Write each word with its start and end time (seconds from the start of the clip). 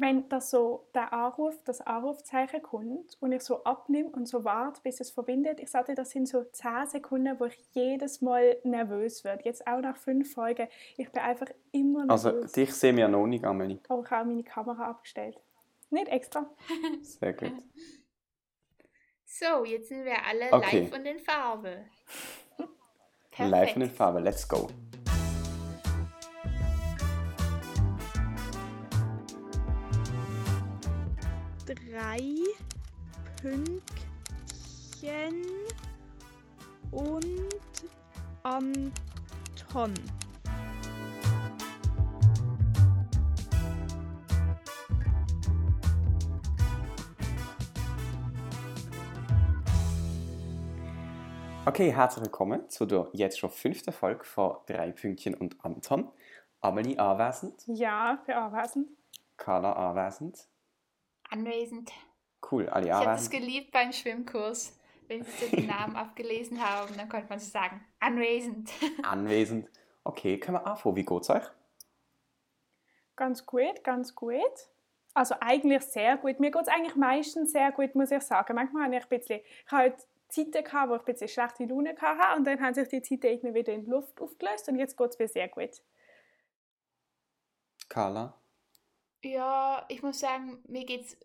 wenn 0.00 0.28
das 0.28 0.50
so 0.50 0.88
der 0.94 1.12
Anruf, 1.12 1.54
das 1.64 1.80
Anrufzeichen 1.80 2.62
kommt 2.62 3.16
und 3.20 3.32
ich 3.32 3.42
so 3.42 3.64
abnehme 3.64 4.10
und 4.10 4.26
so 4.26 4.44
warte, 4.44 4.80
bis 4.82 5.00
es 5.00 5.10
verbindet, 5.10 5.60
ich 5.60 5.70
sage, 5.70 5.94
das 5.94 6.10
sind 6.10 6.26
so 6.26 6.44
10 6.44 6.86
Sekunden, 6.86 7.38
wo 7.40 7.46
ich 7.46 7.58
jedes 7.72 8.20
Mal 8.20 8.56
nervös 8.64 9.24
werde. 9.24 9.44
Jetzt 9.44 9.66
auch 9.66 9.80
nach 9.80 9.96
fünf 9.96 10.32
Folgen. 10.32 10.68
Ich 10.96 11.10
bin 11.10 11.22
einfach 11.22 11.48
immer 11.72 12.04
Also 12.08 12.30
nervös. 12.30 12.52
dich 12.52 12.72
sehen 12.74 12.96
wir 12.96 13.08
noch 13.08 13.26
nicht, 13.26 13.44
Amelie. 13.44 13.80
Aber 13.88 14.02
ich 14.02 14.10
habe 14.10 14.22
auch 14.22 14.26
meine 14.26 14.44
Kamera 14.44 14.88
abgestellt. 14.90 15.38
Nicht 15.90 16.08
extra. 16.08 16.48
Sehr 17.02 17.32
gut. 17.32 17.52
So, 19.24 19.64
jetzt 19.64 19.88
sind 19.88 20.04
wir 20.04 20.24
alle 20.26 20.52
Okay. 20.52 20.80
live 20.82 20.92
und 20.94 21.06
in 21.06 21.18
Farbe. 21.20 21.84
Live 23.38 23.74
in 23.76 23.80
den 23.82 23.90
Farben, 23.90 24.24
let's 24.24 24.48
go. 24.48 24.68
Drei 32.08 32.22
Pünktchen 33.42 33.82
und 36.90 37.50
Anton. 38.42 39.92
Okay, 51.66 51.92
herzlich 51.92 52.24
willkommen 52.24 52.70
zu 52.70 52.86
der 52.86 53.08
jetzt 53.12 53.38
schon 53.38 53.50
fünften 53.50 53.92
Folge 53.92 54.24
von 54.24 54.56
Drei 54.66 54.92
Pünktchen 54.92 55.34
und 55.34 55.62
Anton. 55.62 56.10
Amelie 56.62 56.98
anwesend, 56.98 57.62
Ja, 57.66 58.18
für 58.24 58.34
anwesend. 58.34 58.88
Carla 59.36 59.72
anwesend. 59.74 60.48
Anwesend. 61.30 61.90
Cool, 62.50 62.68
alle 62.68 62.86
Ich 62.86 62.92
habe 62.92 63.04
das 63.06 63.26
anwesend. 63.26 63.32
geliebt 63.46 63.72
beim 63.72 63.92
Schwimmkurs. 63.92 64.78
Wenn 65.08 65.24
sie 65.24 65.30
so 65.46 65.56
die 65.56 65.66
Namen 65.66 65.96
abgelesen 65.96 66.60
haben, 66.62 66.96
dann 66.96 67.08
konnte 67.08 67.28
man 67.28 67.38
so 67.38 67.50
sagen, 67.50 67.84
anwesend. 68.00 68.70
Anwesend. 69.02 69.68
Okay, 70.04 70.38
können 70.38 70.58
wir 70.58 70.66
anfangen. 70.66 70.96
Wie 70.96 71.04
geht's 71.04 71.30
euch? 71.30 71.44
Ganz 73.16 73.44
gut, 73.44 73.82
ganz 73.84 74.14
gut. 74.14 74.42
Also 75.14 75.34
eigentlich 75.40 75.82
sehr 75.82 76.16
gut. 76.18 76.38
Mir 76.38 76.50
geht 76.50 76.62
es 76.62 76.68
eigentlich 76.68 76.94
meistens 76.94 77.52
sehr 77.52 77.72
gut, 77.72 77.94
muss 77.94 78.10
ich 78.10 78.22
sagen. 78.22 78.54
Manchmal 78.54 78.84
habe 78.84 78.96
ich 78.96 79.02
ein 79.02 79.08
bisschen, 79.08 79.40
ich 79.40 79.72
habe 79.72 79.82
halt 79.82 80.06
Zeiten 80.28 80.62
gehabt, 80.62 80.90
wo 80.90 80.94
ich 80.94 81.00
ein 81.00 81.04
bisschen 81.06 81.28
schlechte 81.28 81.64
Laune 81.64 81.96
hatte 82.00 82.36
und 82.38 82.44
dann 82.46 82.60
haben 82.60 82.74
sich 82.74 82.88
die 82.88 83.02
Zeiten 83.02 83.26
irgendwie 83.26 83.54
wieder 83.54 83.72
in 83.72 83.84
die 83.84 83.90
Luft 83.90 84.20
aufgelöst 84.20 84.68
und 84.68 84.78
jetzt 84.78 84.96
geht 84.96 85.10
es 85.10 85.18
mir 85.18 85.26
sehr 85.28 85.48
gut. 85.48 85.70
Carla? 87.88 88.34
Ja, 89.24 89.84
ich 89.88 90.02
muss 90.02 90.20
sagen, 90.20 90.58
mir 90.68 90.84
geht's 90.84 91.16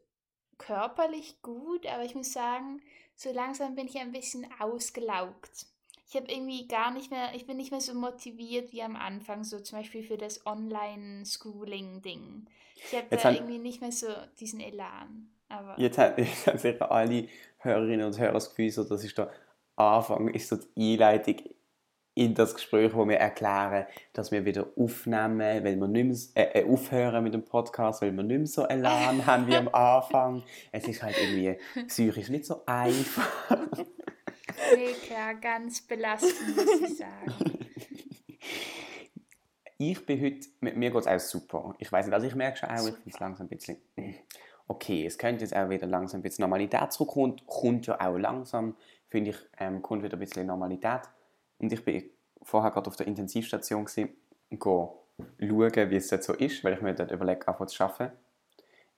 körperlich 0.57 1.41
gut, 1.41 1.85
aber 1.85 2.03
ich 2.03 2.15
muss 2.15 2.33
sagen, 2.33 2.81
so 3.15 3.31
langsam 3.31 3.75
bin 3.75 3.87
ich 3.87 3.97
ein 3.97 4.11
bisschen 4.11 4.47
ausgelaugt. 4.59 5.67
Ich 6.07 6.15
habe 6.15 6.31
irgendwie 6.31 6.67
gar 6.67 6.91
nicht 6.91 7.11
mehr, 7.11 7.33
ich 7.35 7.45
bin 7.47 7.57
nicht 7.57 7.71
mehr 7.71 7.81
so 7.81 7.93
motiviert 7.93 8.71
wie 8.71 8.83
am 8.83 8.95
Anfang, 8.95 9.43
so 9.43 9.59
zum 9.59 9.79
Beispiel 9.79 10.03
für 10.03 10.17
das 10.17 10.45
Online-Schooling-Ding. 10.45 12.45
Ich 12.75 12.95
habe 12.95 13.07
da 13.09 13.23
haben- 13.23 13.35
irgendwie 13.35 13.59
nicht 13.59 13.81
mehr 13.81 13.91
so 13.91 14.07
diesen 14.39 14.59
Elan. 14.59 15.29
Aber 15.49 15.79
Jetzt 15.79 15.97
haben, 15.97 16.15
jetzt 16.23 16.47
haben 16.47 16.57
sicher 16.57 16.91
alle 16.91 17.27
Hörerinnen 17.59 18.05
und 18.07 18.17
Hörer 18.17 18.33
das 18.33 18.49
Gefühl, 18.49 18.71
so, 18.71 18.83
das 18.83 19.03
ist 19.03 19.17
der 19.17 19.31
Anfang, 19.75 20.27
ist 20.29 20.49
so 20.49 20.57
die 20.57 20.93
Einleitung 20.93 21.37
in 22.15 22.35
das 22.35 22.53
Gespräch, 22.53 22.93
wo 22.93 23.07
wir 23.07 23.17
erklären, 23.17 23.85
dass 24.13 24.31
wir 24.31 24.45
wieder 24.45 24.67
aufnehmen, 24.77 25.39
weil 25.39 25.75
wir 25.75 25.87
nicht 25.87 26.35
mehr, 26.35 26.53
äh, 26.53 26.61
äh, 26.61 26.71
aufhören 26.71 27.23
mit 27.23 27.33
dem 27.33 27.43
Podcast, 27.43 28.01
weil 28.01 28.15
wir 28.15 28.23
nicht 28.23 28.37
mehr 28.37 28.47
so 28.47 28.65
Elan 28.65 29.25
haben 29.25 29.47
wie 29.47 29.55
am 29.55 29.67
Anfang. 29.69 30.43
Es 30.71 30.87
ist 30.87 31.01
halt 31.01 31.15
irgendwie 31.17 31.57
psychisch 31.87 32.29
nicht 32.29 32.45
so 32.45 32.61
einfach. 32.65 33.29
klar, 35.07 35.35
ganz 35.35 35.81
belastend, 35.81 36.55
muss 36.55 36.89
ich 36.89 36.97
sagen. 36.97 37.59
Ich 39.77 40.05
bin 40.05 40.21
heute, 40.21 40.47
mir 40.61 40.91
geht 40.91 41.01
es 41.01 41.07
auch 41.07 41.19
super. 41.19 41.75
Ich 41.79 41.91
weiß 41.91 42.05
nicht, 42.05 42.13
also 42.13 42.27
ich 42.27 42.35
merke 42.35 42.57
schon 42.57 42.69
auch, 42.69 42.75
ich 42.75 42.81
Super. 42.81 42.97
finde 42.97 43.09
es 43.09 43.19
langsam 43.19 43.47
ein 43.47 43.49
bisschen, 43.49 43.77
okay, 44.67 45.05
es 45.05 45.17
könnte 45.17 45.43
jetzt 45.43 45.55
auch 45.55 45.69
wieder 45.69 45.87
langsam 45.87 46.19
ein 46.19 46.23
bisschen 46.23 46.43
Normalität 46.43 46.93
zurückkommen, 46.93 47.41
kommt 47.45 47.87
ja 47.87 47.99
auch 47.99 48.17
langsam, 48.17 48.75
finde 49.09 49.31
ich, 49.31 49.37
ähm, 49.59 49.81
kommt 49.81 50.03
wieder 50.03 50.15
ein 50.15 50.19
bisschen 50.19 50.47
Normalität. 50.47 51.01
Und 51.63 51.71
ich 51.71 51.85
bin 51.85 52.09
vorher 52.41 52.71
gerade 52.71 52.89
auf 52.89 52.97
der 52.97 53.07
Intensivstation 53.07 53.85
gewesen, 53.85 54.17
und 54.49 54.59
go 54.59 55.05
schauen, 55.39 55.89
wie 55.89 55.95
es 55.95 56.09
dort 56.09 56.23
so 56.23 56.33
ist, 56.33 56.61
weil 56.63 56.73
ich 56.73 56.81
mir 56.81 56.93
dort 56.93 57.11
überlege, 57.11 57.47
anfangen 57.47 57.69
zu 57.69 57.81
arbeiten. 57.81 58.17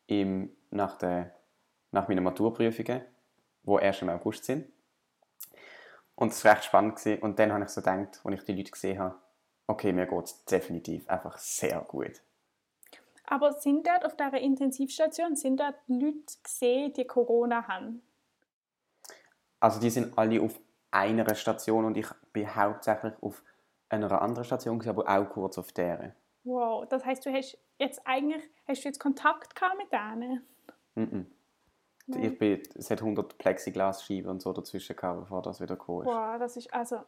Im, 0.07 0.49
nach, 0.71 0.97
der, 0.97 1.35
nach 1.91 2.07
meinen 2.07 2.23
Maturprüfungen, 2.23 3.01
die 3.63 3.81
erst 3.81 4.01
im 4.01 4.09
August 4.09 4.45
sind. 4.45 4.67
Und 6.15 6.31
es 6.31 6.43
war 6.43 6.53
recht 6.53 6.65
spannend. 6.65 6.95
Gewesen. 6.95 7.21
Und 7.21 7.37
dann 7.37 7.53
habe 7.53 7.63
ich 7.65 7.69
so 7.69 7.81
gedacht, 7.81 8.21
als 8.23 8.35
ich 8.35 8.43
die 8.45 8.53
Leute 8.53 8.71
gesehen 8.71 8.97
habe, 8.97 9.15
okay, 9.67 9.93
mir 9.93 10.07
geht 10.07 10.25
es 10.25 10.45
definitiv 10.45 11.07
einfach 11.07 11.37
sehr 11.37 11.79
gut. 11.81 12.23
Aber 13.25 13.53
sind 13.53 13.85
dort 13.85 14.05
auf 14.05 14.15
dieser 14.15 14.39
Intensivstation, 14.39 15.35
sind 15.35 15.59
dort 15.59 15.75
Leute 15.87 16.33
gesehen, 16.41 16.93
die 16.93 17.05
Corona 17.05 17.67
haben? 17.67 18.01
Also 19.59 19.79
die 19.79 19.91
sind 19.91 20.17
alle 20.17 20.41
auf 20.41 20.59
einer 20.95 21.35
Station 21.35 21.85
und 21.85 21.97
ich 21.97 22.07
bin 22.31 22.55
hauptsächlich 22.55 23.13
auf 23.21 23.43
einer 23.89 24.21
anderen 24.21 24.45
Station, 24.45 24.81
aber 24.87 25.07
auch 25.07 25.29
kurz 25.29 25.57
auf 25.57 25.71
der. 25.71 26.15
Wow, 26.43 26.87
das 26.87 27.05
heißt, 27.05 27.25
du 27.25 27.31
hast 27.31 27.57
jetzt 27.77 28.01
eigentlich, 28.05 28.43
hast 28.67 28.83
du 28.83 28.87
jetzt 28.87 28.99
Kontakt 28.99 29.55
gehabt 29.55 29.77
mit 29.77 29.91
denen? 29.91 30.45
Mhm. 30.95 31.31
Nein. 32.07 32.23
Ich 32.23 32.37
bin, 32.37 32.61
es 32.75 32.91
hat 32.91 33.01
100 33.01 33.37
Plexiglasscheiben 33.37 34.29
und 34.29 34.41
so 34.41 34.53
dazwischen 34.53 34.95
gehabt, 34.95 35.21
bevor 35.21 35.41
das 35.41 35.59
wieder 35.59 35.75
gekommen 35.75 36.01
ist. 36.01 36.13
Wow, 36.13 36.37
das 36.37 36.55
ist 36.55 36.71
also, 36.71 36.99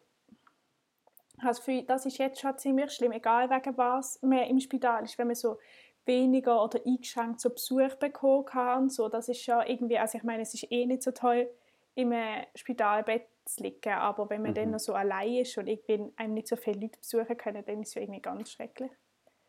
also 1.37 1.61
für, 1.61 1.83
das 1.83 2.05
ist 2.05 2.17
jetzt 2.17 2.41
schon 2.41 2.57
ziemlich 2.57 2.91
schlimm, 2.91 3.11
egal 3.11 3.49
wegen 3.49 3.77
was 3.77 4.19
man 4.23 4.43
im 4.43 4.59
Spital 4.59 5.03
ist, 5.03 5.17
wenn 5.17 5.27
man 5.27 5.35
so 5.35 5.59
weniger 6.05 6.63
oder 6.63 6.79
eingeschränkt 6.83 7.39
so 7.39 7.51
Besuch 7.51 7.95
bekommen 7.95 8.45
kann 8.45 8.83
und 8.83 8.91
so, 8.91 9.07
das 9.07 9.29
ist 9.29 9.43
schon 9.43 9.61
irgendwie, 9.67 9.99
also 9.99 10.17
ich 10.17 10.23
meine, 10.23 10.41
es 10.41 10.53
ist 10.53 10.71
eh 10.71 10.85
nicht 10.85 11.03
so 11.03 11.11
toll, 11.11 11.47
im 11.93 12.13
Spitalbett 12.55 13.27
zu 13.47 13.63
liegen, 13.63 13.93
aber 13.93 14.29
wenn 14.29 14.41
man 14.43 14.53
dann 14.53 14.65
Mhm. 14.65 14.71
noch 14.71 14.79
so 14.79 14.93
allein 14.93 15.35
ist 15.37 15.57
und 15.57 15.67
irgendwie 15.67 16.13
einem 16.17 16.33
nicht 16.33 16.47
so 16.47 16.55
viele 16.55 16.79
Leute 16.81 16.99
besuchen 16.99 17.37
können, 17.37 17.65
dann 17.65 17.81
ist 17.81 17.89
es 17.89 17.93
ja 17.95 18.01
irgendwie 18.01 18.21
ganz 18.21 18.51
schrecklich. 18.51 18.91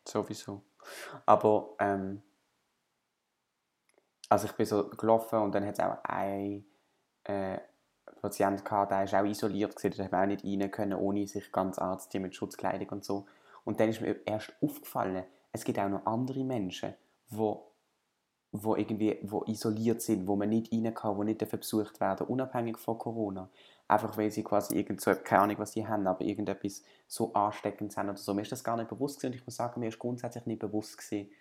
Sowieso. 0.07 0.63
Aber, 1.25 1.75
ähm, 1.79 2.21
also 4.29 4.45
ich 4.47 4.53
bin 4.53 4.65
so 4.65 4.89
gelaufen 4.89 5.39
und 5.39 5.53
dann 5.55 5.65
hat 5.65 5.73
es 5.73 5.79
auch 5.79 5.97
ein 6.03 6.65
äh, 7.23 7.59
Patient 8.21 8.63
gehabt, 8.65 8.91
der 8.91 9.03
ist 9.03 9.13
auch 9.13 9.23
isoliert 9.25 9.75
gewesen, 9.75 9.97
der 9.97 10.05
hat 10.05 10.13
auch 10.13 10.25
nicht 10.25 10.43
rein 10.43 10.71
können, 10.71 10.93
ohne 10.99 11.27
sich 11.27 11.51
ganz 11.51 11.79
anzuziehen 11.79 12.23
mit 12.23 12.35
Schutzkleidung 12.35 12.89
und 12.89 13.05
so. 13.05 13.25
Und 13.65 13.79
dann 13.79 13.89
ist 13.89 14.01
mir 14.01 14.15
erst 14.25 14.53
aufgefallen, 14.61 15.25
es 15.51 15.63
gibt 15.63 15.79
auch 15.79 15.89
noch 15.89 16.05
andere 16.05 16.43
Menschen, 16.43 16.93
wo, 17.29 17.71
wo 18.51 18.75
irgendwie 18.75 19.19
wo 19.23 19.43
isoliert 19.45 20.01
sind, 20.01 20.27
wo 20.27 20.35
man 20.35 20.49
nicht 20.49 20.71
rein 20.71 20.93
kann, 20.93 21.17
wo 21.17 21.23
nicht 21.23 21.47
besucht 21.49 21.99
werden, 21.99 22.27
unabhängig 22.27 22.77
von 22.77 22.97
Corona. 22.97 23.49
Einfach 23.89 24.15
weil 24.17 24.31
sie 24.31 24.43
quasi 24.43 24.77
irgend 24.77 25.01
so, 25.01 25.13
keine 25.15 25.41
Ahnung, 25.41 25.57
was 25.57 25.73
sie 25.73 25.85
haben, 25.87 26.05
aber 26.05 26.23
irgendetwas 26.23 26.83
so 27.07 27.33
ansteckend 27.33 27.91
sind 27.91 28.07
oder 28.07 28.17
so. 28.17 28.35
Mir 28.35 28.43
ist 28.43 28.51
das 28.51 28.63
gar 28.63 28.77
nicht 28.77 28.87
bewusst 28.87 29.17
gewesen 29.17 29.33
und 29.33 29.39
ich 29.39 29.45
muss 29.47 29.55
sagen, 29.55 29.79
mir 29.79 29.89
ist 29.89 29.97
grundsätzlich 29.97 30.45
nicht 30.45 30.59
bewusst 30.59 30.99
gewesen, 30.99 31.31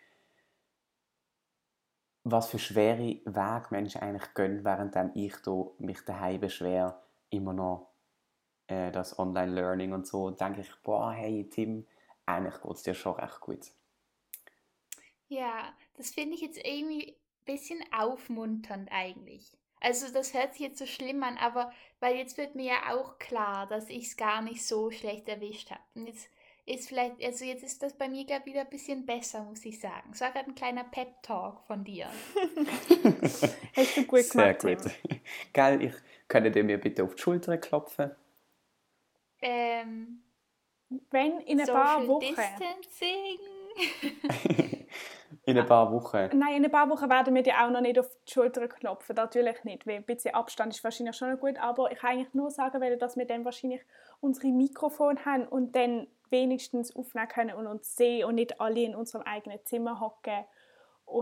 was 2.24 2.48
für 2.48 2.58
schwere 2.58 3.20
Wege 3.24 3.66
Menschen 3.70 4.00
eigentlich 4.00 4.32
gehen, 4.34 4.64
während 4.64 4.96
ich 5.14 5.36
da 5.36 5.66
mich 5.78 6.00
daheim 6.06 6.40
beschwere, 6.40 7.00
immer 7.28 7.52
noch 7.52 7.90
äh, 8.66 8.90
das 8.92 9.18
Online-Learning 9.18 9.92
und 9.92 10.06
so, 10.06 10.30
denke 10.30 10.62
ich, 10.62 10.74
boah, 10.82 11.12
hey 11.12 11.48
Tim, 11.50 11.86
eigentlich 12.24 12.60
geht 12.62 12.72
es 12.72 12.82
dir 12.82 12.94
schon 12.94 13.14
recht 13.14 13.40
gut. 13.40 13.70
Ja, 15.28 15.74
das 15.98 16.10
finde 16.12 16.34
ich 16.34 16.40
jetzt 16.40 16.58
irgendwie 16.64 17.12
ein 17.12 17.44
bisschen 17.44 17.84
aufmunternd 17.92 18.88
eigentlich. 18.90 19.52
Also 19.80 20.12
das 20.12 20.34
hört 20.34 20.52
sich 20.52 20.62
jetzt 20.62 20.78
so 20.78 20.86
schlimm 20.86 21.22
an, 21.22 21.38
aber 21.38 21.72
weil 22.00 22.16
jetzt 22.16 22.36
wird 22.36 22.54
mir 22.54 22.66
ja 22.66 22.94
auch 22.94 23.18
klar, 23.18 23.66
dass 23.66 23.88
ich 23.88 24.08
es 24.08 24.16
gar 24.16 24.42
nicht 24.42 24.64
so 24.64 24.90
schlecht 24.90 25.28
erwischt 25.28 25.70
habe. 25.70 25.80
Und 25.94 26.06
jetzt 26.06 26.28
ist 26.68 26.88
vielleicht, 26.88 27.22
also 27.24 27.44
jetzt 27.44 27.62
ist 27.62 27.82
das 27.82 27.94
bei 27.94 28.08
mir 28.08 28.24
gerade 28.24 28.44
wieder 28.46 28.60
ein 28.60 28.68
bisschen 28.68 29.06
besser, 29.06 29.42
muss 29.44 29.64
ich 29.64 29.80
sagen. 29.80 30.10
Es 30.12 30.20
war 30.20 30.30
gerade 30.32 30.48
ein 30.48 30.54
kleiner 30.54 30.84
Pep-Talk 30.84 31.62
von 31.66 31.82
dir. 31.84 32.06
Hast 33.76 33.96
du 33.96 34.04
gut 34.04 34.20
Sehr 34.20 34.54
gemacht, 34.54 34.82
gut. 34.82 34.92
Tim. 35.08 35.20
Gell, 35.52 35.82
ich 35.84 35.94
könnte 36.28 36.50
dir 36.50 36.64
mir 36.64 36.78
bitte 36.78 37.04
auf 37.04 37.14
die 37.14 37.22
Schulter 37.22 37.56
klopfen? 37.56 38.10
Ähm, 39.40 40.22
Wenn 41.10 41.40
in 41.40 41.60
ein 41.60 41.66
paar 41.66 42.00
Social 42.00 42.08
Wochen... 42.08 42.34
Distancing. 42.34 43.38
In 45.48 45.58
ein 45.58 45.66
paar 45.66 45.90
Wochen. 45.90 46.28
Nein, 46.34 46.56
in 46.56 46.64
ein 46.64 46.70
paar 46.70 46.90
Wochen 46.90 47.08
werden 47.08 47.34
wir 47.34 47.42
dir 47.42 47.54
auch 47.64 47.70
noch 47.70 47.80
nicht 47.80 47.98
auf 47.98 48.06
die 48.26 48.32
Schulter 48.32 48.68
klopfen. 48.68 49.16
Natürlich 49.16 49.64
nicht, 49.64 49.86
weil 49.86 49.96
ein 49.96 50.04
bisschen 50.04 50.34
Abstand 50.34 50.74
ist 50.74 50.84
wahrscheinlich 50.84 51.16
schon 51.16 51.30
noch 51.32 51.40
gut. 51.40 51.58
Aber 51.58 51.90
ich 51.90 51.98
kann 51.98 52.10
eigentlich 52.10 52.34
nur 52.34 52.50
sagen, 52.50 52.80
wollen, 52.82 52.98
dass 52.98 53.16
wir 53.16 53.26
dann 53.26 53.46
wahrscheinlich 53.46 53.80
unsere 54.20 54.48
Mikrofone 54.48 55.18
haben 55.24 55.48
und 55.48 55.74
dann 55.74 56.06
wenigstens 56.28 56.94
aufnehmen 56.94 57.28
können 57.28 57.54
und 57.54 57.66
uns 57.66 57.96
sehen 57.96 58.26
und 58.26 58.34
nicht 58.34 58.60
alle 58.60 58.82
in 58.82 58.94
unserem 58.94 59.22
eigenen 59.22 59.58
Zimmer 59.64 59.98
hocken 60.00 60.44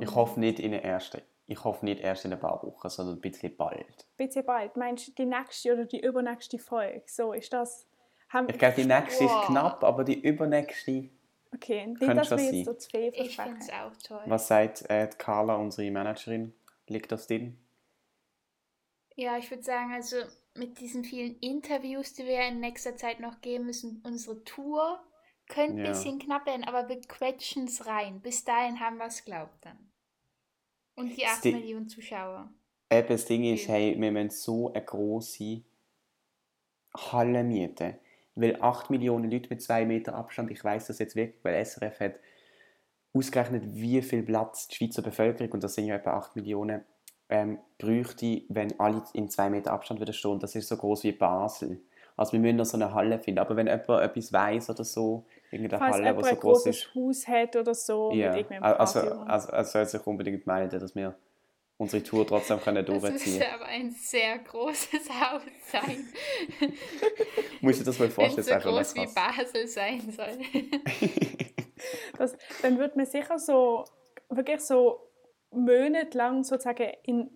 Ich 0.01 0.15
hoffe 0.15 0.41
nicht 0.41 0.59
in 0.59 0.73
der 0.73 0.85
ersten, 0.85 1.23
ich 1.47 1.63
hoffe 1.63 1.85
nicht 1.85 2.01
erst 2.01 2.25
in 2.25 2.33
ein 2.33 2.41
paar 2.41 2.61
Wochen, 2.65 2.89
sondern 2.89 3.17
ein 3.17 3.21
bisschen 3.21 3.57
bald. 3.57 3.79
Ein 3.87 4.27
bisschen 4.27 4.45
bald. 4.45 4.77
Meinst 4.77 5.07
du 5.07 5.13
die 5.13 5.27
nächste 5.27 5.73
oder 5.73 5.85
die 5.85 6.01
übernächste 6.01 6.59
Folge? 6.59 7.03
So 7.07 7.33
ist 7.33 7.53
das. 7.53 7.87
Haben, 8.29 8.49
Ich 8.51 8.59
glaube, 8.59 8.75
die 8.75 8.87
nächste 8.87 9.25
Wow. 9.25 9.31
ist 9.43 9.47
knapp, 9.47 9.85
aber 9.85 10.03
die 10.03 10.21
übernächste. 10.21 11.11
Okay, 11.57 11.87
nicht, 11.87 11.99
könnte 12.01 12.15
dass 12.17 12.31
wir 12.31 12.53
jetzt 12.53 12.65
so 12.67 12.75
zu 12.75 12.89
viel 12.91 13.13
Ich 13.15 13.37
finde 13.37 13.59
es 13.61 13.71
auch 13.71 13.93
toll. 14.03 14.23
Was 14.27 14.47
sagt 14.49 14.89
äh, 14.89 15.09
Carla, 15.19 15.57
unsere 15.57 15.91
Managerin? 15.91 16.55
Liegt 16.89 17.11
das 17.13 17.27
drin? 17.27 17.59
Ja, 19.17 19.39
ich 19.39 19.51
würde 19.51 19.63
sagen, 19.63 19.93
also 19.93 20.17
mit 20.55 20.79
diesen 20.79 21.03
vielen 21.05 21.37
Interviews, 21.41 22.13
die 22.15 22.25
wir 22.25 22.47
in 22.47 22.61
nächster 22.61 22.97
Zeit 22.97 23.19
noch 23.21 23.41
geben 23.41 23.67
müssen, 23.67 24.03
unsere 24.05 24.43
Tour 24.45 25.01
könnte 25.49 25.75
ein 25.81 25.85
Ja. 25.85 25.91
bisschen 25.93 26.19
knapp 26.19 26.47
werden, 26.47 26.65
aber 26.65 26.89
wir 26.89 27.01
quetschen 27.01 27.65
es 27.65 27.87
rein. 27.87 28.21
Bis 28.21 28.45
dahin 28.45 28.81
haben 28.81 28.99
wir 28.99 29.07
es 29.07 29.25
glaubt 29.25 29.65
dann. 29.65 29.79
Und 30.97 31.17
die 31.17 31.25
8 31.27 31.39
Sti- 31.45 31.53
Millionen 31.53 31.89
Zuschauer. 31.89 32.53
Eben, 32.91 33.09
das 33.09 33.25
Ding 33.27 33.45
ist, 33.45 33.69
hey, 33.69 33.95
wir 34.01 34.13
müssen 34.13 34.31
so 34.31 34.73
eine 34.73 34.85
grosse 34.85 35.63
Halle 36.95 37.43
mieten. 37.45 37.99
Weil 38.37 38.61
8 38.61 38.91
Millionen 38.91 39.31
Leute 39.31 39.49
mit 39.51 39.63
2 39.63 39.87
Meter 39.87 40.15
Abstand, 40.15 40.51
ich 40.51 40.63
weiß 40.63 40.87
das 40.87 40.99
jetzt 40.99 41.17
wirklich, 41.17 41.43
weil 41.43 41.65
SRF 41.65 42.01
hat 42.01 42.15
ausgerechnet, 43.15 43.63
wie 43.67 44.01
viel 44.03 44.23
Platz 44.23 44.69
die 44.69 44.77
Schweizer 44.77 45.03
Bevölkerung, 45.03 45.53
und 45.53 45.65
das 45.65 45.75
sind 45.75 45.87
ja 45.87 45.97
etwa 45.97 46.13
8 46.13 46.37
Millionen, 46.37 46.85
ähm, 47.29 47.59
bräuchte, 47.79 48.43
wenn 48.49 48.79
alle 48.79 49.03
in 49.15 49.29
2 49.29 49.51
Meter 49.51 49.73
Abstand 49.73 50.01
würden 50.01 50.13
stehen. 50.13 50.39
Das 50.39 50.55
ist 50.55 50.69
so 50.69 50.77
groß 50.77 51.03
wie 51.05 51.13
Basel. 51.13 51.81
Also 52.17 52.33
wir 52.33 52.41
müssen 52.41 52.57
noch 52.57 52.65
so 52.65 52.77
eine 52.77 52.95
Halle 52.95 53.19
finden. 53.19 53.41
Aber 53.41 53.57
wenn 53.57 53.67
jemand 53.67 53.89
etwas 53.89 54.33
weiß 54.33 54.71
oder 54.71 54.85
so, 54.85 55.27
irgendeine 55.51 55.79
Falls 55.79 55.97
Halle, 55.97 56.15
die 56.15 56.23
so 56.23 56.29
ein 56.29 56.37
groß 56.37 56.65
großes 56.65 56.77
ist, 56.77 56.95
Haus 56.95 57.29
hat 57.29 57.57
oder 57.57 57.75
so 57.75 58.13
ja, 58.13 58.31
also, 58.61 59.01
also, 59.01 59.53
also 59.53 59.71
soll 59.71 59.87
sich 59.87 60.07
unbedingt 60.07 60.47
melden, 60.47 60.81
dass 60.81 60.95
wir 60.95 61.15
unsere 61.79 62.03
Tour 62.03 62.27
trotzdem 62.27 62.61
können 62.61 62.85
Das 62.85 63.01
durchziehen 63.01 63.35
müsste 63.35 63.53
aber 63.53 63.67
ein 63.67 63.91
sehr 63.91 64.39
großes 64.39 65.11
Haus 65.11 65.43
sein. 65.71 66.09
Musst 67.61 67.81
du 67.81 67.85
dir 67.85 67.91
das 67.91 67.99
mal 67.99 68.05
Wenn 68.05 68.11
vorstellen, 68.13 68.47
das 68.47 68.63
so 68.63 68.71
groß 68.71 68.95
wie. 68.95 69.15
Basel 69.15 69.67
sein 69.67 70.11
soll. 70.11 70.39
das, 72.19 72.37
dann 72.63 72.79
wird 72.79 72.97
man 72.97 73.07
sicher 73.07 73.39
so 73.39 73.85
wirklich 74.29 74.61
so 74.61 75.11
monatelang 75.51 76.45
sozusagen 76.45 76.93
in 77.05 77.31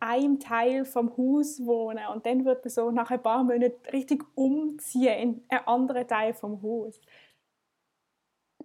einem 0.00 0.40
Teil 0.40 0.84
vom 0.84 1.16
Haus 1.16 1.64
wohnen 1.64 2.04
und 2.12 2.26
dann 2.26 2.44
wird 2.44 2.64
man 2.64 2.70
so 2.70 2.90
nach 2.90 3.10
ein 3.10 3.22
paar 3.22 3.44
Monaten 3.44 3.88
richtig 3.92 4.24
umziehen 4.34 5.18
in 5.18 5.44
einen 5.48 5.66
anderen 5.66 6.08
Teil 6.08 6.34
vom 6.34 6.60
Haus. 6.62 7.00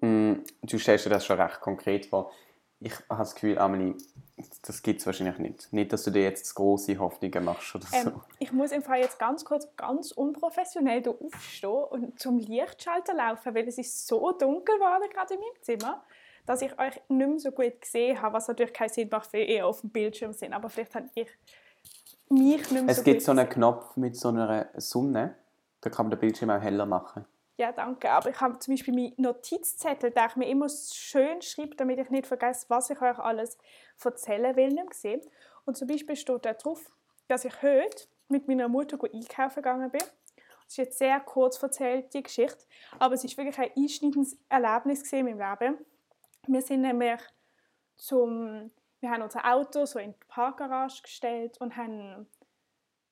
Mm, 0.02 0.34
Du 0.64 0.78
stellst 0.80 1.06
dir 1.06 1.10
das 1.12 1.26
schon 1.26 1.40
recht 1.40 1.60
konkret 1.62 2.08
vor. 2.08 2.32
Ich 2.80 2.94
habe 3.10 3.20
das 3.20 3.36
Gefühl, 3.36 3.58
Amelie, 3.58 3.96
das 4.62 4.84
gibt 4.84 5.00
es 5.00 5.06
wahrscheinlich 5.06 5.40
nicht. 5.40 5.74
Nicht, 5.74 5.94
dass 5.94 6.04
du 6.04 6.12
dir 6.12 6.24
jetzt 6.24 6.54
große 6.54 6.98
Hoffnungen 7.00 7.44
machst 7.44 7.74
oder 7.76 7.86
so. 7.86 8.10
Ähm, 8.10 8.22
ich 8.38 8.52
muss 8.52 8.72
im 8.72 8.84
Fall 8.84 9.00
jetzt 9.00 9.18
ganz 9.18 9.44
kurz, 9.44 9.68
ganz 9.76 10.12
unprofessionell 10.12 11.02
hier 11.02 11.16
aufstehen 11.20 11.72
und 11.72 12.20
zum 12.20 12.38
Lichtschalter 12.38 13.16
laufen, 13.16 13.56
weil 13.56 13.68
es 13.68 13.78
ist 13.78 14.08
so 14.08 14.32
dunkel 14.32 14.76
geworden 14.76 15.10
gerade 15.12 15.34
in 15.34 15.40
meinem 15.40 15.62
Zimmer, 15.62 16.04
dass 16.46 16.62
ich 16.62 16.72
euch 16.78 17.02
nicht 17.10 17.28
mehr 17.28 17.40
so 17.40 17.52
gut 17.52 17.82
gesehen 17.82 18.22
habe, 18.22 18.36
was 18.36 18.48
natürlich 18.48 18.74
keinen 18.74 18.90
Sinn 18.90 19.10
macht, 19.12 19.34
weil 19.34 19.50
ihr 19.50 19.66
auf 19.66 19.82
dem 19.82 19.90
Bildschirm 19.90 20.34
sind. 20.34 20.54
Aber 20.54 20.70
vielleicht 20.70 20.94
habe 20.94 21.08
ich 21.16 21.26
mich 21.26 21.30
nicht 22.30 22.72
mehr 22.72 22.84
es 22.88 22.98
so 22.98 23.04
gibt 23.04 23.18
gut 23.18 23.26
so 23.26 23.32
einen 23.32 23.40
gesehen. 23.40 23.54
Knopf 23.54 23.98
mit 23.98 24.16
so 24.16 24.30
einer 24.30 24.70
Sonne, 24.76 25.36
da 25.82 25.90
kann 25.90 26.06
man 26.06 26.12
den 26.12 26.20
Bildschirm 26.20 26.52
auch 26.52 26.62
heller 26.62 26.86
machen. 26.86 27.26
Ja, 27.58 27.72
danke. 27.72 28.12
Aber 28.12 28.30
ich 28.30 28.40
habe 28.40 28.60
zum 28.60 28.76
Beispiel 28.76 28.94
meinen 28.94 29.14
Notizzettel, 29.18 30.12
den 30.12 30.28
ich 30.30 30.36
mir 30.36 30.48
immer 30.48 30.70
schön 30.70 31.42
schreibe, 31.42 31.76
damit 31.76 31.98
ich 32.00 32.10
nicht 32.12 32.28
vergesse, 32.28 32.66
was 32.70 32.92
ich 32.92 33.02
euch 33.02 33.18
alles 33.18 33.58
erzählen 34.04 34.56
will, 34.56 34.70
nicht. 34.70 35.28
Und 35.66 35.76
zum 35.76 35.88
Beispiel 35.88 36.16
steht 36.16 36.46
da 36.46 36.54
drauf, 36.54 36.92
dass 37.28 37.46
ich 37.46 37.62
heute 37.64 38.08
mit 38.30 38.48
meiner 38.48 38.68
Mutter 38.68 38.98
einkaufen 39.04 39.56
gegangen 39.56 39.90
bin. 39.90 40.02
Das 40.02 40.74
ist 40.74 40.78
jetzt 40.78 40.98
sehr 41.00 41.20
kurz 41.22 41.62
erzählt, 41.64 42.14
die 42.14 42.24
Geschichte, 42.24 42.66
aber 43.00 43.16
es 43.16 43.24
ist 43.24 43.38
wirklich 43.38 43.58
ein 43.58 43.72
einschneidendes 43.76 44.38
Erlebnis 44.50 45.12
in 45.14 45.26
meinem 45.26 45.40
Leben. 45.40 45.86
Wir 46.46 46.62
sind 46.62 46.82
nämlich 46.82 47.22
zum, 47.96 48.70
wir 49.00 49.10
haben 49.10 49.22
unser 49.22 49.50
Auto 49.52 49.86
so 49.86 49.98
in 49.98 50.12
die 50.12 50.26
Parkgarage 50.28 51.02
gestellt 51.02 51.58
und 51.60 51.76
haben 51.76 52.28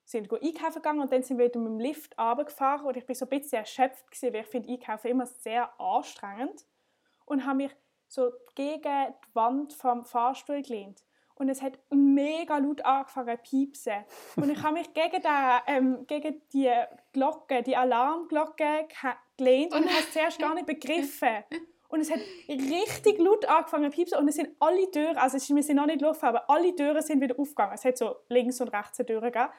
sind 0.05 0.31
einkaufen 0.31 0.75
gegangen 0.75 1.01
und 1.01 1.11
dann 1.11 1.23
sind 1.23 1.37
wir 1.39 1.47
wieder 1.49 1.59
mit 1.59 1.69
dem 1.71 1.79
Lift 1.79 2.17
runtergefahren 2.17 2.85
und 2.85 2.95
ich 2.95 3.05
bin 3.05 3.15
so 3.15 3.25
ein 3.25 3.29
bisschen 3.29 3.59
erschöpft 3.59 4.09
gewesen, 4.11 4.33
weil 4.33 4.41
ich 4.41 4.47
finde 4.47 4.69
Einkaufen 4.71 5.07
immer 5.07 5.25
sehr 5.25 5.69
anstrengend 5.79 6.65
und 7.25 7.45
habe 7.45 7.57
mich 7.57 7.75
so 8.07 8.31
gegen 8.53 8.81
die 8.83 9.35
Wand 9.35 9.73
vom 9.73 10.05
Fahrstuhl 10.05 10.61
gelehnt 10.61 11.03
und 11.37 11.49
es 11.49 11.61
hat 11.61 11.79
mega 11.89 12.59
laut 12.59 12.85
angefangen 12.85 13.35
zu 13.37 13.49
piepsen 13.49 14.05
und 14.35 14.49
ich 14.49 14.61
habe 14.61 14.75
mich 14.75 14.93
gegen, 14.93 15.21
den, 15.21 15.61
ähm, 15.67 16.07
gegen 16.07 16.41
die 16.53 16.71
Glocke, 17.11 17.63
die 17.63 17.75
Alarmglocke 17.75 18.87
ge- 18.87 19.11
gelehnt 19.37 19.73
und 19.73 19.85
habe 19.85 19.99
es 19.99 20.13
zuerst 20.13 20.39
gar 20.39 20.53
nicht 20.53 20.67
begriffen 20.67 21.43
und 21.87 21.99
es 21.99 22.11
hat 22.11 22.19
richtig 22.47 23.19
laut 23.19 23.45
angefangen 23.45 23.91
zu 23.91 23.95
piepsen 23.95 24.17
und 24.19 24.27
es 24.27 24.35
sind 24.35 24.49
alle 24.59 24.89
Türen, 24.91 25.17
also 25.17 25.37
wir 25.55 25.63
sind 25.63 25.75
noch 25.77 25.85
nicht 25.87 25.99
gelaufen, 25.99 26.25
aber 26.25 26.49
alle 26.49 26.75
Türen 26.75 27.01
sind 27.01 27.21
wieder 27.21 27.37
aufgegangen. 27.39 27.73
Es 27.73 27.85
hat 27.85 27.97
so 27.97 28.15
links 28.29 28.59
und 28.61 28.69
rechts 28.69 28.99
eine 28.99 29.05
Tür 29.05 29.21
gegeben. 29.21 29.49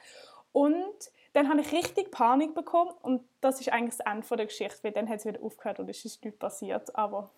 Und 0.57 1.11
dann 1.33 1.49
habe 1.49 1.61
ich 1.61 1.71
richtig 1.71 2.09
Panik 2.09 2.55
bekommen 2.55 2.89
und 3.03 3.21
das 3.41 3.61
ist 3.61 3.71
eigentlich 3.71 3.95
das 3.95 4.11
Ende 4.11 4.35
der 4.35 4.47
Geschichte, 4.47 4.83
weil 4.83 4.91
dann 4.91 5.07
hat 5.07 5.19
es 5.19 5.25
wieder 5.25 5.39
aufgehört 5.43 5.79
und 5.79 5.87
es 5.87 6.03
ist 6.03 6.25
nichts 6.25 6.39
passiert. 6.39 6.95
Aber 6.95 7.29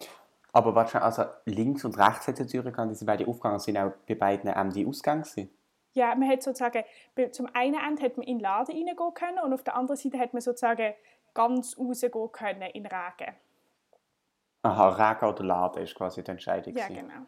Aber 0.54 0.74
warte 0.74 0.92
schon, 0.92 1.02
also 1.02 1.26
links 1.44 1.84
und 1.84 1.98
rechts 1.98 2.30
hat 2.30 2.40
die 2.40 2.46
Tür 2.46 2.64
gehabt, 2.64 2.90
diese 2.90 3.04
beiden 3.04 3.28
Aufgänge 3.28 3.60
sind 3.60 3.78
auch 3.78 3.92
bei 4.08 4.16
beiden 4.16 4.50
ähm, 4.56 4.72
die 4.72 4.88
Ausgänge 4.88 5.24
gewesen. 5.24 5.50
ja, 5.92 6.16
man 6.16 6.30
hat 6.30 6.44
sozusagen, 6.44 6.86
zum 7.34 7.48
einen 7.54 7.76
Ende 7.76 8.04
hat 8.04 8.16
man 8.16 8.26
in 8.26 8.38
den 8.38 8.40
Laden 8.40 8.74
reingehen 8.74 9.14
können 9.14 9.40
und 9.40 9.54
auf 9.54 9.64
der 9.64 9.76
anderen 9.76 9.98
Seite 9.98 10.18
hat 10.18 10.32
man 10.32 10.42
sozusagen 10.42 10.94
ganz 11.34 11.78
rausgehen 11.78 12.32
können 12.32 12.62
in 12.62 12.84
den 12.84 12.92
Regen. 12.94 13.36
Aha, 14.62 14.90
Regen 14.90 15.26
oder 15.26 15.44
Laden 15.44 15.84
ist 15.84 15.94
quasi 15.94 16.24
die 16.24 16.32
Entscheidung. 16.32 16.74
Ja, 16.74 16.88
genau. 16.88 17.26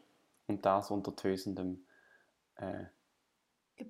Und 0.48 0.66
das 0.66 0.90
unter 0.90 1.14
tösendem 1.14 1.86
äh. 2.56 2.86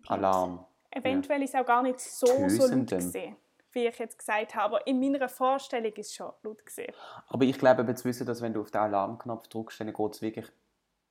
Alarm. 0.08 0.66
Eventuell 0.92 1.44
ist 1.44 1.54
es 1.54 1.60
auch 1.60 1.66
gar 1.66 1.82
nicht 1.82 2.00
so, 2.00 2.26
so 2.26 2.68
laut 2.68 2.88
gewesen, 2.88 3.36
wie 3.72 3.88
ich 3.88 3.98
jetzt 3.98 4.18
gesagt 4.18 4.56
habe. 4.56 4.76
Aber 4.76 4.88
in 4.88 5.00
meiner 5.00 5.30
Vorstellung 5.30 5.94
ist 5.94 6.08
es 6.08 6.16
schon 6.16 6.32
laut 6.44 6.66
gewesen. 6.66 6.94
Aber 7.28 7.46
ich 7.46 7.58
glaube, 7.58 7.82
eben 7.82 7.96
zu 7.96 8.06
wissen, 8.06 8.26
dass 8.26 8.42
wenn 8.42 8.54
du 8.54 8.62
auf 8.62 8.72
den 8.72 8.82
Alarmknopf 8.82 9.48
drückst, 9.48 9.80
dann 9.80 9.94
geht 9.94 10.14
es 10.14 10.22
wirklich, 10.22 10.46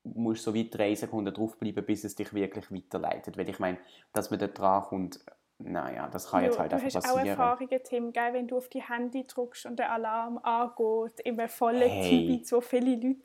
musst 0.05 0.43
so 0.43 0.55
weit 0.55 0.69
drei 0.73 0.95
Sekunden 0.95 1.33
draufbleiben, 1.33 1.85
bis 1.85 2.05
es 2.05 2.15
dich 2.15 2.33
wirklich 2.35 2.71
weiterleitet. 2.71 3.37
Weil 3.39 3.49
ich 3.49 3.59
meine, 3.59 3.79
dass 4.13 4.31
man 4.31 4.39
da 4.39 4.47
dran 4.49 4.83
kommt, 4.83 5.21
naja, 5.59 6.09
das 6.09 6.31
kann 6.31 6.43
jetzt 6.45 6.57
du, 6.57 6.61
halt 6.61 6.73
du 6.73 6.77
einfach 6.77 6.87
hast 6.87 6.97
auch 6.97 7.03
passieren. 7.03 7.29
Erfahrungen, 7.29 7.81
Tim, 7.85 8.13
gell, 8.13 8.33
wenn 8.33 8.49
du 8.49 8.57
auf 8.57 8.69
die 8.69 8.83
Handy 8.83 9.27
drückst 9.27 9.67
und 9.67 9.79
der 9.79 9.93
Alarm 9.93 10.39
angeht, 10.39 11.21
im 11.25 11.49
vollen 11.49 11.89
Hey. 11.89 12.09
Tibet, 12.09 12.53
wo 12.53 12.61
viele 12.61 12.95
Leute 12.95 13.17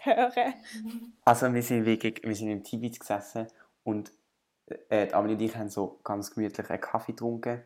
hören. 0.00 0.54
Also 1.24 1.52
wir 1.52 1.62
sind 1.62 1.84
wirklich, 1.84 2.22
wir 2.22 2.34
sind 2.34 2.48
im 2.48 2.62
Tibet 2.62 2.98
gesessen 2.98 3.46
und 3.82 4.12
äh, 4.66 5.06
die 5.06 5.14
Amelie 5.14 5.34
und 5.36 5.42
ich 5.42 5.56
haben 5.56 5.68
so 5.68 6.00
ganz 6.04 6.32
gemütlich 6.34 6.68
einen 6.70 6.80
Kaffee 6.80 7.12
getrunken 7.12 7.62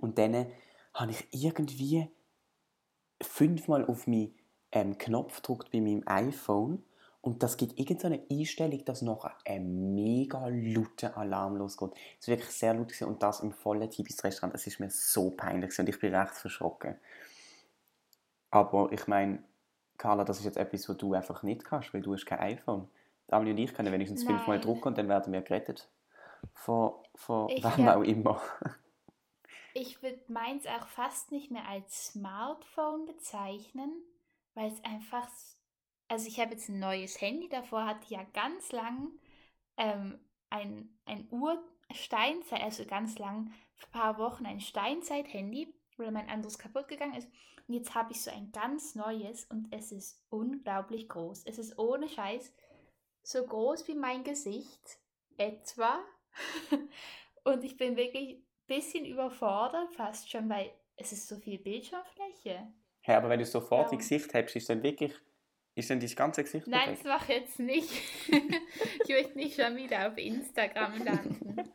und 0.00 0.18
dann 0.18 0.46
habe 0.94 1.10
ich 1.10 1.26
irgendwie 1.32 2.08
fünfmal 3.20 3.84
auf 3.86 4.06
meinen 4.06 4.34
ähm, 4.72 4.98
Knopf 4.98 5.42
gedrückt 5.42 5.70
bei 5.70 5.80
meinem 5.80 6.02
iPhone 6.06 6.82
und 7.24 7.42
das 7.42 7.56
gibt 7.56 7.78
irgendeine 7.78 8.22
Einstellung, 8.30 8.84
dass 8.84 9.00
noch 9.00 9.26
ein 9.46 9.94
mega 9.94 10.46
lauter 10.48 11.16
Alarm 11.16 11.56
losgeht. 11.56 11.92
Es 12.20 12.28
war 12.28 12.36
wirklich 12.36 12.54
sehr 12.54 12.74
laut 12.74 13.00
und 13.00 13.22
das 13.22 13.40
im 13.40 13.52
vollen 13.52 13.90
Tibet-Restaurant. 13.90 14.52
Das 14.52 14.66
ist 14.66 14.78
mir 14.78 14.90
so 14.90 15.30
peinlich 15.30 15.70
gewesen 15.70 15.82
und 15.82 15.88
ich 15.88 15.98
bin 15.98 16.14
recht 16.14 16.34
verschrocken. 16.34 16.96
Aber 18.50 18.92
ich 18.92 19.06
meine, 19.06 19.42
Carla, 19.96 20.24
das 20.24 20.38
ist 20.40 20.44
jetzt 20.44 20.58
etwas, 20.58 20.86
was 20.86 20.98
du 20.98 21.14
einfach 21.14 21.42
nicht 21.42 21.64
kannst, 21.64 21.94
weil 21.94 22.02
du 22.02 22.12
hast 22.12 22.26
kein 22.26 22.40
iPhone. 22.40 22.88
Amelie 23.28 23.52
und 23.52 23.58
ich 23.58 23.72
können 23.72 23.90
wenigstens 23.90 24.24
fünfmal 24.24 24.58
Nein. 24.58 24.60
drucken 24.60 24.88
und 24.88 24.98
dann 24.98 25.08
werden 25.08 25.32
wir 25.32 25.40
gerettet. 25.40 25.88
Von, 26.52 26.92
von 27.14 27.48
Ich 27.48 27.64
hab- 27.64 27.96
auch 27.96 28.02
immer. 28.02 28.40
Ich 29.76 30.02
würde 30.02 30.20
meins 30.28 30.66
auch 30.66 30.86
fast 30.86 31.32
nicht 31.32 31.50
mehr 31.50 31.66
als 31.68 32.06
Smartphone 32.12 33.06
bezeichnen, 33.06 33.92
weil 34.54 34.70
es 34.72 34.82
einfach. 34.84 35.28
Also, 36.08 36.28
ich 36.28 36.38
habe 36.38 36.52
jetzt 36.52 36.68
ein 36.68 36.78
neues 36.78 37.20
Handy, 37.20 37.48
davor 37.48 37.84
hatte 37.84 38.04
ich 38.04 38.10
ja 38.10 38.22
ganz 38.34 38.70
lang 38.70 39.10
ähm, 39.76 40.20
ein, 40.50 40.96
ein 41.06 41.26
Ursteinzeit, 41.30 42.62
also 42.62 42.84
ganz 42.84 43.18
lang, 43.18 43.52
vor 43.76 43.88
ein 43.88 43.92
paar 43.92 44.18
Wochen 44.18 44.46
ein 44.46 44.60
Steinzeit-Handy, 44.60 45.74
weil 45.96 46.12
mein 46.12 46.28
anderes 46.28 46.58
kaputt 46.58 46.86
gegangen 46.88 47.14
ist. 47.14 47.28
Und 47.66 47.74
jetzt 47.74 47.94
habe 47.94 48.12
ich 48.12 48.22
so 48.22 48.30
ein 48.30 48.52
ganz 48.52 48.94
neues 48.94 49.44
und 49.46 49.72
es 49.72 49.90
ist 49.90 50.22
unglaublich 50.30 51.08
groß. 51.08 51.44
Es 51.46 51.58
ist 51.58 51.78
ohne 51.78 52.08
Scheiß 52.08 52.52
so 53.22 53.44
groß 53.44 53.88
wie 53.88 53.94
mein 53.94 54.22
Gesicht, 54.22 54.98
etwa. 55.38 55.98
und 57.44 57.64
ich 57.64 57.76
bin 57.76 57.96
wirklich 57.96 58.36
ein 58.36 58.44
bisschen 58.66 59.04
überfordert, 59.04 59.92
fast 59.94 60.30
schon, 60.30 60.48
weil 60.48 60.70
es 60.96 61.12
ist 61.12 61.28
so 61.28 61.36
viel 61.36 61.58
Bildschirmfläche. 61.58 62.72
Hey, 63.00 63.14
aber 63.16 63.28
wenn 63.28 63.38
du 63.40 63.44
sofort 63.46 63.92
Ja. 63.92 63.98
Gesicht 63.98 64.32
hast, 64.34 64.54
ist 64.56 64.62
es 64.62 64.66
dann 64.68 64.82
wirklich 64.82 65.12
Ist 65.74 65.90
denn 65.90 66.00
dein 66.00 66.14
ganze 66.14 66.42
Gesicht 66.44 66.66
Nein, 66.68 66.96
perfekt? 66.96 67.04
das 67.04 67.12
mach 67.12 67.28
ich 67.28 67.34
jetzt 67.36 67.58
nicht. 67.58 67.90
ich 69.04 69.08
möchte 69.08 69.36
nicht 69.36 69.60
schon 69.60 69.76
wieder 69.76 70.08
auf 70.08 70.16
Instagram 70.16 71.04
landen. 71.04 71.56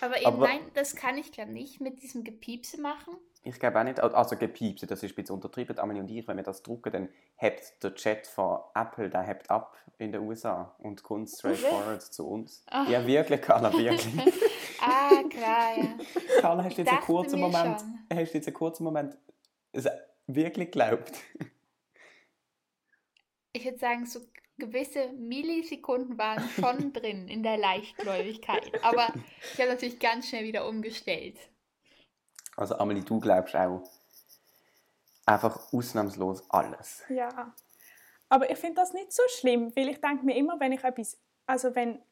Aber 0.00 0.16
eben, 0.16 0.26
Aber- 0.26 0.46
nein, 0.48 0.60
das 0.74 0.94
kann 0.96 1.18
ich 1.18 1.32
glaube 1.32 1.52
nicht 1.52 1.80
mit 1.80 2.00
diesem 2.02 2.24
Gepiepse 2.24 2.80
machen. 2.80 3.16
Ich 3.42 3.58
glaube 3.58 3.80
auch 3.80 3.84
nicht, 3.84 4.00
also 4.00 4.36
gepiepst, 4.36 4.90
das 4.90 5.02
ist 5.02 5.12
ein 5.12 5.14
bisschen 5.14 5.34
untertrieben, 5.34 5.78
Amelie 5.78 6.02
und 6.02 6.10
ich, 6.10 6.28
wenn 6.28 6.36
wir 6.36 6.44
das 6.44 6.62
drucken, 6.62 6.92
dann 6.92 7.08
hebt 7.36 7.82
der 7.82 7.94
Chat 7.94 8.26
von 8.26 8.60
Apple, 8.74 9.08
der 9.08 9.22
hebt 9.22 9.50
ab 9.50 9.76
in 9.96 10.12
den 10.12 10.22
USA 10.22 10.74
und 10.78 11.02
kommt 11.02 11.30
straight 11.30 11.56
forward 11.56 12.02
zu 12.02 12.28
uns. 12.28 12.62
Ah. 12.66 12.86
Ja, 12.88 13.06
wirklich, 13.06 13.40
Carla, 13.40 13.72
wirklich. 13.76 14.14
Ah, 14.80 15.22
klar, 15.28 15.78
ja. 15.78 15.96
Carla, 16.40 16.64
hast 16.64 16.76
du 16.76 16.82
jetzt 16.82 16.92
einen 16.92 17.00
kurzen 17.00 17.40
Moment, 17.40 17.80
schon. 17.80 18.18
hast 18.18 18.32
du 18.32 18.38
jetzt 18.38 18.46
einen 18.46 18.54
kurzen 18.54 18.84
Moment 18.84 19.16
wirklich 20.26 20.70
geglaubt? 20.70 21.12
Ich 23.52 23.64
würde 23.64 23.78
sagen, 23.78 24.06
so 24.06 24.20
gewisse 24.58 25.12
Millisekunden 25.12 26.18
waren 26.18 26.48
schon 26.50 26.92
drin 26.92 27.26
in 27.28 27.42
der 27.42 27.56
Leichtgläubigkeit. 27.56 28.84
Aber 28.84 29.12
ich 29.54 29.58
habe 29.58 29.70
natürlich 29.70 29.98
ganz 29.98 30.28
schnell 30.28 30.44
wieder 30.44 30.68
umgestellt. 30.68 31.36
Also 32.60 32.76
Amelie, 32.78 33.02
du 33.02 33.18
glaubst 33.20 33.56
auch 33.56 33.82
einfach 35.26 35.72
ausnahmslos 35.72 36.44
alles. 36.50 37.02
Ja. 37.08 37.52
Aber 38.28 38.50
ich 38.50 38.58
finde 38.58 38.76
das 38.76 38.92
nicht 38.92 39.12
so 39.12 39.22
schlimm, 39.28 39.74
weil 39.74 39.88
ich 39.88 40.00
denke 40.00 40.24
mir 40.24 40.36
immer, 40.36 40.58
wenn 40.60 40.72
ich 40.72 40.84
etwas, 40.84 41.18
also 41.46 41.74
wenn 41.74 42.02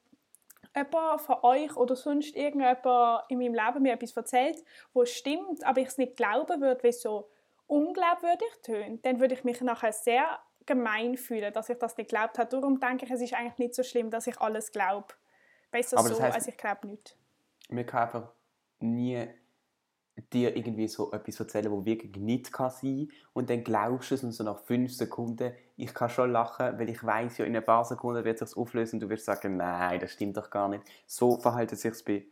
jemand 0.74 1.20
von 1.20 1.36
euch 1.42 1.76
oder 1.76 1.96
sonst 1.96 2.34
irgendjemand 2.34 3.24
in 3.28 3.38
meinem 3.38 3.54
Leben 3.54 3.82
mir 3.82 3.92
etwas 3.92 4.16
erzählt, 4.16 4.64
wo 4.92 5.04
stimmt, 5.04 5.64
aber 5.64 5.80
ich 5.80 5.88
es 5.88 5.98
nicht 5.98 6.16
glauben 6.16 6.60
würde, 6.60 6.82
weil 6.82 6.90
es 6.90 7.02
so 7.02 7.28
unglaubwürdig 7.66 8.48
tönt, 8.62 9.04
dann 9.04 9.20
würde 9.20 9.34
ich 9.34 9.44
mich 9.44 9.60
nachher 9.60 9.92
sehr 9.92 10.38
gemein 10.66 11.16
fühlen, 11.16 11.52
dass 11.52 11.68
ich 11.68 11.78
das 11.78 11.96
nicht 11.96 12.10
geglaubt 12.10 12.38
habe. 12.38 12.48
Darum 12.48 12.80
denke 12.80 13.04
ich, 13.04 13.10
es 13.10 13.20
ist 13.20 13.34
eigentlich 13.34 13.58
nicht 13.58 13.74
so 13.74 13.82
schlimm, 13.82 14.10
dass 14.10 14.26
ich 14.26 14.40
alles 14.40 14.70
glaube. 14.70 15.08
Besser 15.70 15.98
Aber 15.98 16.08
das 16.08 16.18
so, 16.18 16.22
heisst- 16.24 16.34
als 16.36 16.46
ich 16.48 16.56
glaube 16.56 16.86
nicht. 16.86 17.16
mir 17.68 17.84
kann 17.84 18.02
einfach 18.04 18.30
nie 18.80 19.28
dir 20.22 20.56
irgendwie 20.56 20.88
so 20.88 21.12
etwas 21.12 21.40
erzählen, 21.40 21.70
wo 21.70 21.84
wirklich 21.84 22.16
nicht 22.16 22.52
kann 22.52 22.70
sein 22.70 23.10
und 23.32 23.50
dann 23.50 23.64
glaubst 23.64 24.10
du 24.10 24.14
es 24.14 24.24
und 24.24 24.32
so 24.32 24.44
nach 24.44 24.58
fünf 24.64 24.92
Sekunden, 24.92 25.52
ich 25.76 25.94
kann 25.94 26.10
schon 26.10 26.32
lachen, 26.32 26.78
weil 26.78 26.88
ich 26.88 27.02
weiß 27.04 27.38
ja, 27.38 27.44
in 27.44 27.56
ein 27.56 27.64
paar 27.64 27.84
Sekunden 27.84 28.24
wird 28.24 28.42
es 28.42 28.50
sich 28.50 28.58
auflösen 28.58 28.96
und 28.96 29.00
du 29.00 29.08
wirst 29.08 29.24
sagen, 29.24 29.56
nein, 29.56 30.00
das 30.00 30.12
stimmt 30.12 30.36
doch 30.36 30.50
gar 30.50 30.68
nicht. 30.68 30.82
So 31.06 31.38
verhält 31.38 31.72
es 31.72 31.82
sich 31.82 32.04
bei 32.04 32.26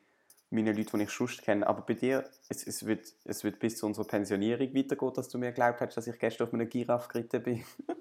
meinen 0.51 0.77
Leuten, 0.77 0.99
die 0.99 1.05
ich 1.05 1.11
sonst 1.11 1.43
kenne. 1.43 1.67
Aber 1.67 1.83
bei 1.83 1.95
dir, 1.95 2.25
es, 2.49 2.67
es, 2.67 2.87
wird, 2.87 3.07
es 3.25 3.45
wird 3.45 3.59
bis 3.59 3.79
zu 3.79 3.87
unserer 3.87 4.07
Pensionierung 4.07 4.75
weitergehen, 4.75 5.13
dass 5.15 5.29
du 5.29 5.39
mir 5.39 5.49
geglaubt 5.49 5.81
hast, 5.81 5.97
dass 5.97 6.07
ich 6.07 6.19
gestern 6.19 6.47
auf 6.47 6.55
einer 6.55 6.67
Giraffe 6.67 7.09
geritten 7.09 7.43
bin. 7.43 7.65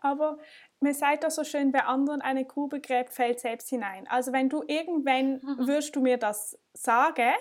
Aber 0.00 0.38
man 0.80 0.94
sagt 0.94 1.24
doch 1.24 1.30
so 1.30 1.44
schön, 1.44 1.72
wer 1.72 1.88
anderen 1.88 2.20
eine 2.20 2.44
Grube 2.44 2.80
gräbt, 2.80 3.12
fällt 3.12 3.40
selbst 3.40 3.68
hinein. 3.68 4.06
Also 4.08 4.32
wenn 4.32 4.48
du 4.48 4.62
irgendwann 4.66 5.40
würdest 5.58 5.96
du 5.96 6.00
mir 6.00 6.18
das 6.18 6.58
sagen, 6.74 7.32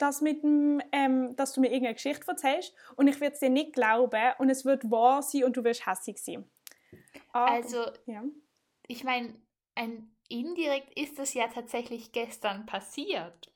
dass, 0.00 0.20
mit 0.20 0.42
dem, 0.42 0.80
ähm, 0.92 1.34
dass 1.36 1.52
du 1.52 1.60
mir 1.60 1.68
irgendeine 1.68 1.94
Geschichte 1.94 2.26
erzählst 2.26 2.74
und 2.96 3.08
ich 3.08 3.20
würde 3.20 3.34
es 3.34 3.40
dir 3.40 3.50
nicht 3.50 3.72
glauben 3.72 4.32
und 4.38 4.50
es 4.50 4.64
wird 4.64 4.90
wahr 4.90 5.22
sein 5.22 5.44
und 5.44 5.56
du 5.56 5.64
wirst 5.64 5.86
hässig 5.86 6.18
sein. 6.18 6.48
Aber, 7.32 7.50
Also, 7.50 7.84
ja. 8.06 8.22
ich 8.86 9.04
meine, 9.04 9.34
ein 9.74 10.10
indirekt 10.28 10.96
ist 10.98 11.18
das 11.18 11.34
ja 11.34 11.48
tatsächlich 11.48 12.12
gestern 12.12 12.66
passiert. 12.66 13.52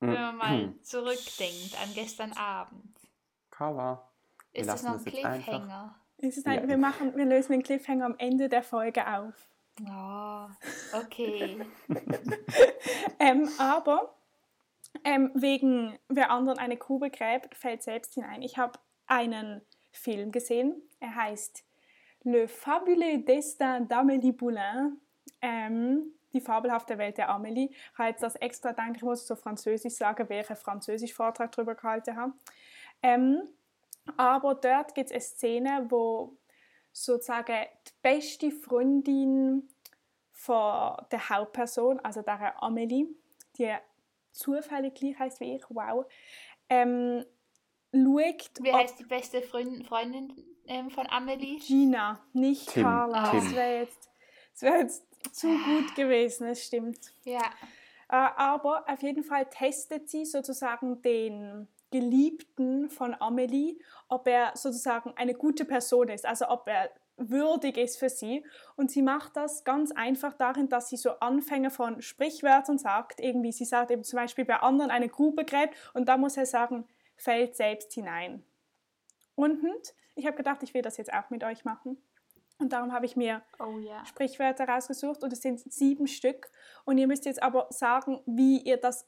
Wenn 0.00 0.14
man 0.14 0.36
mal 0.36 0.74
zurückdenkt 0.82 1.80
an 1.80 1.94
gestern 1.94 2.32
Abend. 2.32 2.96
Wir 3.56 4.60
Ist 4.60 4.68
das 4.68 4.82
noch 4.82 4.98
ein 4.98 5.04
das. 5.04 5.14
Cliffhanger? 5.14 5.94
Es 6.18 6.36
ist 6.36 6.46
ein, 6.46 6.62
Ja. 6.62 6.68
wir, 6.68 6.76
machen, 6.76 7.16
wir 7.16 7.24
lösen 7.24 7.52
den 7.52 7.62
Cliffhanger 7.62 8.06
am 8.06 8.16
Ende 8.18 8.48
der 8.48 8.64
Folge 8.64 9.06
auf. 9.06 9.34
Oh, 9.80 10.46
okay. 10.92 11.64
Ähm, 13.20 13.48
aber 13.58 14.12
ähm, 15.04 15.30
wegen 15.34 15.98
wer 16.08 16.30
anderen 16.30 16.58
eine 16.58 16.76
Grube 16.76 17.10
gräbt, 17.10 17.54
fällt 17.56 17.82
selbst 17.82 18.14
hinein. 18.14 18.42
Ich 18.42 18.58
habe 18.58 18.78
einen 19.06 19.62
Film 19.90 20.32
gesehen. 20.32 20.80
Er 21.00 21.14
heißt 21.14 21.64
Le 22.24 22.46
fabuleux 22.48 23.24
destin 23.24 23.88
d'Amélie 23.88 24.32
Poulain. 24.32 24.96
Ähm, 25.40 26.14
die 26.32 26.40
fabelhafte 26.40 26.98
Welt 26.98 27.18
der 27.18 27.30
Amélie. 27.30 27.70
Ich 27.70 27.98
habe 27.98 28.08
jetzt 28.10 28.22
das 28.22 28.36
extra 28.36 28.70
gedacht, 28.70 28.92
ich 28.96 29.02
muss 29.02 29.22
es 29.22 29.26
so 29.26 29.36
französisch 29.36 29.94
sagen, 29.94 30.28
weil 30.28 30.40
ich 30.40 30.48
einen 30.48 30.56
französischen 30.56 31.14
Vortrag 31.14 31.52
darüber 31.52 31.74
gehalten 31.74 32.16
habe. 32.16 32.32
Ähm, 33.02 33.42
aber 34.16 34.54
dort 34.54 34.94
gibt 34.94 35.10
es 35.10 35.12
eine 35.12 35.20
Szene, 35.20 35.86
wo 35.90 36.36
sozusagen 36.92 37.66
die 37.86 37.92
beste 38.02 38.50
Freundin 38.50 39.68
von 40.32 40.96
der 41.10 41.28
Hauptperson, 41.28 42.00
also 42.00 42.22
der 42.22 42.62
Amelie, 42.62 43.06
die 43.56 43.72
zufällig 44.32 44.94
gleich 44.94 45.18
heißt 45.18 45.40
wie 45.40 45.56
ich, 45.56 45.64
wow, 45.68 46.04
ähm, 46.68 47.24
schaut, 47.92 48.50
Wie 48.60 48.72
heißt 48.72 48.98
die 48.98 49.04
beste 49.04 49.42
Freundin, 49.42 49.84
Freundin 49.84 50.32
ähm, 50.66 50.90
von 50.90 51.06
Amelie? 51.08 51.58
Gina, 51.58 52.20
nicht 52.32 52.70
Tim, 52.70 52.84
Carla. 52.84 53.30
Tim. 53.30 53.40
Das 53.40 53.54
wäre 53.54 53.78
jetzt, 53.80 54.10
das 54.52 54.62
wär 54.62 54.78
jetzt 54.78 55.04
zu 55.34 55.48
gut 55.48 55.94
gewesen, 55.94 56.48
das 56.48 56.62
stimmt. 56.62 57.14
Ja. 57.24 57.42
Äh, 58.08 58.16
aber 58.36 58.84
auf 58.88 59.02
jeden 59.02 59.22
Fall 59.22 59.46
testet 59.46 60.08
sie 60.08 60.24
sozusagen 60.24 61.00
den 61.02 61.68
Geliebten 61.90 62.88
von 62.88 63.14
Amelie, 63.20 63.78
ob 64.08 64.26
er 64.26 64.52
sozusagen 64.56 65.12
eine 65.16 65.34
gute 65.34 65.64
Person 65.64 66.08
ist, 66.08 66.24
also 66.24 66.48
ob 66.48 66.66
er 66.66 66.90
würdig 67.30 67.76
ist 67.76 67.98
für 67.98 68.08
sie. 68.08 68.44
Und 68.76 68.90
sie 68.90 69.02
macht 69.02 69.36
das 69.36 69.64
ganz 69.64 69.92
einfach 69.92 70.34
darin, 70.34 70.68
dass 70.68 70.88
sie 70.88 70.96
so 70.96 71.10
Anfänge 71.20 71.70
von 71.70 72.02
Sprichwörtern 72.02 72.78
sagt. 72.78 73.20
Irgendwie, 73.20 73.52
sie 73.52 73.64
sagt 73.64 73.90
eben 73.90 74.04
zum 74.04 74.18
Beispiel 74.18 74.44
bei 74.44 74.56
anderen 74.56 74.90
eine 74.90 75.08
Grube 75.08 75.44
gräbt 75.44 75.74
und 75.94 76.08
da 76.08 76.16
muss 76.16 76.36
er 76.36 76.46
sagen, 76.46 76.86
fällt 77.16 77.56
selbst 77.56 77.92
hinein. 77.92 78.44
Und 79.34 79.94
ich 80.14 80.26
habe 80.26 80.36
gedacht, 80.36 80.62
ich 80.62 80.74
will 80.74 80.82
das 80.82 80.96
jetzt 80.96 81.12
auch 81.12 81.30
mit 81.30 81.44
euch 81.44 81.64
machen. 81.64 81.96
Und 82.58 82.72
darum 82.72 82.92
habe 82.92 83.06
ich 83.06 83.16
mir 83.16 83.42
Oh 83.58 83.78
ja. 83.78 84.04
Sprichwörter 84.06 84.68
rausgesucht 84.68 85.24
und 85.24 85.32
es 85.32 85.42
sind 85.42 85.60
sieben 85.60 86.06
Stück. 86.06 86.50
Und 86.84 86.98
ihr 86.98 87.06
müsst 87.06 87.24
jetzt 87.24 87.42
aber 87.42 87.66
sagen, 87.70 88.20
wie 88.26 88.58
ihr 88.58 88.76
das 88.76 89.06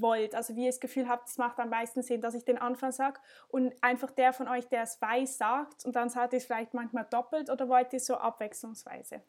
wollt. 0.00 0.34
Also 0.34 0.56
wie 0.56 0.64
ihr 0.64 0.70
das 0.70 0.80
Gefühl 0.80 1.08
habt, 1.08 1.28
es 1.28 1.38
macht 1.38 1.58
am 1.58 1.70
meisten 1.70 2.02
Sinn, 2.02 2.20
dass 2.20 2.34
ich 2.34 2.44
den 2.44 2.58
Anfang 2.58 2.92
sage 2.92 3.20
und 3.48 3.74
einfach 3.82 4.10
der 4.10 4.32
von 4.32 4.48
euch, 4.48 4.68
der 4.68 4.82
es 4.82 5.00
weiß, 5.00 5.38
sagt 5.38 5.84
und 5.84 5.96
dann 5.96 6.08
sagt 6.08 6.32
ihr 6.32 6.38
es 6.38 6.46
vielleicht 6.46 6.74
manchmal 6.74 7.04
doppelt 7.04 7.50
oder 7.50 7.68
wollt 7.68 7.92
ihr 7.92 7.98
es 7.98 8.06
so 8.06 8.16
abwechslungsweise? 8.16 9.22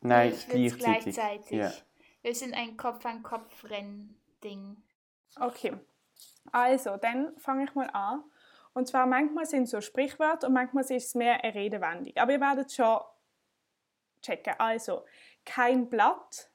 Nein, 0.00 0.32
ich 0.32 0.48
will 0.48 0.70
gleichzeitig. 0.70 1.14
gleichzeitig. 1.14 1.58
Ja. 1.58 1.72
Wir 2.22 2.34
sind 2.34 2.54
ein 2.54 2.76
Kopf-an-Kopf-Renn-Ding. 2.76 4.76
Okay, 5.38 5.74
also 6.52 6.96
dann 6.96 7.36
fange 7.38 7.64
ich 7.64 7.74
mal 7.74 7.90
an. 7.92 8.24
Und 8.72 8.88
zwar 8.88 9.06
manchmal 9.06 9.46
sind 9.46 9.64
es 9.64 9.70
so 9.70 9.80
Sprichwörter 9.80 10.48
und 10.48 10.52
manchmal 10.52 10.84
ist 10.84 10.90
es 10.90 11.14
mehr 11.14 11.42
eine 11.42 11.54
Redewendung. 11.54 12.12
Aber 12.16 12.32
ihr 12.32 12.40
werdet 12.40 12.72
schon 12.72 12.98
checken. 14.20 14.54
Also, 14.58 15.04
kein 15.44 15.88
Blatt. 15.88 16.50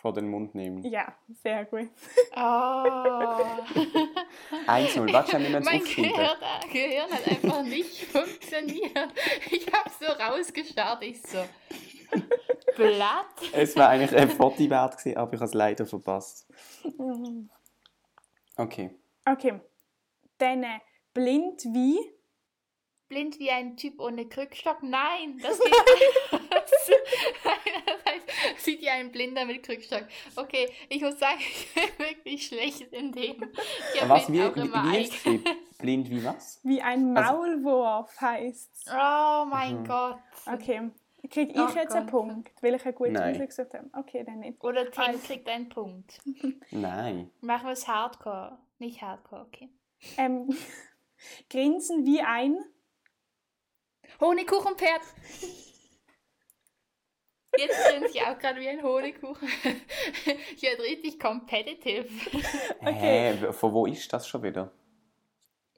Vor 0.00 0.12
den 0.12 0.28
Mund 0.28 0.54
nehmen. 0.54 0.84
Ja, 0.84 1.12
sehr 1.42 1.64
gut. 1.64 1.88
Oh. 2.36 2.38
1-0. 4.66 5.12
Warte, 5.12 5.32
wir 5.32 5.50
müssen 5.50 5.64
mein 5.64 5.80
aufschreiben. 5.82 6.12
Gehirn, 6.12 6.36
Gehirn 6.72 7.10
hat 7.10 7.26
einfach 7.26 7.62
nicht 7.64 8.04
funktioniert. 8.04 9.12
Ich 9.50 9.66
habe 9.72 9.90
so 9.98 10.06
rausgestarrt, 10.06 11.02
ich 11.02 11.20
so. 11.20 11.38
Blatt? 12.76 13.26
Es 13.52 13.74
war 13.76 13.88
eigentlich 13.88 14.16
ein 14.16 14.30
Foto 14.30 14.70
wert 14.70 14.98
gewesen, 14.98 15.16
aber 15.16 15.32
ich 15.32 15.40
habe 15.40 15.46
es 15.46 15.54
leider 15.54 15.84
verpasst. 15.84 16.46
Okay. 18.56 18.90
Okay. 19.24 19.60
Dann 20.38 20.62
äh, 20.62 20.78
blind 21.12 21.64
wie. 21.64 21.98
Blind 23.08 23.38
wie 23.38 23.50
ein 23.50 23.76
Typ 23.76 24.00
ohne 24.00 24.26
Krückstock? 24.26 24.82
Nein, 24.82 25.38
das 25.42 25.58
geht 25.60 25.70
nicht. 25.70 26.42
das 27.86 28.04
heißt, 28.04 28.64
sieht 28.64 28.82
ja 28.82 28.92
ein 28.92 29.10
Blinder 29.10 29.44
mit 29.44 29.62
Krückstock. 29.62 30.04
Okay, 30.36 30.70
ich 30.88 31.00
muss 31.02 31.18
sagen, 31.18 31.38
ich 31.40 31.74
bin 31.74 32.06
wirklich 32.06 32.46
schlecht 32.46 32.92
in 32.92 33.12
dem. 33.12 33.50
Ich 33.94 34.02
hab 34.02 34.08
Was, 34.10 34.30
wie, 34.32 34.42
auch 34.42 34.54
wie, 34.54 34.60
immer 34.60 34.92
wie? 34.92 35.44
Blind 35.78 36.10
wie 36.10 36.24
was? 36.24 36.60
Wie 36.64 36.80
ein 36.82 37.16
Also- 37.16 37.32
Maulwurf 37.36 38.20
heißt 38.20 38.90
Oh 38.92 39.44
mein 39.46 39.80
Mhm. 39.82 39.86
Gott. 39.86 40.18
Okay. 40.46 40.90
Kriege 41.30 41.52
ich 41.52 41.58
Ach 41.58 41.74
jetzt 41.74 41.94
einen 41.94 42.06
Gott. 42.06 42.26
Punkt, 42.26 42.62
weil 42.62 42.74
ich 42.76 42.84
eine 42.84 42.92
gute 42.94 43.10
Nein. 43.10 43.32
Musik 43.32 43.48
gesucht 43.48 43.74
habe? 43.74 43.90
Okay, 43.98 44.22
dann 44.24 44.38
nicht. 44.40 44.62
Oder 44.62 44.90
Tim 44.90 45.02
Also- 45.04 45.18
kriegt 45.26 45.48
einen 45.48 45.68
Punkt. 45.68 46.20
Nein. 46.70 47.30
Machen 47.40 47.66
wir 47.66 47.72
es 47.72 47.86
Hardcore. 47.88 48.58
Nicht 48.78 49.02
Hardcore, 49.02 49.42
okay. 49.42 49.68
Ähm, 50.16 50.48
grinsen 51.50 52.06
wie 52.06 52.20
ein. 52.22 52.56
Honigkuchenpferd. 54.20 55.02
Jetzt 57.56 57.86
sind 57.88 58.04
ich 58.14 58.22
auch 58.22 58.38
gerade 58.38 58.60
wie 58.60 58.68
ein 58.68 58.82
Honigkuchen. 58.82 59.48
Ich 60.54 60.62
werde 60.62 60.82
richtig 60.82 61.18
competitive. 61.18 62.08
Okay. 62.80 62.92
Hä, 62.92 63.52
von 63.52 63.72
wo 63.72 63.86
ist 63.86 64.12
das 64.12 64.26
schon 64.28 64.42
wieder? 64.42 64.72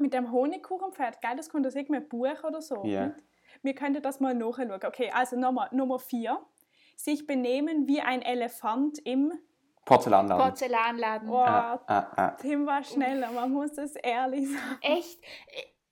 mit 0.01 0.15
dem 0.15 0.33
Honigkuchenpferd, 0.33 1.21
gell, 1.21 1.37
das 1.37 1.51
kommt 1.51 1.67
aus 1.67 1.75
irgendeinem 1.75 2.09
Buch 2.09 2.43
oder 2.43 2.63
so. 2.63 2.83
Ja. 2.85 3.09
nicht? 3.09 3.17
Wir 3.63 3.75
könnten 3.75 4.03
das 4.03 4.19
mal 4.19 4.35
nachschauen. 4.35 4.73
Okay, 4.73 5.11
also 5.13 5.37
nochmal, 5.37 5.69
Nummer 5.73 5.99
vier. 5.99 6.41
Sich 6.97 7.27
benehmen 7.27 7.87
wie 7.87 8.01
ein 8.01 8.23
Elefant 8.23 8.99
im... 9.01 9.33
Porzellanladen. 9.85 10.43
Porzellanladen. 10.43 11.29
Oh, 11.29 11.37
Ah, 11.37 11.81
ah, 11.87 12.07
ah. 12.17 12.31
Tim 12.41 12.67
war 12.67 12.83
schneller, 12.83 13.31
man 13.33 13.51
muss 13.53 13.77
es 13.79 13.95
ehrlich 13.97 14.49
sagen. 14.49 14.79
Echt? 14.81 15.19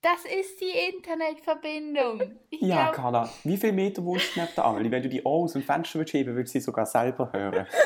Das 0.00 0.24
ist 0.24 0.60
die 0.60 0.94
Internetverbindung. 0.94 2.38
Ich 2.50 2.60
Ja, 2.60 2.90
glaub, 2.90 2.94
Carla, 2.94 3.32
wie 3.44 3.56
viele 3.56 3.72
Meter 3.72 4.04
wohnst 4.04 4.36
du 4.36 4.40
neben 4.40 4.54
der 4.54 4.64
Amelie? 4.64 4.90
Wenn 4.90 5.02
du 5.02 5.08
die 5.08 5.22
Ohren 5.22 5.44
aus 5.44 5.54
dem 5.54 5.62
Fenster 5.62 5.98
würdest 5.98 6.14
heben 6.14 6.34
würdest 6.34 6.54
du 6.54 6.60
sie 6.60 6.64
sogar 6.64 6.86
selber 6.86 7.32
hören. 7.32 7.66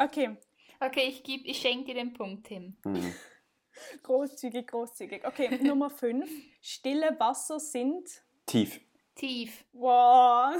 Okay, 0.00 0.36
Okay, 0.80 1.08
ich, 1.08 1.24
geb, 1.24 1.42
ich 1.44 1.58
schenke 1.58 1.86
dir 1.86 1.94
den 1.94 2.12
Punkt, 2.12 2.46
Tim. 2.46 2.76
Hm. 2.84 3.14
großzügig, 4.02 4.68
großzügig. 4.68 5.26
Okay, 5.26 5.58
Nummer 5.62 5.90
fünf. 5.90 6.30
Stille 6.60 7.16
Wasser 7.18 7.58
sind... 7.58 8.08
Tief. 8.46 8.80
Tief. 9.14 9.64
Wow, 9.72 10.54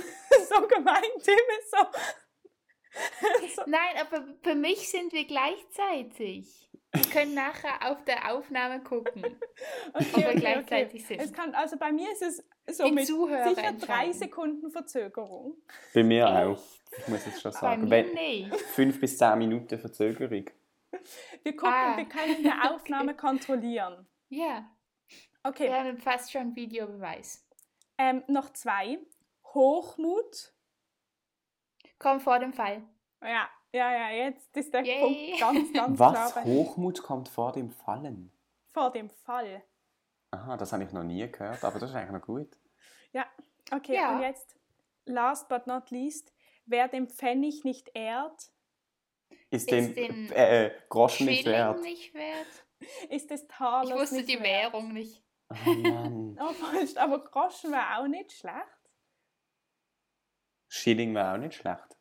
so 0.49 0.67
gemein, 0.67 1.02
Tim 1.23 1.38
ist 1.61 1.71
so... 1.71 1.76
so 3.55 3.62
Nein, 3.67 3.97
aber 4.00 4.26
für 4.43 4.57
mich 4.57 4.90
sind 4.90 5.12
wir 5.12 5.25
gleichzeitig. 5.25 6.67
Wir 6.95 7.02
können 7.12 7.35
nachher 7.35 7.90
auf 7.90 8.02
der 8.04 8.33
Aufnahme 8.33 8.83
gucken. 8.83 9.23
okay, 9.92 10.25
wir 10.25 10.35
gleichzeitig 10.35 11.07
sind. 11.07 11.21
Es 11.21 11.33
kann, 11.33 11.54
also 11.54 11.76
bei 11.76 11.92
mir 11.92 12.11
ist 12.12 12.23
es 12.23 12.42
so 12.76 12.85
Die 12.85 12.92
mit 12.92 13.07
Zuhörer 13.07 13.54
sicher 13.54 13.73
drei. 13.75 14.11
Sekunden 14.12 14.71
Verzögerung. 14.71 15.57
Bei 15.95 16.02
mir 16.02 16.25
Echt? 16.25 16.33
auch. 16.35 16.62
Ich 16.99 17.09
muss 17.09 17.26
jetzt 17.26 17.42
schon 17.42 17.52
Bei 17.52 17.59
sagen. 17.59 17.83
mir 17.85 17.90
Wenn, 17.90 18.12
nicht. 18.14 18.54
fünf 18.61 18.99
bis 19.00 19.18
zehn 19.18 19.37
Minuten 19.38 19.78
Verzögerung. 19.78 20.47
Wir 21.42 21.57
gucken, 21.57 21.68
Ah. 21.75 21.97
wir 21.97 22.07
können 22.07 22.42
die 22.42 22.50
Aufnahme 22.71 23.14
kontrollieren. 23.14 24.07
Ja, 24.30 24.71
Okay, 25.45 25.64
wir 25.68 25.76
haben 25.78 25.99
fast 25.99 26.33
schon 26.33 26.54
Videobeweis. 26.57 27.47
ähm, 27.97 28.25
noch 28.26 28.52
zwei. 28.52 28.99
Hochmut. 29.54 30.52
Komm 31.99 32.21
vor 32.21 32.38
dem 32.38 32.52
Fall. 32.52 32.83
Ja, 33.23 33.49
ja, 33.72 33.92
ja, 33.92 34.10
jetzt 34.10 34.56
ist 34.56 34.72
der 34.72 34.84
Yay. 34.84 35.00
Punkt 35.00 35.40
ganz, 35.40 35.72
ganz 35.75 35.98
Was? 35.98 36.32
klar. 36.32 36.44
Hochmut 36.44 37.02
kommt 37.02 37.28
vor 37.28 37.52
dem 37.52 37.70
Fallen? 37.70 38.32
Vor 38.72 38.90
dem 38.92 39.10
Fall. 39.10 39.62
Aha, 40.30 40.56
das 40.56 40.72
habe 40.72 40.84
ich 40.84 40.92
noch 40.92 41.04
nie 41.04 41.30
gehört, 41.30 41.64
aber 41.64 41.78
das 41.78 41.90
ist 41.90 41.96
eigentlich 41.96 42.12
noch 42.12 42.26
gut. 42.26 42.58
Ja, 43.12 43.26
okay, 43.72 43.94
Ja. 43.94 44.16
und 44.16 44.22
jetzt, 44.22 44.56
last 45.06 45.48
but 45.48 45.66
not 45.66 45.90
least, 45.90 46.34
wer 46.66 46.88
den 46.88 47.08
Pfennig 47.08 47.64
nicht 47.64 47.90
ehrt, 47.94 48.50
Ist, 49.50 49.70
Ist 49.70 49.70
dem 49.70 49.94
den 49.94 50.32
äh, 50.32 50.66
äh, 50.66 50.70
Groschen 50.90 51.26
nicht 51.26 51.42
Schilling 51.44 51.58
wert? 51.58 51.80
nicht 51.80 52.14
wert? 52.14 52.66
ist 53.10 53.30
des 53.30 53.46
Talers 53.48 53.88
Ich 53.90 53.94
wusste 53.96 54.16
nicht 54.16 54.28
die 54.28 54.40
wert. 54.40 54.72
Währung 54.72 54.92
nicht. 54.92 55.25
Oh 55.50 55.70
Mann. 55.70 56.38
Oh, 56.40 56.52
falsch, 56.52 56.96
aber 56.96 57.25
Groschen 57.25 57.72
wäre 57.72 57.98
auch 57.98 58.06
nicht 58.06 58.30
schlecht. 58.32 58.54
Schilling 60.68 61.14
wäre 61.14 61.32
auch 61.34 61.38
nicht 61.38 61.54
schlecht. 61.54 61.98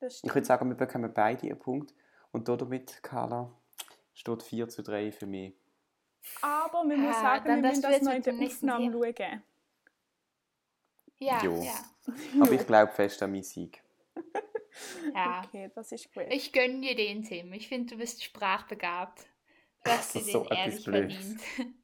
Ich 0.00 0.34
würde 0.34 0.44
sagen, 0.46 0.68
wir 0.68 0.76
bekommen 0.76 1.12
beide 1.12 1.42
einen 1.46 1.58
Punkt. 1.58 1.94
Und 2.32 2.48
damit, 2.48 3.02
Carla, 3.02 3.50
steht 4.14 4.42
4 4.42 4.68
zu 4.68 4.82
3 4.82 5.12
für 5.12 5.26
mich. 5.26 5.54
Aber 6.42 6.84
wir 6.84 6.96
müssen 6.96 7.10
Ah, 7.10 7.20
sagen, 7.22 7.44
dann 7.46 7.62
wir 7.62 7.68
müssen 7.70 7.82
du 7.82 7.88
das 7.88 8.02
noch 8.02 8.12
in 8.14 8.22
der 8.22 8.32
dem 8.32 8.38
nächsten 8.40 8.68
Aufnahme 8.70 8.92
Thema. 9.14 9.28
schauen. 9.28 9.42
Ja, 11.20 11.42
Jo. 11.42 11.62
ja. 11.62 11.74
Aber 12.42 12.52
ich 12.52 12.66
glaube 12.66 12.92
fest 12.92 13.22
an 13.22 13.32
meinen 13.32 13.42
Sieg. 13.42 13.82
ja. 15.14 15.42
Okay, 15.44 15.70
das 15.74 15.92
ist 15.92 16.12
gut. 16.12 16.24
Ich 16.30 16.52
gönne 16.52 16.80
dir 16.80 16.94
den, 16.94 17.22
Tim. 17.22 17.52
Ich 17.52 17.68
finde, 17.68 17.94
du 17.94 17.98
bist 17.98 18.22
sprachbegabt. 18.22 19.26
Du 19.84 19.90
hast 19.90 20.14
dir 20.14 20.18
Das 20.18 20.26
ist 20.26 20.32
so 20.32 20.44
den 20.44 20.52
etwas 20.52 20.58
ehrlich 20.58 20.84
Blödes. 20.84 21.14
verdient. 21.44 21.74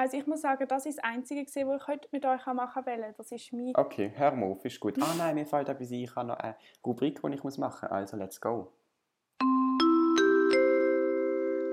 Also 0.00 0.16
ich 0.16 0.28
muss 0.28 0.42
sagen, 0.42 0.64
das 0.68 0.86
ist 0.86 0.98
das 0.98 1.04
Einzige, 1.04 1.44
gewesen, 1.44 1.68
was 1.68 1.82
ich 1.82 1.88
heute 1.88 2.08
mit 2.12 2.24
euch 2.24 2.46
machen 2.46 2.86
wollte. 2.86 3.14
Das 3.16 3.32
ist 3.32 3.52
mein... 3.52 3.72
Okay, 3.74 4.12
hör 4.14 4.30
mal 4.30 4.46
auf, 4.46 4.64
ist 4.64 4.78
gut. 4.78 4.94
Ah 5.02 5.12
nein, 5.18 5.34
mir 5.34 5.44
fällt 5.44 5.68
etwas 5.68 5.90
ein. 5.90 5.94
Ich 5.94 6.14
habe 6.14 6.28
noch 6.28 6.36
eine 6.36 6.54
Rubrik, 6.86 7.20
die 7.20 7.34
ich 7.34 7.42
muss 7.42 7.58
machen 7.58 7.88
muss. 7.88 7.90
Also, 7.90 8.16
let's 8.16 8.40
go. 8.40 8.72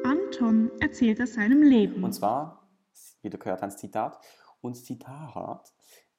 Anton 0.03 0.71
erzählt 0.79 1.21
aus 1.21 1.33
seinem 1.33 1.61
Leben. 1.61 2.03
Und 2.03 2.13
zwar, 2.13 2.67
wie 3.21 3.29
du 3.29 3.38
gehört 3.38 3.61
hast, 3.61 3.75
das 3.75 3.81
Zitat. 3.81 4.19
Und 4.59 4.75
das 4.75 4.85
Zitat 4.85 5.71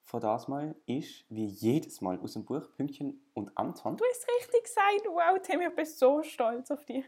von 0.04 0.20
das 0.20 0.46
Mal 0.46 0.76
ist, 0.86 1.24
wie 1.28 1.46
jedes 1.46 2.00
Mal 2.02 2.20
aus 2.20 2.34
dem 2.34 2.44
Buch 2.44 2.72
Pünktchen 2.76 3.20
und 3.34 3.58
Anton. 3.58 3.96
Du 3.96 4.04
hast 4.04 4.20
es 4.20 4.28
richtig 4.28 4.62
gesagt. 4.62 5.06
Wow, 5.08 5.40
Tim, 5.42 5.60
ich 5.60 5.74
bin 5.74 5.84
so 5.84 6.22
stolz 6.22 6.70
auf 6.70 6.84
dich. 6.84 7.04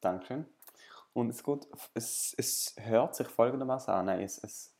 Dankeschön. 0.00 0.46
Und 1.12 1.30
es, 1.30 1.42
geht, 1.42 1.66
es, 1.94 2.34
es 2.36 2.76
hört 2.78 3.16
sich 3.16 3.28
folgendermaßen 3.28 3.92
an. 3.92 4.06
Nein, 4.06 4.20
es, 4.20 4.38
es, 4.38 4.74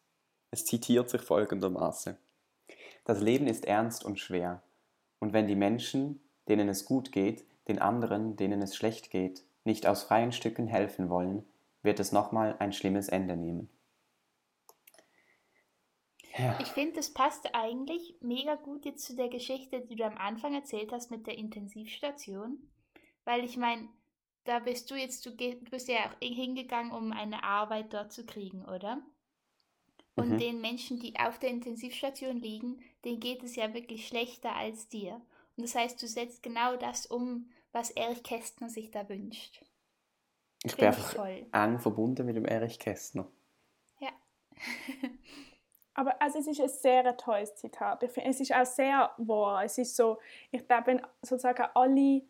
es 0.51 0.65
zitiert 0.65 1.11
sich 1.11 1.23
folgendermaßen. 1.23 2.17
Das 3.05 3.21
Leben 3.21 3.47
ist 3.47 3.65
ernst 3.65 4.05
und 4.05 4.19
schwer. 4.19 4.63
Und 5.19 5.33
wenn 5.33 5.47
die 5.47 5.57
Menschen, 5.57 6.21
denen 6.49 6.69
es 6.69 6.85
gut 6.85 7.11
geht, 7.13 7.47
den 7.67 7.81
anderen, 7.81 8.37
denen 8.37 8.63
es 8.63 8.77
schlecht 8.77 9.11
geht, 9.11 9.45
nicht 9.65 9.87
aus 9.87 10.05
freien 10.05 10.33
Stücken 10.33 10.67
helfen 10.67 11.09
wollen, 11.09 11.45
wird 11.83 12.01
es 12.01 12.13
nochmal 12.13 12.57
ein 12.59 12.73
schlimmes 12.73 13.09
Ende 13.09 13.37
nehmen. 13.37 13.69
Ja. 16.37 16.57
Ich 16.61 16.69
finde, 16.69 16.95
das 16.95 17.13
passt 17.13 17.53
eigentlich 17.55 18.15
mega 18.21 18.55
gut 18.55 18.85
jetzt 18.85 19.05
zu 19.05 19.17
der 19.17 19.29
Geschichte, 19.29 19.81
die 19.81 19.97
du 19.97 20.05
am 20.05 20.17
Anfang 20.17 20.55
erzählt 20.55 20.93
hast 20.93 21.11
mit 21.11 21.27
der 21.27 21.37
Intensivstation. 21.37 22.59
Weil 23.25 23.45
ich 23.45 23.57
meine, 23.57 23.89
da 24.49 24.59
bist 24.61 24.91
du 24.91 24.95
jetzt, 24.95 25.25
du, 25.27 25.35
geh- 25.37 25.55
du 25.57 25.71
bist 25.71 25.89
ja 25.89 25.99
auch 26.07 26.15
hingegangen, 26.21 26.93
um 26.93 27.13
eine 27.13 27.45
Arbeit 27.45 27.93
dort 27.93 28.13
zu 28.13 28.25
kriegen, 28.25 28.65
oder? 28.65 29.03
Und 30.17 30.31
Mhm. 30.31 30.39
den 30.39 30.61
Menschen, 30.61 30.99
die 30.99 31.17
auf 31.19 31.39
der 31.39 31.51
Intensivstation 31.51 32.41
liegen, 32.41 32.83
denen 33.05 33.21
geht 33.21 33.43
es 33.45 33.55
ja 33.57 33.73
wirklich 33.75 34.09
schlechter 34.09 34.57
als 34.57 34.89
dir. 34.89 35.21
Und 35.57 35.63
das 35.65 35.75
heißt, 35.75 36.01
du 36.03 36.07
setzt 36.09 36.43
genau 36.43 36.77
das 36.77 37.07
um, 37.07 37.51
was 37.73 37.91
Erich 37.91 38.23
Kästner 38.23 38.69
sich 38.69 38.91
da 38.91 39.09
wünscht. 39.09 39.63
Ich 40.65 40.77
bin 40.77 40.93
Finde 40.93 40.97
ich 40.97 40.97
einfach 40.97 41.15
toll. 41.15 41.47
eng 41.53 41.79
verbunden 41.79 42.27
mit 42.27 42.37
dem 42.37 42.45
Erich 42.47 42.79
Kästner. 42.79 43.31
Ja. 44.01 44.11
Aber 45.95 46.21
also, 46.23 46.39
es 46.39 46.47
ist 46.47 46.61
ein 46.61 46.69
sehr 46.69 47.17
tolles 47.17 47.55
Zitat. 47.57 48.03
Ich 48.03 48.11
finde, 48.11 48.31
es 48.31 48.41
ist 48.41 48.53
auch 48.55 48.65
sehr 48.67 49.13
wahr. 49.19 49.65
Es 49.65 49.79
ist 49.79 49.97
so, 49.97 50.19
ich 50.51 50.67
glaube, 50.67 50.87
wenn 50.89 51.03
sozusagen 51.23 51.65
alle 51.75 52.23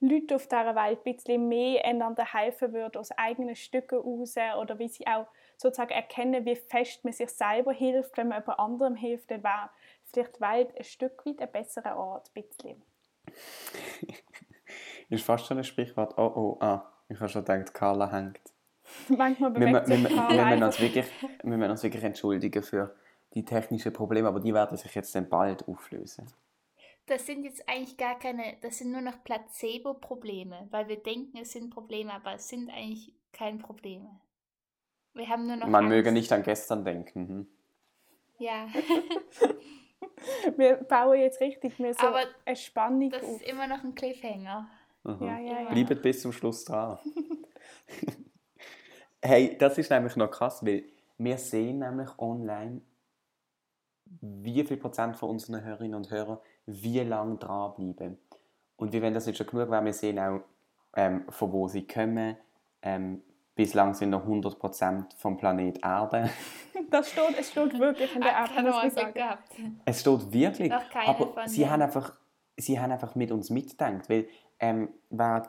Leute 0.00 0.36
auf 0.36 0.46
dieser 0.46 0.74
Welt 0.74 1.00
ein 1.04 1.14
bisschen 1.14 1.48
mehr 1.48 1.84
einander 1.84 2.24
helfen 2.24 2.72
würden, 2.72 2.98
aus 2.98 3.10
eigenen 3.12 3.54
Stücken 3.54 3.98
raus, 3.98 4.34
oder 4.58 4.78
wie 4.78 4.88
sie 4.88 5.06
auch 5.06 5.26
sozusagen 5.56 5.92
erkennen, 5.92 6.46
wie 6.46 6.56
fest 6.56 7.04
man 7.04 7.12
sich 7.12 7.28
selber 7.30 7.72
hilft, 7.72 8.16
wenn 8.16 8.28
man 8.28 8.40
jemand 8.40 8.58
anderem 8.58 8.94
hilft, 8.94 9.30
dann 9.30 9.42
wäre 9.42 9.70
vielleicht 10.04 10.36
die 10.36 10.40
Welt 10.40 10.76
ein 10.76 10.84
Stück 10.84 11.26
weit 11.26 11.40
ein 11.40 11.52
besserer 11.52 11.96
Ort. 11.96 12.30
Ein 12.34 12.42
bisschen. 12.42 12.82
Ist 15.10 15.24
fast 15.24 15.46
schon 15.46 15.58
ein 15.58 15.64
Sprichwort. 15.64 16.16
Oh, 16.16 16.32
oh, 16.34 16.56
ah. 16.60 16.90
Ich 17.08 17.18
habe 17.18 17.28
schon 17.28 17.44
gedacht, 17.44 17.74
Carla 17.74 18.10
hängt. 18.10 18.40
Manchmal 19.08 19.52
Wir, 19.54 19.66
bewegt 19.66 19.88
wir, 19.88 19.98
wir, 19.98 20.16
Karl 20.16 20.36
wir, 20.36 20.44
müssen 20.46 20.62
uns 20.62 20.80
wirklich, 20.80 21.06
wir 21.42 21.56
müssen 21.56 21.70
uns 21.70 21.82
wirklich 21.82 22.04
entschuldigen 22.04 22.62
für 22.62 22.94
die 23.34 23.44
technischen 23.44 23.92
Probleme, 23.92 24.28
aber 24.28 24.40
die 24.40 24.54
werden 24.54 24.76
sich 24.76 24.94
jetzt 24.94 25.14
dann 25.14 25.28
bald 25.28 25.66
auflösen. 25.68 26.26
Das 27.10 27.26
sind 27.26 27.42
jetzt 27.42 27.68
eigentlich 27.68 27.96
gar 27.96 28.16
keine, 28.20 28.56
das 28.60 28.78
sind 28.78 28.92
nur 28.92 29.00
noch 29.00 29.24
Placebo-Probleme, 29.24 30.68
weil 30.70 30.86
wir 30.86 31.02
denken, 31.02 31.38
es 31.38 31.50
sind 31.50 31.70
Probleme, 31.70 32.12
aber 32.12 32.34
es 32.34 32.46
sind 32.46 32.70
eigentlich 32.70 33.12
keine 33.32 33.58
Probleme. 33.58 34.20
Wir 35.14 35.28
haben 35.28 35.44
nur 35.44 35.56
noch 35.56 35.66
Man 35.66 35.86
Angst. 35.86 35.88
möge 35.88 36.12
nicht 36.12 36.30
an 36.30 36.44
gestern 36.44 36.84
denken. 36.84 37.28
Hm? 37.28 37.46
Ja, 38.38 38.68
Wir 40.56 40.76
bauen 40.76 41.18
jetzt 41.18 41.40
richtig 41.40 41.80
mehr 41.80 41.94
so 41.94 42.06
Aber 42.06 42.22
eine 42.44 42.54
Spannung 42.54 43.10
das 43.10 43.24
auf. 43.24 43.40
ist 43.40 43.42
immer 43.42 43.66
noch 43.66 43.82
ein 43.82 43.96
Cliffhanger. 43.96 44.68
Ja, 45.04 45.38
ja, 45.40 45.62
ja. 45.62 45.68
Bleibt 45.72 46.02
bis 46.02 46.22
zum 46.22 46.30
Schluss 46.30 46.64
dran. 46.64 46.96
hey, 49.20 49.58
das 49.58 49.78
ist 49.78 49.90
nämlich 49.90 50.14
noch 50.14 50.30
krass, 50.30 50.64
weil 50.64 50.84
wir 51.18 51.38
sehen 51.38 51.80
nämlich 51.80 52.10
online, 52.18 52.82
wie 54.20 54.64
viel 54.64 54.76
Prozent 54.76 55.16
von 55.16 55.30
unseren 55.30 55.64
Hörerinnen 55.64 55.96
und 55.96 56.10
Hörern 56.12 56.38
wie 56.70 57.00
lange 57.00 57.36
dranbleiben. 57.36 58.18
Und 58.76 58.92
wie 58.92 59.02
wenn 59.02 59.14
das 59.14 59.26
nicht 59.26 59.36
schon 59.36 59.46
genug 59.46 59.70
wäre, 59.70 59.84
wir 59.84 59.92
sehen 59.92 60.18
auch, 60.18 60.40
ähm, 60.96 61.24
von 61.28 61.52
wo 61.52 61.68
sie 61.68 61.86
kommen. 61.86 62.36
Ähm, 62.82 63.22
bislang 63.54 63.94
sind 63.94 64.10
noch 64.10 64.22
100 64.22 64.58
Prozent 64.58 65.14
vom 65.14 65.36
Planet 65.36 65.78
Erde. 65.82 66.30
Das 66.90 67.10
steht, 67.10 67.38
es 67.38 67.50
steht 67.50 67.78
wirklich 67.78 68.16
in 68.16 68.22
der 68.22 68.90
sagen. 68.90 69.12
gehabt. 69.12 69.42
Es 69.84 70.00
steht 70.00 70.32
wirklich. 70.32 70.70
Noch 70.70 70.88
keine 70.88 71.08
aber 71.08 71.26
von 71.34 71.46
sie 71.46 71.68
haben, 71.68 71.82
einfach, 71.82 72.14
sie 72.56 72.80
haben 72.80 72.90
einfach 72.90 73.14
mit 73.14 73.30
uns 73.30 73.50
mitgedacht. 73.50 74.08
Weil, 74.08 74.26
ähm, 74.58 74.88
wer 75.10 75.42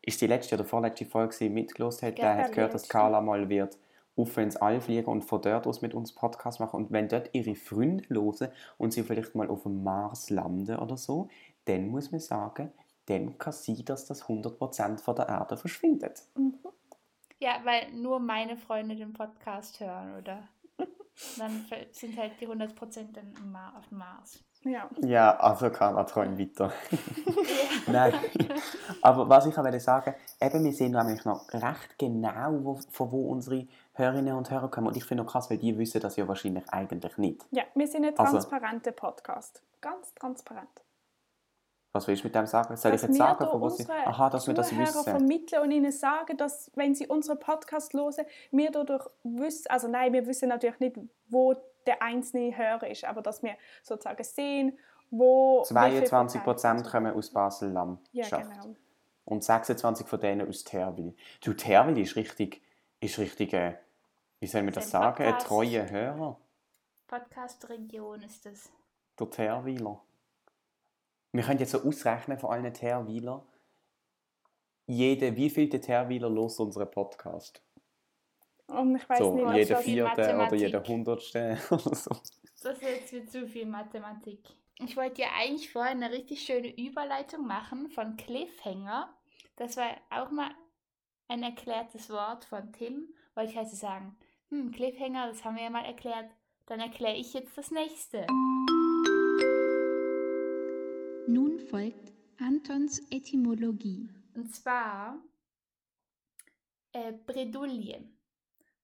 ist 0.00 0.20
die 0.20 0.26
letzte 0.26 0.54
oder 0.54 0.64
vorletzte 0.64 1.04
Folge 1.04 1.34
gewesen, 1.34 1.52
mitgelost 1.52 2.02
hat, 2.02 2.16
der 2.18 2.36
hat 2.36 2.52
gehört, 2.52 2.72
dass. 2.72 2.88
Carla 2.88 3.20
mal 3.20 3.48
wird 3.48 3.76
auf 4.16 4.36
ins 4.38 4.56
All 4.56 4.80
fliegen 4.80 5.06
und 5.06 5.22
von 5.22 5.42
dort 5.42 5.66
aus 5.66 5.82
mit 5.82 5.94
uns 5.94 6.14
Podcast 6.14 6.60
machen. 6.60 6.76
Und 6.76 6.90
wenn 6.90 7.08
dort 7.08 7.30
ihre 7.32 7.54
Freunde 7.54 8.04
hören 8.08 8.48
und 8.78 8.92
sie 8.92 9.02
vielleicht 9.02 9.34
mal 9.34 9.48
auf 9.48 9.64
dem 9.64 9.84
Mars 9.84 10.30
landen 10.30 10.76
oder 10.76 10.96
so, 10.96 11.28
dann 11.66 11.88
muss 11.88 12.10
man 12.10 12.20
sagen, 12.20 12.72
dann 13.06 13.38
kann 13.38 13.52
sein, 13.52 13.84
dass 13.84 14.06
das 14.06 14.24
100% 14.24 14.98
von 14.98 15.16
der 15.16 15.28
Erde 15.28 15.56
verschwindet. 15.56 16.24
Ja, 17.38 17.60
weil 17.64 17.92
nur 17.92 18.18
meine 18.18 18.56
Freunde 18.56 18.96
den 18.96 19.12
Podcast 19.12 19.80
hören, 19.80 20.18
oder? 20.18 20.48
Dann 21.38 21.64
sind 21.92 22.16
halt 22.16 22.32
die 22.40 22.48
100% 22.48 23.12
dann 23.12 23.56
auf 23.74 23.88
dem 23.88 23.98
Mars. 23.98 24.44
Ja. 24.66 24.88
Ja, 25.00 25.36
also 25.36 25.70
Carla, 25.70 26.04
träum 26.04 26.38
weiter. 26.38 26.72
Nein. 27.86 28.12
Aber 29.00 29.28
was 29.28 29.46
ich 29.46 29.56
auch 29.56 29.78
sagen, 29.80 30.14
eben, 30.40 30.64
wir 30.64 30.72
sehen 30.72 30.92
nämlich 30.92 31.24
noch 31.24 31.46
recht 31.52 31.98
genau, 31.98 32.50
wo, 32.64 32.80
von 32.90 33.12
wo 33.12 33.30
unsere 33.30 33.66
Hörerinnen 33.94 34.34
und 34.34 34.50
Hörer 34.50 34.68
kommen. 34.70 34.88
Und 34.88 34.96
ich 34.96 35.04
finde 35.04 35.22
auch 35.22 35.26
krass, 35.28 35.48
weil 35.50 35.58
die 35.58 35.78
wissen 35.78 36.00
das 36.00 36.16
ja 36.16 36.26
wahrscheinlich 36.26 36.68
eigentlich 36.70 37.16
nicht. 37.16 37.46
ja, 37.52 37.62
wir 37.74 37.86
sind 37.86 38.04
ein 38.04 38.18
Also- 38.18 38.32
transparenter 38.32 38.92
Podcast. 38.92 39.62
Ganz 39.80 40.12
transparent. 40.14 40.68
Was 41.92 42.06
willst 42.08 42.24
du 42.24 42.26
mit 42.26 42.34
dem 42.34 42.44
sagen? 42.46 42.76
Soll 42.76 42.90
ich 42.92 43.00
Dass 43.00 43.08
jetzt 43.08 43.18
wir 43.18 43.24
sagen, 43.26 43.46
von 43.46 43.60
wo 43.60 43.68
sie... 43.70 43.82
unsere 43.84 44.06
Aha, 44.06 44.28
dass 44.28 44.46
wir 44.46 44.52
das 44.52 44.76
wissen. 44.76 45.02
vermitteln 45.04 45.62
und 45.62 45.70
ihnen 45.70 45.92
sagen, 45.92 46.36
dass, 46.36 46.70
wenn 46.74 46.94
sie 46.94 47.06
unseren 47.06 47.38
Podcast 47.38 47.94
hören, 47.94 48.26
wir 48.50 48.70
dadurch 48.70 49.06
wissen, 49.22 49.70
also 49.70 49.88
nein, 49.88 50.12
wir 50.12 50.26
wissen 50.26 50.48
natürlich 50.50 50.78
nicht, 50.80 50.98
wo 51.28 51.54
der 51.86 52.02
einzelne 52.02 52.56
Hörer 52.56 52.88
ist, 52.88 53.04
aber 53.04 53.22
dass 53.22 53.42
wir 53.42 53.56
sozusagen 53.82 54.22
sehen, 54.24 54.78
wo... 55.10 55.62
wie 55.62 55.90
viel 55.90 56.04
22 56.04 56.42
Prozent 56.42 56.84
kommen 56.84 57.14
aus 57.14 57.30
Basel-Landschaft. 57.30 58.06
Ja, 58.12 58.38
genau. 58.38 58.74
Und 59.24 59.44
26 59.44 60.06
von 60.06 60.20
denen 60.20 60.48
aus 60.48 60.64
Terwil. 60.64 61.14
Du, 61.44 61.52
Terwil 61.52 61.98
ist 61.98 62.16
richtig, 62.16 62.62
ist 63.00 63.18
richtig, 63.18 63.52
äh, 63.52 63.76
wie 64.40 64.46
soll 64.46 64.62
man 64.62 64.72
das 64.72 64.90
sagen, 64.90 65.22
ein 65.22 65.30
Podcast. 65.30 65.46
treuer 65.48 65.90
Hörer. 65.90 66.38
Podcast-Region 67.08 68.22
ist 68.22 68.46
das. 68.46 68.70
Der 69.18 69.30
Terwiler. 69.30 70.00
Wir 71.32 71.42
können 71.42 71.58
jetzt 71.58 71.72
so 71.72 71.82
ausrechnen 71.82 72.38
von 72.38 72.50
allen 72.50 72.72
Terwiler, 72.72 73.42
jede, 74.86 75.36
wie 75.36 75.50
viel 75.50 75.68
der 75.68 75.80
Terwiler 75.80 76.30
los 76.30 76.58
unseren 76.60 76.90
Podcast? 76.90 77.60
Und 78.68 78.96
ich 78.96 79.08
weiß 79.08 79.18
So, 79.18 79.34
nicht, 79.34 79.70
was 79.70 79.86
jeder 79.86 80.06
vierte 80.12 80.34
oder 80.34 80.54
jeder 80.54 80.82
hundertste 80.82 81.58
oder 81.70 81.94
so. 81.94 82.10
Das 82.62 82.78
ist 82.78 82.82
jetzt 82.82 83.12
wieder 83.12 83.26
zu 83.26 83.46
viel 83.46 83.66
Mathematik. 83.66 84.40
Ich 84.78 84.96
wollte 84.96 85.22
ja 85.22 85.28
eigentlich 85.38 85.70
vorher 85.70 85.92
eine 85.92 86.10
richtig 86.10 86.42
schöne 86.42 86.68
Überleitung 86.76 87.46
machen 87.46 87.88
von 87.88 88.16
Cliffhanger. 88.16 89.08
Das 89.56 89.76
war 89.76 89.96
auch 90.10 90.30
mal 90.30 90.50
ein 91.28 91.42
erklärtes 91.42 92.10
Wort 92.10 92.44
von 92.44 92.72
Tim. 92.72 93.08
Wollte 93.34 93.52
ich 93.52 93.58
also 93.58 93.76
sagen, 93.76 94.16
hm, 94.50 94.72
Cliffhanger, 94.72 95.28
das 95.28 95.44
haben 95.44 95.56
wir 95.56 95.64
ja 95.64 95.70
mal 95.70 95.84
erklärt. 95.84 96.30
Dann 96.66 96.80
erkläre 96.80 97.16
ich 97.16 97.32
jetzt 97.32 97.56
das 97.56 97.70
nächste. 97.70 98.26
Nun 101.28 101.58
folgt 101.70 102.12
Antons 102.38 103.00
Etymologie. 103.10 104.08
Und 104.34 104.54
zwar 104.54 105.18
äh, 106.92 107.12
Bredouille. 107.12 108.15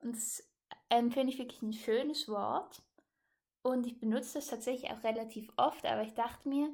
Und 0.03 0.17
das 0.17 0.47
ähm, 0.91 1.11
finde 1.11 1.33
ich 1.33 1.39
wirklich 1.39 1.63
ein 1.63 1.73
schönes 1.73 2.29
Wort. 2.29 2.83
Und 3.63 3.87
ich 3.87 3.99
benutze 4.01 4.35
das 4.35 4.49
tatsächlich 4.49 4.91
auch 4.91 5.03
relativ 5.05 5.51
oft, 5.57 5.87
aber 5.87 6.03
ich 6.03 6.15
dachte 6.15 6.49
mir, 6.49 6.69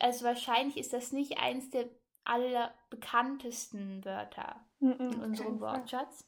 also 0.00 0.24
wahrscheinlich 0.24 0.76
ist 0.76 0.92
das 0.92 1.12
nicht 1.12 1.38
eins 1.38 1.70
der 1.70 1.88
allerbekanntesten 2.24 4.04
Wörter 4.04 4.60
Mhm, 4.80 4.94
in 4.98 5.14
auf 5.14 5.22
unserem. 5.22 5.60
Wortschatz. 5.60 6.26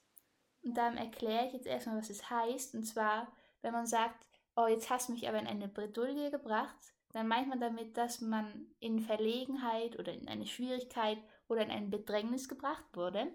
Und 0.63 0.77
dann 0.77 0.97
erkläre 0.97 1.47
ich 1.47 1.53
jetzt 1.55 1.67
erstmal, 1.67 1.99
was 1.99 2.11
es 2.11 2.31
heißt. 2.31 2.75
Und 2.75 2.85
zwar, 2.85 3.33
wenn 3.63 3.73
man 3.73 3.87
sagt, 3.87 4.27
oh, 4.57 4.67
jetzt 4.67 4.91
hast 4.91 5.09
du 5.09 5.13
mich 5.13 5.29
aber 5.29 5.39
in 5.39 5.47
eine 5.47 5.69
Bredouille 5.69 6.31
gebracht, 6.31 6.77
dann 7.13 7.29
meint 7.29 7.49
man 7.49 7.61
damit, 7.61 7.97
dass 7.97 8.21
man 8.21 8.67
in 8.79 9.01
Verlegenheit 9.01 9.99
oder 9.99 10.13
in 10.13 10.29
eine 10.29 10.47
Schwierigkeit 10.47 11.19
oder 11.49 11.63
in 11.63 11.71
ein 11.71 11.91
Bedrängnis 11.91 12.49
gebracht 12.49 12.85
wurde. 12.95 13.33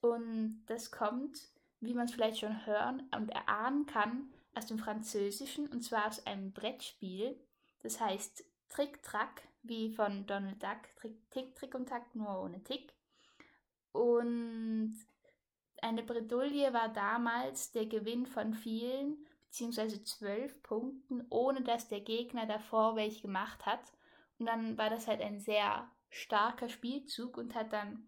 Und 0.00 0.64
das 0.66 0.90
kommt, 0.90 1.40
wie 1.82 1.94
man 1.94 2.06
es 2.06 2.12
vielleicht 2.12 2.38
schon 2.38 2.64
hören 2.64 3.08
und 3.14 3.28
erahnen 3.30 3.86
kann, 3.86 4.32
aus 4.54 4.66
dem 4.66 4.78
Französischen 4.78 5.66
und 5.68 5.82
zwar 5.82 6.06
aus 6.06 6.24
einem 6.26 6.52
Brettspiel. 6.52 7.38
Das 7.82 8.00
heißt 8.00 8.44
Trick-Track, 8.68 9.42
wie 9.62 9.92
von 9.92 10.26
Donald 10.26 10.62
Duck, 10.62 10.94
Trick, 10.96 11.30
Tick, 11.30 11.54
Trick 11.54 11.74
und 11.74 11.88
Tack, 11.88 12.14
nur 12.14 12.42
ohne 12.42 12.62
Tick. 12.62 12.92
Und 13.92 14.94
eine 15.80 16.02
Bredouille 16.02 16.72
war 16.72 16.88
damals 16.88 17.72
der 17.72 17.86
Gewinn 17.86 18.26
von 18.26 18.54
vielen, 18.54 19.26
beziehungsweise 19.46 20.02
zwölf 20.04 20.62
Punkten, 20.62 21.26
ohne 21.30 21.62
dass 21.62 21.88
der 21.88 22.00
Gegner 22.00 22.46
davor 22.46 22.96
welche 22.96 23.22
gemacht 23.22 23.66
hat. 23.66 23.92
Und 24.38 24.46
dann 24.46 24.78
war 24.78 24.90
das 24.90 25.08
halt 25.08 25.20
ein 25.20 25.40
sehr 25.40 25.90
starker 26.10 26.68
Spielzug 26.68 27.36
und 27.36 27.54
hat 27.54 27.72
dann 27.72 28.06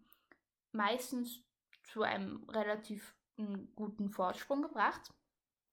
meistens 0.71 1.41
zu 1.83 2.03
einem 2.03 2.43
relativ 2.49 3.14
mm, 3.37 3.69
guten 3.75 4.09
Vorsprung 4.09 4.61
gebracht. 4.61 5.13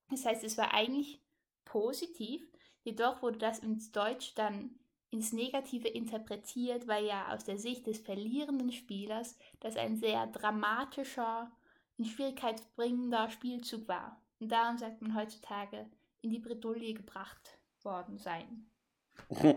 Das 0.09 0.25
heißt, 0.25 0.43
es 0.43 0.57
war 0.57 0.73
eigentlich 0.73 1.21
positiv, 1.65 2.45
jedoch 2.83 3.21
wurde 3.21 3.39
das 3.39 3.59
ins 3.59 3.91
Deutsch 3.91 4.35
dann 4.35 4.71
ins 5.13 5.31
Negative 5.31 5.87
interpretiert, 5.87 6.87
weil 6.87 7.05
ja 7.05 7.31
aus 7.31 7.43
der 7.43 7.59
Sicht 7.59 7.85
des 7.85 7.99
verlierenden 7.99 8.71
Spielers 8.71 9.37
das 9.59 9.77
ein 9.77 9.95
sehr 9.95 10.25
dramatischer, 10.27 11.51
in 11.97 12.05
Schwierigkeit 12.05 12.61
bringender 12.75 13.29
Spielzug 13.29 13.87
war. 13.87 14.19
Und 14.39 14.51
darum 14.51 14.79
sagt 14.79 15.01
man 15.01 15.15
heutzutage 15.15 15.85
in 16.21 16.31
die 16.31 16.39
Bredouille 16.39 16.95
gebracht 16.95 17.59
worden 17.83 18.17
sein. 18.17 18.65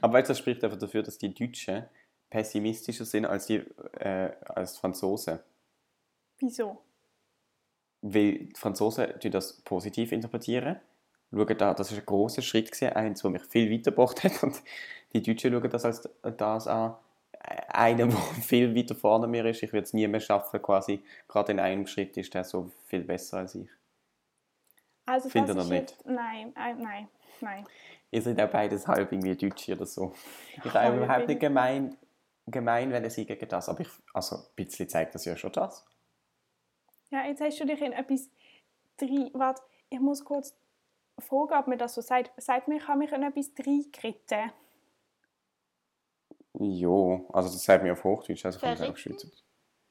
Aber 0.00 0.20
das 0.22 0.38
spricht 0.38 0.64
einfach 0.64 0.78
dafür, 0.78 1.04
dass 1.04 1.18
die 1.18 1.32
Deutschen 1.32 1.84
pessimistischer 2.28 3.04
sind 3.04 3.26
als 3.26 3.46
die 3.46 3.56
äh, 3.56 4.34
als 4.44 4.74
die 4.74 4.80
Franzosen. 4.80 5.38
Wieso? 6.38 6.82
Weil 8.02 8.46
die 8.46 8.52
Franzosen 8.56 9.14
die 9.22 9.30
das 9.30 9.60
positiv 9.62 10.12
interpretieren. 10.12 10.76
Schauen 11.32 11.56
da, 11.56 11.72
das 11.72 11.90
ist 11.90 11.98
ein 11.98 12.06
großer 12.06 12.42
Schritt 12.42 12.70
gewesen, 12.70 12.92
eins, 12.92 13.22
der 13.22 13.30
mich 13.30 13.42
viel 13.44 13.70
weitergebracht 13.70 14.22
hat. 14.24 14.42
Und 14.42 14.62
die 15.14 15.22
Deutschen 15.22 15.52
schauen 15.52 15.70
das 15.70 15.84
als 15.84 16.08
das 16.36 16.66
an, 16.66 16.94
einer, 17.68 18.06
der 18.08 18.16
viel 18.42 18.74
weiter 18.74 18.94
vorne 18.94 19.26
mir 19.26 19.44
ist. 19.46 19.62
Ich 19.62 19.72
würde 19.72 19.84
es 19.84 19.92
nie 19.92 20.06
mehr 20.06 20.20
schaffen, 20.20 20.60
quasi. 20.60 21.02
Gerade 21.28 21.52
in 21.52 21.60
einem 21.60 21.86
Schritt 21.86 22.16
ist 22.16 22.34
der 22.34 22.44
so 22.44 22.70
viel 22.86 23.04
besser 23.04 23.38
als 23.38 23.54
ich. 23.54 23.68
Also 25.06 25.28
Findet 25.28 25.56
das 25.56 25.68
ihr 25.68 25.76
ist 25.76 25.80
nicht? 25.80 25.90
jetzt, 25.90 26.06
nein, 26.06 26.52
äh, 26.56 26.74
nein, 26.74 27.08
nein. 27.40 27.64
Ihr 28.10 28.22
seid 28.22 28.40
auch 28.40 28.50
beides 28.50 28.86
halb 28.86 29.10
irgendwie 29.10 29.34
Deutsche 29.34 29.74
oder 29.74 29.86
so. 29.86 30.12
Ich 30.64 30.72
habe 30.72 30.96
überhaupt 30.96 31.28
nicht 31.28 31.40
gemein, 31.40 31.96
gemein 32.46 32.92
wenn 32.92 33.08
sie 33.10 33.26
gegen 33.26 33.48
das. 33.48 33.68
Aber 33.68 33.80
ich, 33.80 33.88
also 34.14 34.36
ein 34.36 34.42
bisschen 34.54 34.88
zeigt 34.88 35.14
das 35.14 35.24
ja 35.24 35.36
schon 35.36 35.52
das. 35.52 35.84
Ja, 37.12 37.26
jetzt 37.26 37.42
hast 37.42 37.60
du 37.60 37.66
dich 37.66 37.80
in 37.82 37.92
etwas 37.92 38.30
drin. 38.96 39.30
Warte, 39.34 39.62
ich 39.90 40.00
muss 40.00 40.24
kurz 40.24 40.56
fragen, 41.18 41.52
ob 41.52 41.66
mir 41.68 41.76
das 41.76 41.94
so 41.94 42.00
sagt. 42.00 42.32
Sagt 42.42 42.68
mir, 42.68 42.76
ich 42.76 42.88
habe 42.88 42.98
mich 42.98 43.12
in 43.12 43.22
etwas 43.22 43.52
reingeritten. 43.58 44.50
Jo, 46.54 47.28
also 47.32 47.48
das 47.48 47.62
sagt 47.64 47.82
mir 47.82 47.92
auf 47.92 48.02
Hochdeutsch, 48.04 48.44
also 48.44 48.58
kann 48.58 48.74
ich 48.74 48.82
auch? 48.82 48.96
Schweizerdeutsch. 48.96 49.42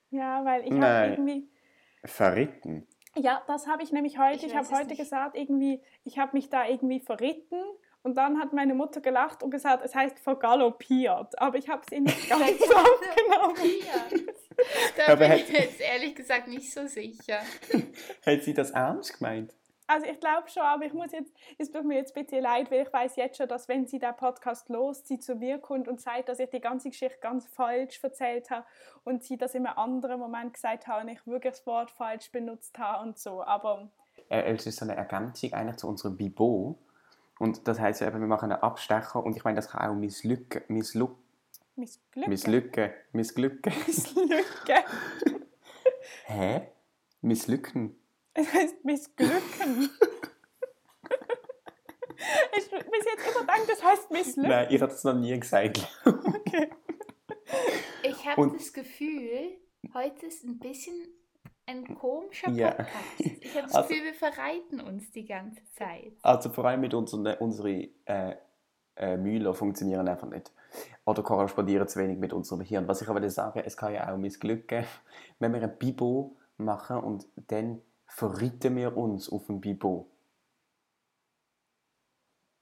Ja, 0.09 0.43
weil 0.45 0.65
ich 0.65 0.71
habe 0.73 1.11
irgendwie. 1.13 1.47
Verritten? 2.03 2.87
Ja, 3.15 3.43
das 3.47 3.67
habe 3.67 3.83
ich 3.83 3.91
nämlich 3.91 4.17
heute. 4.17 4.37
Ich 4.37 4.51
Ich, 4.51 4.55
habe 4.55 4.67
heute 4.71 4.87
nicht. 4.87 4.97
gesagt, 4.97 5.37
irgendwie, 5.37 5.81
ich 6.03 6.17
habe 6.17 6.35
mich 6.35 6.49
da 6.49 6.65
irgendwie 6.67 6.99
verritten. 6.99 7.61
Und 8.03 8.17
dann 8.17 8.39
hat 8.39 8.51
meine 8.51 8.73
Mutter 8.73 8.99
gelacht 8.99 9.43
und 9.43 9.51
gesagt, 9.51 9.85
es 9.85 9.93
heißt 9.93 10.17
vergaloppiert. 10.17 11.39
Aber 11.39 11.57
ich 11.57 11.69
habe 11.69 11.83
es 11.85 11.91
ihr 11.91 12.01
nicht 12.01 12.29
ganz 12.29 12.41
so 12.59 12.73
aufgenommen. 12.73 14.27
Da 14.97 15.07
Aber 15.07 15.15
bin 15.17 15.29
hat- 15.31 15.39
ich 15.39 15.49
mir 15.51 15.59
jetzt 15.59 15.79
ehrlich 15.81 16.15
gesagt 16.15 16.47
nicht 16.47 16.71
so 16.73 16.85
sicher. 16.87 17.39
Hat 18.25 18.43
sie 18.43 18.53
das 18.53 18.71
ernst 18.71 19.17
gemeint? 19.17 19.53
Also 19.87 20.05
ich 20.05 20.19
glaube 20.21 20.47
schon, 20.47 20.63
aber 20.63 20.85
ich 20.85 20.93
muss 20.93 21.11
jetzt, 21.11 21.33
es 21.57 21.69
tut 21.69 21.83
mir 21.83 21.95
jetzt 21.97 22.15
ein 22.15 22.23
bisschen 22.23 22.41
leid, 22.43 22.71
weil 22.71 22.83
ich 22.83 22.93
weiß 22.93 23.17
jetzt 23.17 23.35
schon, 23.37 23.49
dass 23.49 23.67
wenn 23.67 23.87
sie 23.87 23.99
den 23.99 24.15
Podcast 24.15 24.69
los, 24.69 25.05
sie 25.05 25.19
zu 25.19 25.35
mir 25.35 25.57
kommt 25.57 25.89
und 25.89 25.99
sagt, 25.99 26.29
dass 26.29 26.39
ich 26.39 26.49
die 26.49 26.61
ganze 26.61 26.89
Geschichte 26.89 27.17
ganz 27.19 27.45
falsch 27.47 27.99
erzählt 28.01 28.49
habe 28.51 28.65
und 29.03 29.21
sie 29.23 29.35
das 29.37 29.53
in 29.53 29.65
einem 29.65 29.77
anderen 29.77 30.19
Moment 30.19 30.53
gesagt 30.53 30.87
hat 30.87 31.03
und 31.03 31.09
ich 31.09 31.25
wirklich 31.27 31.55
das 31.55 31.65
Wort 31.65 31.91
falsch 31.91 32.31
benutzt 32.31 32.77
habe 32.77 33.03
und 33.05 33.19
so. 33.19 33.43
Aber 33.43 33.89
Äh, 34.29 34.53
es 34.53 34.65
ist 34.65 34.77
so 34.79 34.85
eine 34.85 34.95
Ergänzung 34.95 35.51
eigentlich 35.51 35.77
zu 35.77 35.89
unserem 35.89 36.15
Bibo. 36.15 36.77
Und 37.37 37.67
das 37.67 37.79
heißt 37.79 37.99
ja 37.99 38.07
eben, 38.07 38.21
wir 38.21 38.27
machen 38.27 38.49
einen 38.51 38.61
Abstecher 38.61 39.21
und 39.21 39.35
ich 39.35 39.43
meine, 39.43 39.55
das 39.57 39.71
kann 39.71 39.89
auch 39.89 39.95
misslücken, 39.95 40.61
missluck, 40.69 41.17
missglücken. 41.75 42.29
misslücken, 42.29 42.91
missglücken. 43.13 43.73
Misslücken. 43.87 44.83
Hä? 46.25 46.67
Misslücken? 47.21 47.95
Es 48.33 48.53
heißt 48.53 48.83
missglücken. 48.85 49.89
ich 52.57 52.69
bis 52.69 53.05
jetzt 53.05 53.29
immer 53.29 53.41
gedacht, 53.41 53.61
das 53.67 53.83
heißt 53.83 54.11
misslücken. 54.11 54.49
Nein, 54.49 54.67
ich 54.69 54.81
habe 54.81 54.91
das 54.91 55.03
noch 55.03 55.13
nie 55.15 55.39
gesagt. 55.39 55.87
Ich 58.03 58.25
habe 58.27 58.51
das 58.57 58.73
Gefühl, 58.73 59.57
heute 59.93 60.25
ist 60.25 60.43
ein 60.43 60.59
bisschen 60.59 60.95
ein 61.65 61.95
komischer 61.95 62.49
Ja. 62.51 62.71
Podcast. 62.71 63.19
Ich 63.19 63.55
habe 63.55 63.67
das 63.67 63.75
Also- 63.75 63.89
Gefühl, 63.89 64.05
wir 64.05 64.13
verreiten 64.13 64.81
uns 64.81 65.11
die 65.11 65.25
ganze 65.25 65.61
Zeit. 65.73 66.13
Also 66.21 66.49
vor 66.49 66.65
allem 66.65 66.81
mit 66.81 66.93
unseren 66.93 67.27
unsere 67.37 67.89
äh, 68.05 68.35
äh, 68.95 69.17
Mühler 69.17 69.53
funktionieren 69.53 70.07
einfach 70.07 70.29
nicht. 70.29 70.51
Oder 71.05 71.23
korrespondieren 71.23 71.87
zu 71.87 71.99
wenig 71.99 72.17
mit 72.17 72.33
unserem 72.33 72.61
Hirn. 72.61 72.87
Was 72.87 73.01
ich 73.01 73.09
aber 73.09 73.27
sagen 73.29 73.61
es 73.65 73.77
kann 73.77 73.93
ja 73.93 74.11
auch 74.11 74.17
missglücken, 74.17 74.85
wenn 75.39 75.53
wir 75.53 75.61
ein 75.61 75.77
Bibo 75.77 76.37
machen 76.57 76.97
und 76.97 77.27
dann 77.35 77.81
verritten 78.05 78.75
wir 78.75 78.95
uns 78.95 79.29
auf 79.29 79.47
dem 79.47 79.61
Bibo. 79.61 80.11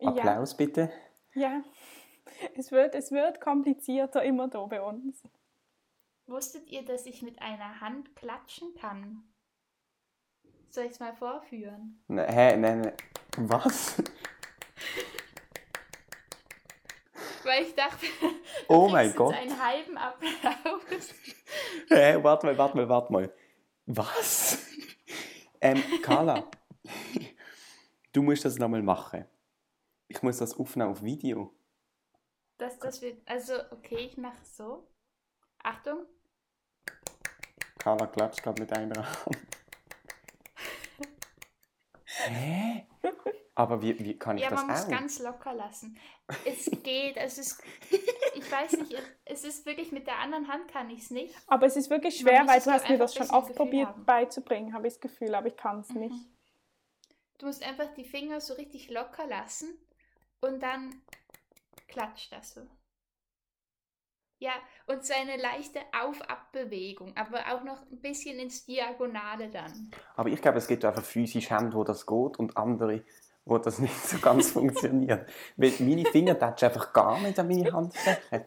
Applaus 0.02 0.56
bitte. 0.56 0.90
Ja, 1.34 1.62
es 2.56 2.72
wird, 2.72 2.96
es 2.96 3.12
wird 3.12 3.42
komplizierter 3.42 4.24
immer 4.24 4.48
da 4.48 4.66
bei 4.66 4.82
uns. 4.82 5.24
Wusstet 6.28 6.70
ihr, 6.70 6.86
dass 6.86 7.06
ich 7.06 7.22
mit 7.22 7.42
einer 7.42 7.82
Hand 7.82 8.16
klatschen 8.16 8.74
kann? 8.76 9.24
Soll 10.70 10.86
ich 10.86 10.92
es 10.92 11.00
mal 11.00 11.16
vorführen? 11.16 12.04
Ne, 12.08 12.26
hä, 12.28 12.56
nein, 12.56 12.82
nein. 12.82 12.94
Was? 13.38 14.02
Weil 17.50 17.64
ich 17.64 17.74
dachte, 17.74 18.06
Oh 18.68 18.86
du 18.86 18.92
mein 18.92 19.06
kriegst 19.06 19.18
Gott. 19.18 19.34
einen 19.34 19.60
halben 19.60 19.98
Applaus. 19.98 21.16
Hä, 21.88 22.18
warte 22.22 22.46
mal, 22.46 22.56
warte 22.56 22.78
mal, 22.78 22.88
warte 22.88 23.12
mal. 23.12 23.34
Was? 23.88 24.68
ähm, 25.62 25.84
Carla, 26.04 26.48
du 28.14 28.22
musst 28.22 28.46
das 28.46 28.60
nochmal 28.60 28.84
machen. 28.84 29.26
Ich 30.08 30.22
muss 30.22 30.38
das 30.38 30.60
aufnehmen 30.60 30.92
auf 30.92 31.02
Video. 31.02 31.52
Das, 32.60 32.78
das 32.78 33.02
wird, 33.02 33.28
also, 33.28 33.56
okay, 33.72 33.98
ich 33.98 34.16
mache 34.16 34.46
so. 34.46 34.88
Achtung. 35.64 36.06
Carla 37.80 38.06
klatscht 38.06 38.44
gerade 38.44 38.62
mit 38.62 38.72
einer 38.74 39.04
Hand. 39.26 39.38
Hä? 42.06 42.86
Aber 43.60 43.82
wie, 43.82 44.00
wie 44.00 44.18
kann 44.18 44.38
ich 44.38 44.44
Ja, 44.44 44.50
das 44.52 44.62
man 44.62 44.72
muss 44.72 44.86
auch? 44.86 44.90
ganz 44.90 45.20
locker 45.20 45.54
lassen. 45.54 45.98
Es 46.46 46.72
geht, 46.84 47.18
es 47.18 47.38
ist, 47.38 47.62
ich 48.34 48.50
weiß 48.50 48.72
nicht, 48.78 48.96
es 49.26 49.44
ist 49.44 49.66
wirklich, 49.66 49.92
mit 49.92 50.08
der 50.08 50.18
anderen 50.20 50.48
Hand 50.48 50.70
kann 50.72 50.90
ich 50.90 51.00
es 51.02 51.12
nicht. 51.12 51.36
Aber 51.46 51.66
es 51.66 51.76
ist 51.76 51.90
wirklich 51.90 52.18
schwer, 52.18 52.48
weil 52.48 52.62
du 52.62 52.72
hast 52.72 52.88
mir 52.88 52.98
das 52.98 53.14
schon 53.14 53.30
oft 53.30 53.50
Gefühl 53.50 53.66
probiert 53.66 53.90
haben. 53.90 54.06
beizubringen, 54.06 54.74
habe 54.74 54.88
ich 54.88 54.94
das 54.94 55.02
Gefühl, 55.02 55.36
aber 55.36 55.48
ich 55.48 55.58
kann 55.58 55.82
es 55.82 55.90
nicht. 55.90 56.14
Mhm. 56.14 56.38
Du 57.38 57.48
musst 57.48 57.62
einfach 57.62 57.94
die 57.96 58.06
Finger 58.06 58.40
so 58.40 58.54
richtig 58.54 58.90
locker 58.90 59.28
lassen 59.28 59.78
und 60.40 60.64
dann 60.64 61.02
klatscht 61.90 62.32
das 62.32 62.54
so. 62.54 62.62
Ja, 64.42 64.54
und 64.88 65.06
so 65.06 65.14
eine 65.14 65.36
leichte 65.36 65.82
Auf-Ab-Bewegung, 66.02 67.12
aber 67.18 67.40
auch 67.54 67.64
noch 67.66 67.82
ein 67.92 68.00
bisschen 68.00 68.40
ins 68.40 68.66
Diagonale 68.66 69.50
dann. 69.50 69.92
Aber 70.16 70.30
ich 70.30 70.42
glaube, 70.42 70.60
es 70.60 70.68
gibt 70.68 70.86
einfach 70.86 71.04
physische 71.04 71.54
Hände, 71.54 71.76
wo 71.76 71.84
das 71.84 72.06
geht 72.06 72.40
und 72.40 72.56
andere, 72.56 73.04
wo 73.50 73.58
das 73.58 73.80
nicht 73.80 73.96
so 73.96 74.20
ganz 74.20 74.52
funktioniert. 74.52 75.28
Weil 75.58 75.74
meine 75.80 76.06
Finger 76.06 76.38
touchen 76.38 76.66
einfach 76.66 76.94
gar 76.94 77.20
nicht 77.20 77.40
an 77.40 77.48
meine 77.48 77.72
Handfläche. 77.72 78.46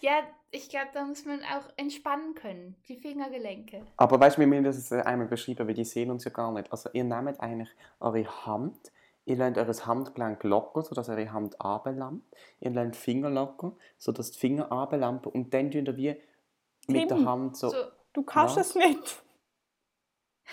Ja, 0.00 0.22
ich 0.50 0.68
glaube, 0.68 0.88
da 0.94 1.04
muss 1.04 1.24
man 1.24 1.40
auch 1.40 1.72
entspannen 1.76 2.34
können, 2.34 2.76
die 2.88 2.96
Fingergelenke. 2.96 3.82
Aber 3.96 4.20
weißt 4.20 4.36
du, 4.36 4.40
wir 4.40 4.46
müssen 4.46 4.64
das 4.64 4.92
einmal 4.92 5.26
beschreiben, 5.26 5.66
weil 5.66 5.74
die 5.74 5.84
sehen 5.84 6.10
uns 6.10 6.24
ja 6.24 6.30
gar 6.30 6.52
nicht. 6.52 6.70
Also 6.70 6.90
ihr 6.92 7.04
nehmt 7.04 7.40
eigentlich 7.40 7.68
eure 8.00 8.46
Hand, 8.46 8.92
ihr 9.24 9.36
lernt 9.36 9.58
eure 9.58 9.72
Handgelenk 9.86 10.44
locker, 10.44 10.82
sodass 10.82 11.08
eure 11.08 11.32
Hand 11.32 11.60
ablampt. 11.60 12.24
Ihr 12.60 12.70
lernt 12.70 12.94
die 12.94 12.98
Finger 12.98 13.30
locker, 13.30 13.72
sodass 13.98 14.32
die 14.32 14.38
Finger 14.38 14.70
ablampen. 14.70 15.32
Und 15.32 15.52
dann 15.52 15.70
tun 15.70 15.86
ihr 15.86 15.96
wie 15.96 16.16
mit 16.88 17.10
der 17.10 17.16
Tim, 17.16 17.28
Hand 17.28 17.56
so... 17.56 17.70
So, 17.70 17.76
Du 18.16 18.22
kannst 18.22 18.56
es 18.56 18.74
nicht. 18.74 19.22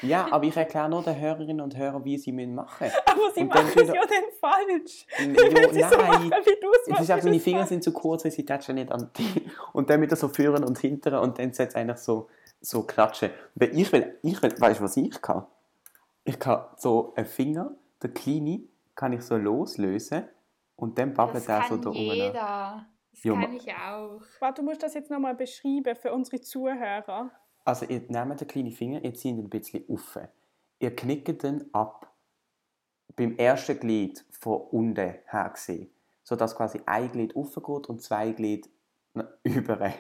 Ja, 0.02 0.28
aber 0.32 0.46
ich 0.46 0.58
erkläre 0.58 0.90
nur 0.90 1.04
den 1.04 1.20
Hörerinnen 1.20 1.62
und 1.62 1.78
Hörern, 1.78 2.04
wie 2.04 2.18
sie 2.18 2.32
müssen 2.32 2.56
machen 2.56 2.88
Aber 3.06 3.32
sie 3.34 3.44
machen 3.44 3.68
es 3.76 3.88
ja 3.88 3.94
dann 3.94 4.24
falsch. 4.40 5.06
müssen. 5.20 5.36
Wenn 5.56 5.74
sie 5.74 5.80
Jo, 5.82 5.88
so 5.90 5.98
machen, 5.98 6.30
nein! 6.30 6.42
wie 6.46 6.60
du 6.60 6.72
es 6.72 6.88
Es 6.88 7.00
ist 7.02 7.12
auch, 7.12 7.16
machst, 7.16 7.26
meine 7.26 7.40
Finger 7.40 7.60
falsch. 7.60 7.70
sind 7.70 7.84
zu 7.84 7.94
kurz, 7.94 8.26
weil 8.26 8.32
sie 8.32 8.46
touchen 8.46 8.76
nicht 8.76 8.92
an 8.92 9.10
die. 9.18 9.50
Und 9.74 9.90
dann 9.90 10.02
wieder 10.02 10.16
so 10.16 10.28
führen 10.30 10.64
und 10.64 10.78
hinteren 10.80 11.20
und 11.20 11.38
dann 11.40 11.54
sollte 11.54 11.70
es 11.70 11.76
eigentlich 11.76 11.98
so, 11.98 12.28
so 12.62 12.84
klatschen. 12.84 13.30
Weil 13.56 13.78
ich 13.78 13.92
will, 13.92 14.18
ich 14.24 14.42
will, 14.42 14.54
weißt 14.60 14.80
du, 14.80 14.84
was 14.84 14.98
ich 14.98 15.22
kann? 15.22 15.46
Ich 16.26 16.40
kann 16.40 16.66
so 16.78 17.14
einen 17.16 17.26
Finger, 17.26 17.72
der 18.02 18.12
kleine, 18.12 18.62
kann 18.96 19.14
ich 19.14 19.22
so 19.24 19.36
loslösen 19.38 20.24
und 20.76 20.98
dann 20.98 21.14
babbelt 21.14 21.48
er 21.50 21.64
so 21.68 21.78
da 21.78 21.90
oben. 21.90 21.98
jeder. 22.00 22.86
Das 23.12 23.24
Ja, 23.24 23.34
kann 23.34 23.54
ich 23.54 23.72
auch. 23.74 24.22
Warte, 24.40 24.62
du 24.62 24.68
musst 24.68 24.82
das 24.84 24.94
jetzt 24.96 25.10
nochmal 25.12 25.36
beschreiben 25.36 25.96
für 25.96 26.12
unsere 26.14 26.42
Zuhörer. 26.42 27.32
Also 27.64 27.86
ihr 27.86 28.02
nehmt 28.10 28.42
den 28.42 28.48
kleinen 28.48 28.72
Finger, 28.72 29.04
ihr 29.04 29.14
zieht 29.14 29.38
ihn 29.38 29.46
ein 29.46 29.50
bisschen 29.50 29.86
auf. 29.90 30.20
Ihr 30.80 30.96
knickt 30.96 31.44
ihn 31.44 31.70
ab 31.72 32.14
beim 33.16 33.38
ersten 33.38 33.80
Glied 33.80 34.26
von 34.32 34.62
unten 34.72 35.14
her 35.26 35.50
gesehen, 35.54 35.90
sodass 36.24 36.56
quasi 36.56 36.82
ein 36.86 37.12
Glied 37.12 37.36
aufgeht 37.36 37.88
und 37.88 38.02
zwei 38.02 38.32
Glied 38.32 38.70
über. 39.44 39.94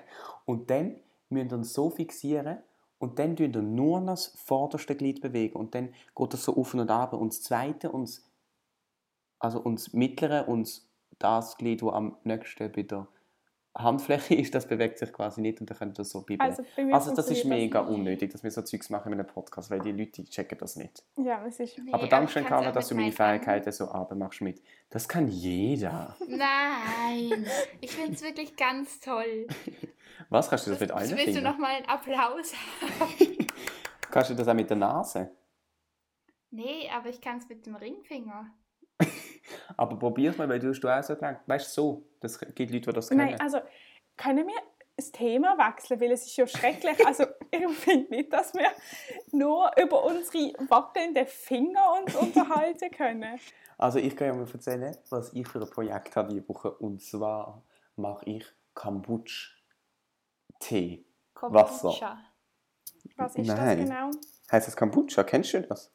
Und 0.45 0.69
dann 0.69 0.99
müsst 1.29 1.51
ihr 1.51 1.57
ihn 1.57 1.63
so 1.63 1.89
fixieren 1.89 2.59
und 2.97 3.19
dann 3.19 3.35
tun 3.35 3.53
ihr 3.53 3.61
nur 3.61 3.99
noch 3.99 4.13
das 4.13 4.27
vorderste 4.27 4.95
Glied 4.95 5.21
bewegen 5.21 5.57
und 5.57 5.75
dann 5.75 5.93
geht 6.15 6.33
das 6.33 6.43
so 6.43 6.55
auf 6.55 6.73
und 6.73 6.89
ab 6.89 7.13
und 7.13 7.33
das 7.33 7.43
zweite 7.43 7.91
und 7.91 8.03
das, 8.03 8.29
also 9.39 9.59
und 9.59 9.79
das 9.79 9.93
mittlere 9.93 10.47
und 10.47 10.81
das 11.19 11.57
Glied, 11.57 11.81
das 11.81 11.93
am 11.93 12.17
nächsten 12.23 12.71
bei 12.71 12.83
der 12.83 13.07
Handfläche 13.75 14.35
ist, 14.35 14.53
das 14.53 14.67
bewegt 14.67 14.99
sich 14.99 15.11
quasi 15.11 15.41
nicht 15.41 15.59
und 15.59 15.69
dann 15.69 15.77
könnt 15.77 15.97
ihr 15.99 16.05
so 16.05 16.21
bibeln. 16.21 16.47
Also, 16.47 16.63
Also 16.91 17.15
das 17.15 17.29
ist 17.31 17.43
mega 17.45 17.81
nicht. 17.81 17.89
unnötig, 17.91 18.31
dass 18.31 18.43
wir 18.43 18.51
so 18.51 18.61
Zeugs 18.61 18.89
machen 18.91 19.11
in 19.13 19.19
einem 19.19 19.27
Podcast, 19.27 19.71
weil 19.71 19.79
die 19.79 19.91
Leute 19.91 20.21
die 20.21 20.25
checken 20.25 20.57
das 20.59 20.75
nicht. 20.75 21.03
Ja, 21.17 21.43
es 21.45 21.59
ist. 21.59 21.79
Nee, 21.79 21.91
aber 21.91 22.07
danke 22.07 22.25
ich 22.27 22.31
schön, 22.33 22.43
kann's 22.45 22.61
Carla, 22.61 22.71
dass 22.71 22.87
du 22.87 22.95
mit 22.95 23.05
meine 23.05 23.11
Fähigkeiten 23.39 23.71
so 23.71 23.85
abmachst 23.87 24.41
mit. 24.41 24.61
Das 24.91 25.07
kann 25.09 25.27
jeder. 25.27 26.15
Nein, 26.27 27.47
ich 27.81 27.91
finde 27.91 28.13
es 28.13 28.21
wirklich 28.21 28.55
ganz 28.55 28.99
toll. 28.99 29.47
Was, 30.29 30.49
kannst 30.49 30.67
du 30.67 30.71
das 30.71 30.79
mit 30.79 30.91
allen 30.91 31.09
Willst 31.09 31.27
du 31.27 31.33
Fingern? 31.33 31.43
noch 31.43 31.57
mal 31.57 31.75
einen 31.75 31.85
Applaus 31.87 32.53
haben? 32.99 33.47
Kannst 34.11 34.29
du 34.29 34.35
das 34.35 34.47
auch 34.47 34.53
mit 34.53 34.69
der 34.69 34.77
Nase? 34.77 35.31
Nee, 36.51 36.87
aber 36.95 37.09
ich 37.09 37.19
kann 37.19 37.39
es 37.39 37.49
mit 37.49 37.65
dem 37.65 37.75
Ringfinger. 37.75 38.53
Aber 39.77 39.97
probier's 39.97 40.37
mal, 40.37 40.49
weil 40.49 40.59
du 40.59 40.69
hast 40.69 40.81
du 40.81 40.87
auch 40.87 41.03
so 41.03 41.15
gelernt. 41.15 41.39
Weißt 41.45 41.77
du, 41.77 41.81
so. 41.81 42.03
Das 42.19 42.39
gibt 42.39 42.59
Leute, 42.59 42.71
die 42.71 42.81
das 42.81 43.09
können. 43.09 43.25
Nein, 43.25 43.41
also 43.41 43.59
können 44.17 44.47
wir 44.47 44.55
das 44.95 45.11
Thema 45.11 45.57
wechseln, 45.57 45.99
weil 45.99 46.11
es 46.11 46.25
ist 46.25 46.37
ja 46.37 46.47
schrecklich. 46.47 46.97
Also 47.05 47.25
ich 47.51 47.67
finde 47.77 48.15
nicht, 48.15 48.31
dass 48.31 48.53
wir 48.53 48.71
nur 49.31 49.71
über 49.81 50.03
unsere 50.03 50.53
wackelnden 50.69 51.25
Finger 51.27 52.01
uns 52.01 52.15
unterhalten 52.15 52.91
können. 52.91 53.39
Also 53.75 53.97
ich 53.99 54.15
kann 54.15 54.27
ja 54.27 54.35
mal 54.35 54.47
erzählen, 54.47 54.95
was 55.09 55.33
ich 55.33 55.47
für 55.47 55.59
ein 55.59 55.67
Projekt 55.69 56.15
habe 56.15 56.29
diese 56.29 56.47
Woche. 56.47 56.71
Und 56.71 57.01
zwar 57.01 57.63
mache 57.95 58.23
ich 58.29 58.45
Kombucha-Tee. 58.75 61.03
Wasser. 61.41 61.89
Kombucha. 61.89 62.19
Was 63.17 63.35
ist 63.35 63.47
Nein. 63.47 63.79
das 63.79 63.89
genau? 63.89 64.11
Heißt 64.51 64.67
das 64.67 64.77
Kombucha? 64.77 65.23
Kennst 65.23 65.53
du 65.53 65.63
das? 65.63 65.91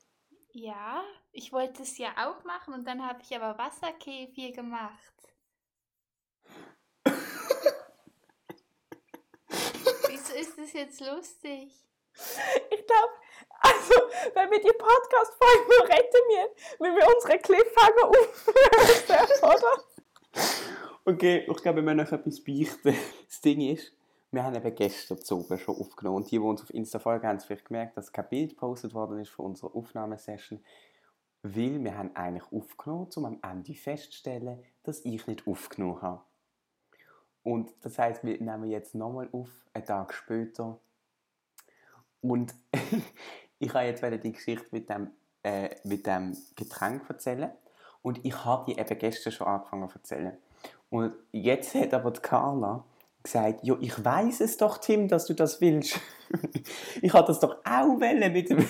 Ja, 0.52 1.04
ich 1.32 1.52
wollte 1.52 1.82
es 1.82 1.98
ja 1.98 2.10
auch 2.16 2.42
machen 2.44 2.74
und 2.74 2.84
dann 2.84 3.06
habe 3.06 3.20
ich 3.22 3.36
aber 3.36 3.58
Wasserkefir 3.58 4.52
gemacht. 4.52 5.12
Wieso 10.08 10.34
ist 10.34 10.58
das 10.58 10.72
jetzt 10.72 11.00
lustig? 11.00 11.72
Ich 12.70 12.86
glaube, 12.86 13.12
also, 13.60 13.94
wenn 14.34 14.50
wir 14.50 14.60
die 14.60 14.72
Podcast-Folge 14.72 15.88
retten 15.88 16.26
müssen, 16.28 16.80
wenn 16.80 16.96
wir 16.96 17.06
unsere 17.14 17.38
Cliffhanger 17.38 18.08
auflösen, 18.08 19.44
oder? 19.44 19.84
Okay, 21.04 21.46
ich 21.48 21.62
glaube, 21.62 21.76
wir 21.76 21.82
müssen 21.82 22.00
euch 22.00 22.12
etwas 22.12 22.42
beichten. 22.42 22.96
Das 23.26 23.40
Ding 23.40 23.60
ist, 23.60 23.92
wir 24.30 24.44
haben 24.44 24.54
eben 24.54 24.74
gestern 24.74 25.18
zu 25.18 25.38
oben 25.38 25.58
schon 25.58 25.76
aufgenommen. 25.76 26.18
Und 26.18 26.30
die, 26.30 26.38
die 26.38 26.44
uns 26.44 26.62
auf 26.62 26.70
Insta 26.74 26.98
folgen, 26.98 27.26
haben 27.26 27.36
es 27.36 27.44
vielleicht 27.44 27.66
gemerkt, 27.66 27.96
dass 27.96 28.12
kein 28.12 28.28
Bild 28.28 28.50
gepostet 28.50 28.94
worden 28.94 29.18
ist 29.20 29.30
von 29.30 29.46
unserer 29.46 29.74
Aufnahmesession. 29.74 30.62
Weil 31.42 31.82
wir 31.82 31.96
haben 31.96 32.14
eigentlich 32.14 32.52
aufgenommen, 32.52 33.08
um 33.16 33.24
am 33.24 33.38
Ende 33.42 33.74
festzustellen, 33.74 34.62
dass 34.82 35.04
ich 35.04 35.26
nicht 35.26 35.46
aufgenommen 35.46 36.02
habe. 36.02 36.22
Und 37.42 37.72
das 37.80 37.98
heißt, 37.98 38.24
wir 38.24 38.38
nehmen 38.42 38.68
jetzt 38.68 38.94
nochmal 38.94 39.28
auf, 39.32 39.48
einen 39.72 39.86
Tag 39.86 40.12
später. 40.12 40.78
Und 42.20 42.54
ich 43.58 43.72
habe 43.72 43.86
jetzt 43.86 44.02
die 44.02 44.32
Geschichte 44.32 44.66
mit 44.72 44.90
dem, 44.90 45.10
äh, 45.42 45.74
mit 45.84 46.06
dem 46.06 46.36
Getränk 46.56 47.08
erzählen. 47.08 47.52
Und 48.02 48.24
ich 48.24 48.44
habe 48.44 48.66
die 48.66 48.78
eben 48.78 48.98
gestern 48.98 49.32
schon 49.32 49.46
angefangen 49.46 49.88
zu 49.88 49.98
erzählen. 49.98 50.36
Und 50.90 51.14
jetzt 51.32 51.74
hat 51.74 51.94
aber 51.94 52.10
die 52.10 52.20
Carla 52.20 52.84
gesagt, 53.22 53.60
ja, 53.62 53.76
ich 53.80 54.04
weiß 54.04 54.40
es 54.40 54.56
doch, 54.56 54.78
Tim, 54.78 55.08
dass 55.08 55.26
du 55.26 55.34
das 55.34 55.60
willst. 55.60 56.00
ich 57.02 57.12
hatte 57.12 57.28
das 57.28 57.40
doch 57.40 57.56
auch 57.64 58.00
wollen 58.00 58.32
mit 58.32 58.50
dem 58.50 58.68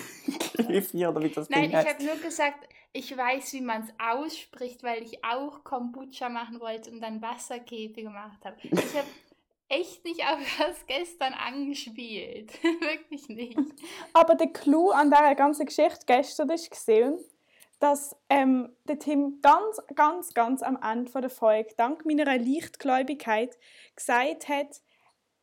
Kefir 0.56 1.10
oder 1.10 1.22
wie 1.22 1.30
das 1.30 1.48
Nein, 1.48 1.70
Ding 1.70 1.70
ich 1.70 1.86
habe 1.86 2.04
nur 2.04 2.16
gesagt, 2.16 2.68
ich 2.92 3.16
weiß, 3.16 3.52
wie 3.52 3.60
man 3.60 3.82
es 3.82 3.92
ausspricht, 3.98 4.82
weil 4.82 5.02
ich 5.02 5.24
auch 5.24 5.62
Kombucha 5.64 6.28
machen 6.28 6.60
wollte 6.60 6.90
und 6.90 7.00
dann 7.00 7.20
Wasserkefir 7.20 8.04
gemacht 8.04 8.44
habe. 8.44 8.56
Ich 8.62 8.94
habe 8.94 9.08
echt 9.68 10.04
nicht 10.04 10.22
auf 10.22 10.38
das 10.58 10.86
gestern 10.86 11.34
angespielt. 11.34 12.52
Wirklich 12.62 13.28
nicht. 13.28 13.58
Aber 14.12 14.34
der 14.34 14.48
Clou 14.48 14.90
an 14.90 15.10
dieser 15.10 15.34
ganzen 15.34 15.66
Geschichte 15.66 16.04
gestern 16.06 16.50
ist 16.50 16.70
gesehen, 16.70 17.18
dass 17.78 18.16
ähm, 18.28 18.74
der 18.84 18.98
Tim 18.98 19.40
ganz, 19.40 19.80
ganz, 19.94 20.34
ganz 20.34 20.62
am 20.62 20.78
Ende 20.82 21.12
der 21.20 21.30
Folge, 21.30 21.74
dank 21.76 22.04
meiner 22.04 22.24
Leichtgläubigkeit, 22.24 23.58
gesagt 23.94 24.48
hat, 24.48 24.82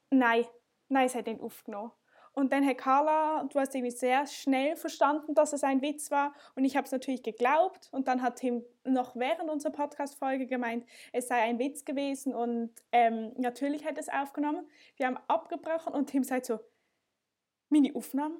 nein, 0.09 0.45
nein, 0.89 1.05
es 1.05 1.15
hat 1.15 1.27
nicht 1.27 1.41
aufgenommen. 1.41 1.91
Und 2.35 2.51
dann 2.51 2.67
hat 2.67 2.77
Carla, 2.77 3.45
du 3.45 3.57
hast 3.57 3.73
irgendwie 3.73 3.95
sehr 3.95 4.27
schnell 4.27 4.75
verstanden, 4.75 5.33
dass 5.33 5.53
es 5.53 5.63
ein 5.63 5.81
Witz 5.81 6.11
war. 6.11 6.33
Und 6.55 6.65
ich 6.65 6.75
habe 6.75 6.83
es 6.83 6.91
natürlich 6.91 7.23
geglaubt. 7.23 7.87
Und 7.93 8.09
dann 8.09 8.21
hat 8.21 8.37
Tim 8.37 8.61
noch 8.83 9.15
während 9.15 9.49
unserer 9.49 9.71
Podcast-Folge 9.71 10.45
gemeint, 10.45 10.85
es 11.13 11.29
sei 11.29 11.41
ein 11.41 11.59
Witz 11.59 11.85
gewesen. 11.85 12.35
Und 12.35 12.71
ähm, 12.91 13.31
natürlich 13.37 13.85
hat 13.85 13.97
es 13.97 14.09
aufgenommen. 14.09 14.67
Wir 14.97 15.07
haben 15.07 15.17
abgebrochen 15.29 15.93
und 15.93 16.07
Tim 16.07 16.25
sagt 16.25 16.45
so, 16.45 16.59
meine 17.69 17.95
Aufnahme, 17.95 18.35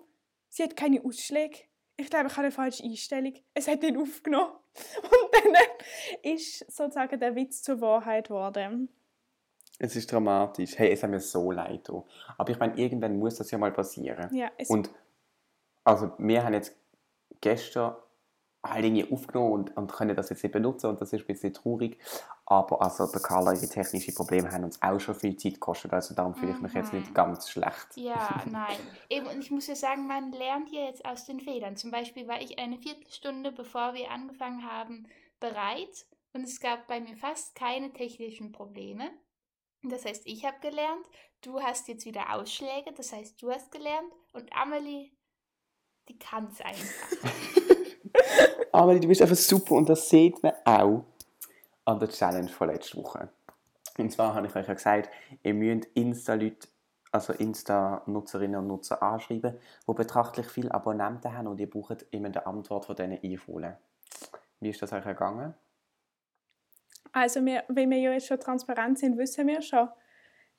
sie 0.50 0.64
hat 0.64 0.76
keine 0.76 1.02
Ausschläge. 1.02 1.60
Ich 1.98 2.10
glaube, 2.10 2.28
ich 2.28 2.34
habe 2.34 2.44
eine 2.44 2.52
falsche 2.52 2.84
Einstellung. 2.84 3.34
Es 3.54 3.68
hat 3.68 3.82
nicht 3.82 3.98
aufgenommen. 3.98 4.52
Und 5.02 5.54
dann 5.54 6.34
ist 6.34 6.60
sozusagen 6.72 7.20
der 7.20 7.36
Witz 7.36 7.62
zur 7.62 7.80
Wahrheit 7.80 8.28
geworden. 8.28 8.90
Es 9.80 9.96
ist 9.96 10.12
dramatisch. 10.12 10.78
Hey, 10.78 10.92
es 10.92 11.04
hat 11.04 11.10
mir 11.10 11.20
so 11.20 11.52
leid. 11.52 11.90
auch. 11.90 12.06
Aber 12.38 12.50
ich 12.50 12.60
meine, 12.60 12.78
irgendwann 12.78 13.18
muss 13.18 13.36
das 13.36 13.52
ja 13.52 13.58
mal 13.58 13.72
passieren. 13.72 14.34
Ja, 14.36 14.52
es, 14.58 14.70
Und 14.70 14.90
also 15.84 16.12
wir 16.18 16.44
haben 16.44 16.54
jetzt 16.54 16.76
gestern 17.42 17.96
alle 18.62 18.82
Dinge 18.82 19.08
aufgenommen 19.12 19.54
und, 19.54 19.78
und 19.78 19.92
können 19.92 20.16
das 20.16 20.30
jetzt 20.30 20.44
nicht 20.44 20.52
benutzen 20.52 20.88
und 20.88 21.00
das 21.00 21.14
ist 21.14 21.22
ein 21.22 21.28
bisschen 21.28 21.54
traurig. 21.54 22.00
Aber 22.48 22.80
also 22.82 23.08
der 23.08 23.22
Carla, 23.22 23.54
ihre 23.54 23.68
technischen 23.68 24.14
Probleme 24.14 24.52
haben 24.52 24.64
uns 24.66 24.80
auch 24.82 25.00
schon 25.00 25.16
viel 25.16 25.36
Zeit 25.36 25.56
gekostet, 25.56 25.92
also 25.94 26.14
darum 26.14 26.36
fühle 26.36 26.52
ich 26.52 26.62
mich 26.62 26.74
jetzt 26.74 26.94
nicht 26.94 27.10
Mhm. 27.10 27.14
ganz 27.16 27.50
schlecht. 27.50 27.88
Ja, 27.96 28.44
nein. 28.52 28.78
Eben, 29.10 29.26
und 29.26 29.40
ich 29.40 29.50
muss 29.50 29.66
ja 29.66 29.76
sagen, 29.76 30.06
man 30.06 30.32
lernt 30.32 30.70
ja 30.72 30.86
jetzt 30.86 31.04
aus 31.06 31.26
den 31.26 31.40
Fehlern. 31.40 31.76
Zum 31.76 31.90
Beispiel 31.90 32.28
war 32.28 32.40
ich 32.40 32.60
eine 32.60 32.78
Viertelstunde, 32.78 33.52
bevor 33.52 33.96
wir 33.96 34.12
angefangen 34.12 34.64
haben, 34.70 35.08
bereit 35.40 36.06
und 36.34 36.44
es 36.44 36.60
gab 36.60 36.86
bei 36.88 37.00
mir 37.00 37.18
fast 37.18 37.56
keine 37.56 37.92
technischen 37.94 38.52
Probleme. 38.52 39.10
Das 39.82 40.06
heißt, 40.06 40.24
ich 40.26 40.46
habe 40.46 40.58
gelernt, 40.62 41.06
du 41.42 41.60
hast 41.62 41.88
jetzt 41.88 42.06
wieder 42.06 42.34
Ausschläge, 42.34 42.92
das 42.96 43.12
heißt, 43.12 43.42
du 43.42 43.52
hast 43.52 43.72
gelernt 43.72 44.12
und 44.34 44.52
Amelie, 44.56 45.12
die 46.10 46.18
kann 46.20 46.48
es 46.52 46.62
einfach. 46.62 47.32
Aber 48.72 49.00
du 49.00 49.08
bist 49.08 49.22
einfach 49.22 49.36
super 49.36 49.76
und 49.76 49.90
das 49.90 50.10
sieht 50.10 50.42
man 50.44 50.54
auch 50.66 51.06
an 51.86 52.00
der 52.00 52.10
Challenge 52.10 52.50
von 52.50 52.67
letzter 52.67 52.98
Woche. 52.98 53.30
Und 53.98 54.12
zwar 54.12 54.34
habe 54.34 54.48
ich 54.48 54.56
euch 54.56 54.67
ja 54.67 54.74
gesagt, 54.74 55.10
ihr 55.43 55.54
müsst 55.54 55.86
Insta-Leute, 55.93 56.67
also 57.12 57.34
Insta-Nutzerinnen 57.34 58.60
und 58.60 58.67
Nutzer 58.67 59.02
anschreiben, 59.02 59.58
die 59.88 59.93
betrachtlich 59.93 60.48
viele 60.48 60.74
Abonnenten 60.74 61.32
haben 61.32 61.48
und 61.48 61.60
ihr 61.60 61.69
braucht 61.69 62.06
immer 62.12 62.28
eine 62.28 62.45
Antwort 62.45 62.86
von 62.86 62.95
denen 62.95 63.19
einholen. 63.24 63.78
Wie 64.60 64.69
ist 64.69 64.82
das 64.82 64.91
euch 64.91 65.06
ergangen? 65.06 65.54
Also, 67.13 67.45
wir, 67.45 67.63
wenn 67.69 67.89
wir 67.89 67.98
ja 68.00 68.12
jetzt 68.12 68.28
schon 68.28 68.39
transparent 68.39 69.00
sind, 69.00 69.17
wissen 69.17 69.48
wir 69.48 69.62
schon, 69.62 69.88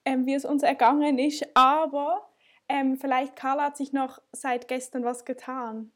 ähm, 0.06 0.24
wie 0.24 0.32
es 0.32 0.46
uns 0.46 0.62
ergangen 0.62 1.18
ist. 1.18 1.44
Aber 1.54 2.30
ähm, 2.68 2.96
vielleicht, 2.96 3.36
Carla, 3.36 3.64
hat 3.64 3.76
sich 3.76 3.92
noch 3.92 4.22
seit 4.32 4.68
gestern 4.68 5.04
was 5.04 5.26
getan. 5.26 5.92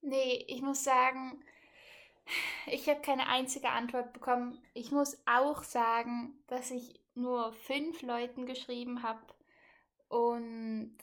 Nee, 0.00 0.44
ich 0.48 0.62
muss 0.62 0.84
sagen, 0.84 1.44
ich 2.66 2.88
habe 2.88 3.00
keine 3.00 3.26
einzige 3.28 3.70
Antwort 3.70 4.12
bekommen. 4.12 4.62
Ich 4.74 4.90
muss 4.90 5.20
auch 5.26 5.62
sagen, 5.62 6.42
dass 6.46 6.70
ich 6.70 7.00
nur 7.14 7.52
fünf 7.52 8.02
Leuten 8.02 8.46
geschrieben 8.46 9.02
habe. 9.02 9.20
Und 10.08 10.96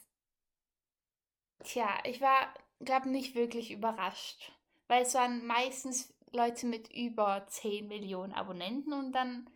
tja, 1.64 1.88
ich 2.04 2.20
war, 2.20 2.52
glaube 2.80 3.08
nicht 3.08 3.34
wirklich 3.34 3.70
überrascht. 3.70 4.52
Weil 4.86 5.02
es 5.02 5.14
waren 5.14 5.46
meistens 5.46 6.14
Leute 6.32 6.66
mit 6.66 6.92
über 6.92 7.46
10 7.46 7.88
Millionen 7.88 8.32
Abonnenten 8.32 8.92
und 8.92 9.12
dann 9.12 9.50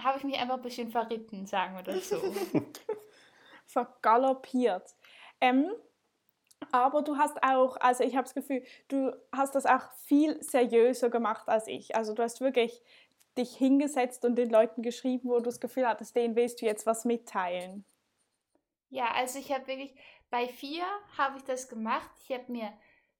habe 0.00 0.18
ich 0.18 0.24
mich 0.24 0.36
einfach 0.36 0.56
ein 0.56 0.62
bisschen 0.62 0.90
verritten, 0.90 1.46
sagen 1.46 1.76
wir 1.76 1.82
das 1.82 2.08
so. 2.08 2.20
vergaloppiert. 3.66 4.94
Ähm, 5.40 5.70
aber 6.72 7.02
du 7.02 7.16
hast 7.16 7.42
auch, 7.42 7.76
also 7.80 8.04
ich 8.04 8.14
habe 8.14 8.24
das 8.24 8.34
Gefühl, 8.34 8.62
du 8.88 9.12
hast 9.32 9.54
das 9.54 9.66
auch 9.66 9.92
viel 10.06 10.42
seriöser 10.42 11.10
gemacht 11.10 11.48
als 11.48 11.66
ich. 11.66 11.96
Also 11.96 12.14
du 12.14 12.22
hast 12.22 12.40
wirklich 12.40 12.82
dich 13.36 13.56
hingesetzt 13.56 14.24
und 14.24 14.36
den 14.36 14.50
Leuten 14.50 14.82
geschrieben, 14.82 15.28
wo 15.28 15.38
du 15.38 15.44
das 15.44 15.60
Gefühl 15.60 15.86
hattest, 15.86 16.14
denen 16.14 16.36
willst 16.36 16.60
du 16.60 16.66
jetzt 16.66 16.86
was 16.86 17.04
mitteilen. 17.04 17.84
Ja, 18.90 19.10
also 19.12 19.38
ich 19.38 19.52
habe 19.52 19.66
wirklich, 19.66 19.94
bei 20.30 20.46
vier 20.46 20.84
habe 21.18 21.38
ich 21.38 21.44
das 21.44 21.68
gemacht. 21.68 22.10
Ich 22.22 22.32
habe 22.32 22.50
mir 22.52 22.72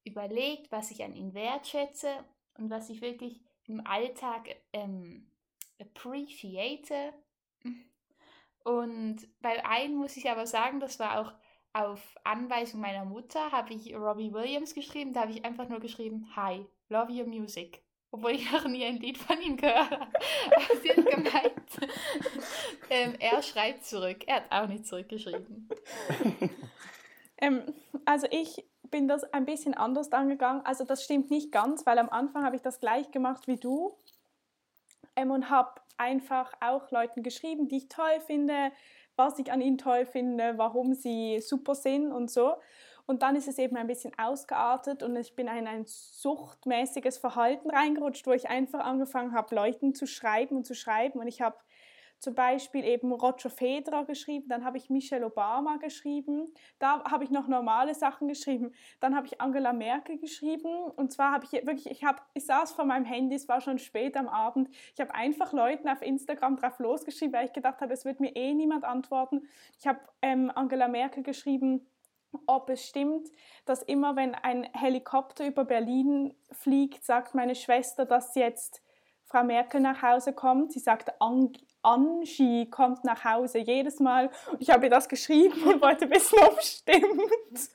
überlegt, 0.04 0.70
was 0.70 0.90
ich 0.90 1.02
an 1.02 1.14
ihnen 1.14 1.34
wertschätze 1.34 2.10
und 2.58 2.70
was 2.70 2.90
ich 2.90 3.00
wirklich 3.00 3.42
im 3.66 3.84
Alltag 3.86 4.56
ähm, 4.72 5.30
appreciate. 5.80 7.12
Und 8.62 9.28
bei 9.40 9.64
einem 9.66 9.96
muss 9.96 10.16
ich 10.16 10.30
aber 10.30 10.46
sagen, 10.46 10.80
das 10.80 10.98
war 10.98 11.20
auch 11.20 11.32
auf 11.74 12.00
Anweisung 12.22 12.80
meiner 12.80 13.04
Mutter, 13.04 13.52
habe 13.52 13.74
ich 13.74 13.94
Robbie 13.94 14.32
Williams 14.32 14.74
geschrieben. 14.74 15.12
Da 15.12 15.22
habe 15.22 15.32
ich 15.32 15.44
einfach 15.44 15.68
nur 15.68 15.80
geschrieben, 15.80 16.28
Hi, 16.36 16.64
love 16.88 17.12
your 17.12 17.26
music. 17.26 17.82
Obwohl 18.10 18.30
ich 18.30 18.50
noch 18.52 18.66
nie 18.66 18.84
ein 18.84 18.98
Lied 18.98 19.18
von 19.18 19.40
ihm 19.42 19.56
gehört 19.56 19.90
habe. 19.90 20.12
Aber 20.56 20.80
sie 20.80 20.90
hat 20.90 21.04
gemeint, 21.04 21.90
ähm, 22.90 23.14
er 23.18 23.42
schreibt 23.42 23.84
zurück. 23.84 24.22
Er 24.26 24.36
hat 24.36 24.44
auch 24.50 24.68
nicht 24.68 24.86
zurückgeschrieben. 24.86 25.68
Ähm, 27.38 27.62
also 28.04 28.28
ich 28.30 28.64
bin 28.90 29.08
das 29.08 29.24
ein 29.32 29.44
bisschen 29.44 29.74
anders 29.74 30.12
angegangen. 30.12 30.64
Also 30.64 30.84
das 30.84 31.02
stimmt 31.02 31.30
nicht 31.30 31.50
ganz, 31.50 31.84
weil 31.84 31.98
am 31.98 32.08
Anfang 32.08 32.44
habe 32.44 32.54
ich 32.54 32.62
das 32.62 32.78
gleich 32.78 33.10
gemacht 33.10 33.48
wie 33.48 33.56
du 33.56 33.98
ähm, 35.16 35.32
und 35.32 35.50
habe 35.50 35.80
einfach 35.96 36.52
auch 36.60 36.90
Leuten 36.92 37.24
geschrieben, 37.24 37.68
die 37.68 37.78
ich 37.78 37.88
toll 37.88 38.20
finde, 38.26 38.70
was 39.16 39.38
ich 39.38 39.52
an 39.52 39.60
ihnen 39.60 39.78
toll 39.78 40.06
finde, 40.06 40.54
warum 40.56 40.94
sie 40.94 41.40
super 41.40 41.74
sind 41.74 42.12
und 42.12 42.30
so. 42.30 42.54
Und 43.06 43.22
dann 43.22 43.36
ist 43.36 43.48
es 43.48 43.58
eben 43.58 43.76
ein 43.76 43.86
bisschen 43.86 44.12
ausgeartet 44.18 45.02
und 45.02 45.14
ich 45.16 45.36
bin 45.36 45.46
in 45.46 45.66
ein 45.66 45.84
suchtmäßiges 45.86 47.18
Verhalten 47.18 47.70
reingerutscht, 47.70 48.26
wo 48.26 48.32
ich 48.32 48.48
einfach 48.48 48.80
angefangen 48.80 49.34
habe, 49.34 49.54
Leuten 49.54 49.94
zu 49.94 50.06
schreiben 50.06 50.56
und 50.56 50.64
zu 50.64 50.74
schreiben. 50.74 51.20
Und 51.20 51.28
ich 51.28 51.42
habe 51.42 51.56
zum 52.24 52.34
Beispiel 52.34 52.84
eben 52.84 53.12
Roger 53.12 53.50
Federer 53.50 54.04
geschrieben, 54.04 54.48
dann 54.48 54.64
habe 54.64 54.78
ich 54.78 54.88
Michelle 54.88 55.26
Obama 55.26 55.76
geschrieben, 55.76 56.52
da 56.78 57.04
habe 57.04 57.22
ich 57.22 57.30
noch 57.30 57.46
normale 57.46 57.94
Sachen 57.94 58.26
geschrieben, 58.26 58.72
dann 59.00 59.14
habe 59.14 59.26
ich 59.26 59.40
Angela 59.40 59.74
Merkel 59.74 60.18
geschrieben 60.18 60.90
und 60.96 61.12
zwar 61.12 61.32
habe 61.32 61.44
ich 61.44 61.52
wirklich, 61.52 61.90
ich, 61.90 62.02
habe, 62.02 62.20
ich 62.32 62.46
saß 62.46 62.72
vor 62.72 62.86
meinem 62.86 63.04
Handy, 63.04 63.36
es 63.36 63.46
war 63.46 63.60
schon 63.60 63.78
spät 63.78 64.16
am 64.16 64.28
Abend, 64.28 64.70
ich 64.94 65.00
habe 65.00 65.14
einfach 65.14 65.52
Leuten 65.52 65.88
auf 65.88 66.00
Instagram 66.00 66.56
drauf 66.56 66.78
losgeschrieben, 66.78 67.34
weil 67.34 67.46
ich 67.46 67.52
gedacht 67.52 67.82
habe, 67.82 67.92
es 67.92 68.06
wird 68.06 68.20
mir 68.20 68.34
eh 68.34 68.54
niemand 68.54 68.84
antworten. 68.84 69.46
Ich 69.78 69.86
habe 69.86 70.00
ähm, 70.22 70.50
Angela 70.54 70.88
Merkel 70.88 71.22
geschrieben, 71.22 71.86
ob 72.46 72.70
es 72.70 72.86
stimmt, 72.86 73.28
dass 73.66 73.82
immer 73.82 74.16
wenn 74.16 74.34
ein 74.34 74.64
Helikopter 74.72 75.46
über 75.46 75.64
Berlin 75.64 76.34
fliegt, 76.50 77.04
sagt 77.04 77.34
meine 77.34 77.54
Schwester, 77.54 78.06
dass 78.06 78.34
jetzt 78.34 78.82
Frau 79.24 79.42
Merkel 79.42 79.80
nach 79.80 80.02
Hause 80.02 80.32
kommt. 80.32 80.72
Sie 80.72 80.78
sagt, 80.78 81.20
Ang 81.20 81.56
Angie 81.84 82.70
kommt 82.70 83.04
nach 83.04 83.24
Hause 83.24 83.58
jedes 83.58 84.00
Mal. 84.00 84.30
Und 84.50 84.60
ich 84.60 84.70
habe 84.70 84.86
ihr 84.86 84.90
das 84.90 85.08
geschrieben 85.08 85.62
und 85.64 85.82
wollte 85.82 86.10
wissen, 86.10 86.38
ob 86.40 86.58
es 86.58 86.78
stimmt. 86.78 87.70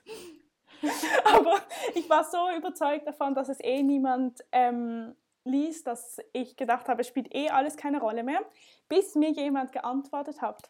Aber 1.26 1.62
ich 1.96 2.10
war 2.10 2.24
so 2.24 2.50
überzeugt 2.58 3.08
davon, 3.08 3.36
dass 3.36 3.50
es 3.50 3.60
eh 3.60 3.84
niemand 3.84 4.44
ähm, 4.52 5.16
liest, 5.44 5.88
dass 5.88 6.20
ich 6.34 6.56
gedacht 6.56 6.88
habe, 6.88 7.02
es 7.02 7.08
spielt 7.08 7.34
eh 7.34 7.50
alles 7.50 7.78
keine 7.78 8.00
Rolle 8.00 8.24
mehr, 8.24 8.42
bis 8.88 9.16
mir 9.16 9.32
jemand 9.32 9.72
geantwortet 9.72 10.42
hat. 10.42 10.70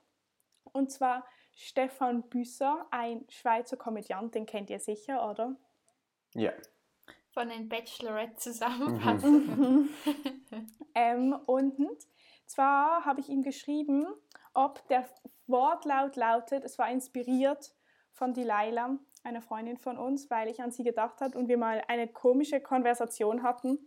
Und 0.71 0.91
zwar 0.91 1.25
Stefan 1.51 2.23
Büsser, 2.23 2.85
ein 2.91 3.25
Schweizer 3.29 3.77
Komödiant, 3.77 4.35
den 4.35 4.45
kennt 4.45 4.69
ihr 4.69 4.79
sicher, 4.79 5.29
oder? 5.29 5.55
Ja. 6.33 6.51
Von 7.33 7.49
den 7.49 7.67
Bachelorette-Zusammenfassungen. 7.69 9.89
Ähm, 10.95 11.37
und 11.45 11.77
zwar 12.49 13.05
habe 13.05 13.19
ich 13.19 13.29
ihm 13.29 13.41
geschrieben, 13.41 14.07
ob 14.53 14.87
der 14.87 15.07
Wortlaut 15.47 16.15
lautet, 16.15 16.63
es 16.63 16.77
war 16.77 16.91
inspiriert 16.91 17.73
von 18.11 18.33
Delilah, 18.33 18.97
einer 19.23 19.41
Freundin 19.41 19.77
von 19.77 19.97
uns, 19.97 20.29
weil 20.29 20.47
ich 20.47 20.61
an 20.61 20.71
sie 20.71 20.83
gedacht 20.83 21.21
habe 21.21 21.37
und 21.37 21.47
wir 21.47 21.57
mal 21.57 21.83
eine 21.87 22.07
komische 22.07 22.59
Konversation 22.61 23.43
hatten 23.43 23.79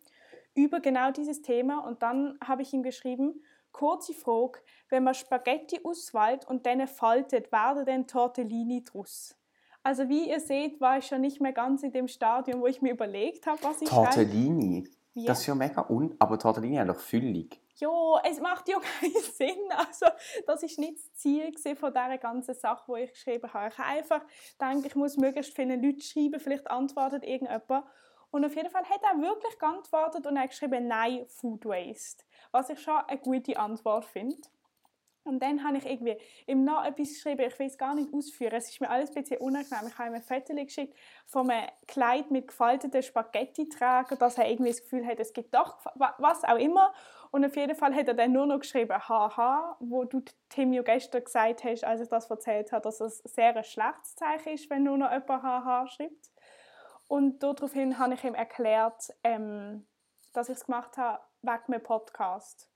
über 0.54 0.80
genau 0.80 1.10
dieses 1.10 1.42
Thema. 1.42 1.78
Und 1.86 2.02
dann 2.02 2.38
habe 2.44 2.62
ich 2.62 2.72
ihm 2.72 2.82
geschrieben, 2.82 3.42
kurze 3.72 4.12
Frage, 4.12 4.60
wenn 4.90 5.04
man 5.04 5.14
Spaghetti 5.14 5.80
auswählt 5.84 6.46
und 6.46 6.66
dann 6.66 6.86
faltet, 6.86 7.50
werden 7.50 7.84
denn 7.84 8.06
Tortellini 8.06 8.84
draus? 8.84 9.36
Also 9.82 10.08
wie 10.08 10.28
ihr 10.28 10.40
seht, 10.40 10.80
war 10.80 10.98
ich 10.98 11.06
schon 11.06 11.22
nicht 11.22 11.40
mehr 11.40 11.52
ganz 11.52 11.82
in 11.82 11.92
dem 11.92 12.06
Stadium, 12.06 12.60
wo 12.60 12.66
ich 12.66 12.82
mir 12.82 12.92
überlegt 12.92 13.46
habe, 13.46 13.62
was 13.64 13.82
ich 13.82 13.88
schreibe. 13.88 14.06
Wie? 15.14 15.26
Das 15.26 15.40
ist 15.40 15.46
ja 15.46 15.54
mega 15.54 15.86
un... 15.88 16.14
Aber 16.18 16.38
Tortellini 16.38 16.76
hat 16.76 16.88
doch 16.88 16.98
füllig. 16.98 17.60
Jo, 17.76 18.18
es 18.24 18.40
macht 18.40 18.68
ja 18.68 18.78
keinen 19.00 19.22
Sinn. 19.22 19.70
Also, 19.76 20.06
das 20.46 20.62
ist 20.62 20.78
nicht 20.78 20.98
das 20.98 21.12
Ziel 21.14 21.52
von 21.76 21.92
dieser 21.92 22.18
ganzen 22.18 22.54
Sache, 22.54 22.84
die 22.88 23.02
ich 23.02 23.12
geschrieben 23.12 23.52
habe. 23.52 23.68
Ich 23.68 23.78
habe 23.78 23.88
einfach 23.88 24.22
gedacht, 24.58 24.86
ich 24.86 24.94
muss 24.94 25.16
möglichst 25.16 25.54
vielen 25.54 25.82
Leuten 25.82 26.00
schreiben, 26.00 26.40
vielleicht 26.40 26.70
antwortet 26.70 27.24
irgendjemand. 27.24 27.84
Und 28.30 28.46
auf 28.46 28.56
jeden 28.56 28.70
Fall 28.70 28.84
hat 28.84 29.02
er 29.02 29.20
wirklich 29.20 29.58
geantwortet 29.58 30.26
und 30.26 30.36
er 30.36 30.44
hat 30.44 30.50
geschrieben, 30.50 30.88
nein, 30.88 31.26
Food 31.28 31.66
Waste. 31.66 32.24
Was 32.50 32.70
ich 32.70 32.80
schon 32.80 32.96
eine 33.06 33.20
gute 33.20 33.58
Antwort 33.58 34.06
finde. 34.06 34.48
Und 35.24 35.40
dann 35.40 35.62
habe 35.62 35.76
ich 35.76 35.86
irgendwie 35.86 36.16
im 36.46 36.64
Nach 36.64 36.84
etwas 36.84 37.08
geschrieben, 37.10 37.42
ich 37.46 37.58
will 37.58 37.68
es 37.68 37.78
gar 37.78 37.94
nicht 37.94 38.12
ausführen, 38.12 38.54
es 38.54 38.68
ist 38.68 38.80
mir 38.80 38.90
alles 38.90 39.10
ein 39.10 39.22
bisschen 39.22 39.38
unangenehm. 39.38 39.86
Ich 39.86 39.98
habe 39.98 40.08
ihm 40.08 40.14
ein 40.14 40.22
Foto 40.22 40.54
geschickt 40.54 40.96
von 41.26 41.48
einem 41.48 41.68
Kleid 41.86 42.30
mit 42.32 42.48
gefalteten 42.48 43.02
Spaghetti-Trägern, 43.02 44.18
dass 44.18 44.38
er 44.38 44.50
irgendwie 44.50 44.72
das 44.72 44.82
Gefühl 44.82 45.06
hat, 45.06 45.20
es 45.20 45.32
gibt 45.32 45.54
doch 45.54 45.78
was 45.94 46.42
auch 46.42 46.58
immer. 46.58 46.92
Und 47.30 47.44
auf 47.44 47.54
jeden 47.56 47.76
Fall 47.76 47.94
hat 47.94 48.08
er 48.08 48.14
dann 48.14 48.32
nur 48.32 48.46
noch 48.46 48.58
geschrieben, 48.58 48.96
haha, 49.08 49.76
wo 49.78 50.04
du 50.04 50.22
Tim 50.48 50.72
ja 50.72 50.82
gestern 50.82 51.24
gesagt 51.24 51.64
hast, 51.64 51.84
als 51.84 52.00
ich 52.00 52.08
das 52.08 52.28
erzählt 52.28 52.72
habe, 52.72 52.82
dass 52.82 53.00
es 53.00 53.18
sehr 53.18 53.56
ein 53.56 53.64
schlechtes 53.64 54.16
Zeichen 54.16 54.54
ist, 54.54 54.68
wenn 54.70 54.82
nur 54.82 54.98
noch 54.98 55.10
jemand 55.10 55.42
haha 55.42 55.86
schreibt. 55.86 56.32
Und 57.06 57.42
daraufhin 57.42 57.98
habe 57.98 58.14
ich 58.14 58.24
ihm 58.24 58.34
erklärt, 58.34 59.14
ähm, 59.22 59.86
dass 60.32 60.48
ich 60.48 60.56
es 60.56 60.66
gemacht 60.66 60.96
habe 60.96 61.22
wegen 61.42 61.62
meinem 61.68 61.82
Podcast. 61.82 62.68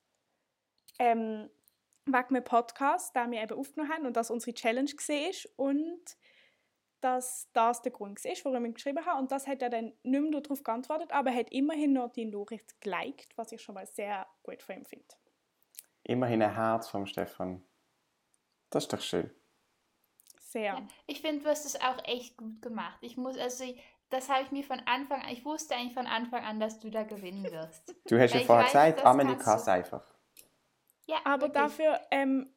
Ähm, 0.99 1.51
wegen 2.07 2.33
meinem 2.33 2.45
Podcast, 2.45 3.15
den 3.15 3.31
wir 3.33 3.43
eben 3.43 3.59
aufgenommen 3.59 3.93
haben 3.93 4.07
und 4.07 4.17
dass 4.17 4.31
unsere 4.31 4.55
Challenge 4.55 4.91
war 4.91 5.67
und 5.67 6.17
dass 7.01 7.49
das 7.53 7.83
der 7.83 7.93
Grund 7.93 8.25
ist, 8.25 8.45
warum 8.45 8.65
ich 8.65 8.75
geschrieben 8.75 9.05
habe. 9.05 9.21
Und 9.21 9.31
das 9.31 9.47
hat 9.47 9.63
er 9.63 9.71
dann 9.71 9.93
nicht 10.03 10.31
mehr 10.31 10.41
darauf 10.41 10.63
geantwortet, 10.63 11.13
aber 11.13 11.31
er 11.31 11.37
hat 11.37 11.53
immerhin 11.53 11.93
noch 11.93 12.13
die 12.13 12.25
Nachricht 12.25 12.81
geliked, 12.81 13.37
was 13.37 13.53
ich 13.53 13.61
schon 13.61 13.75
mal 13.75 13.87
sehr 13.87 14.27
gut 14.43 14.63
von 14.63 14.77
ihm 14.77 14.85
finde. 14.85 15.15
Immerhin 16.05 16.43
ein 16.43 16.55
Herz 16.55 16.89
vom 16.89 17.07
Stefan. 17.07 17.63
Das 18.71 18.85
ist 18.85 18.93
doch 18.93 19.01
schön. 19.01 19.31
Sehr. 20.41 20.75
Ja, 20.75 20.87
ich 21.07 21.21
finde, 21.21 21.43
du 21.43 21.51
hast 21.51 21.67
es 21.67 21.81
auch 21.81 22.03
echt 22.05 22.37
gut 22.37 22.63
gemacht. 22.63 22.99
Ich 23.03 23.17
muss, 23.17 23.37
also 23.37 23.65
das 24.11 24.29
habe 24.29 24.45
ich 24.45 24.53
mir 24.53 24.65
von 24.65 24.81
Anfang 24.87 25.23
an, 25.23 25.29
ich 25.29 25.45
wusste 25.45 25.75
eigentlich 25.75 25.95
von 25.95 26.07
Anfang 26.07 26.45
an, 26.45 26.61
dass 26.61 26.79
du 26.79 26.91
da 26.91 27.03
gewinnen 27.03 27.45
wirst. 27.51 27.95
Du 28.07 28.19
hast 28.19 28.35
ja 28.35 28.41
vorher 28.41 28.67
gesagt, 28.67 29.05
Amelie 29.05 29.37
kann 29.37 29.59
es 29.59 29.69
einfach. 29.69 30.16
Ja, 31.07 31.17
aber 31.25 31.49
wirklich. 31.49 31.63
dafür 31.63 32.01
ähm, 32.11 32.51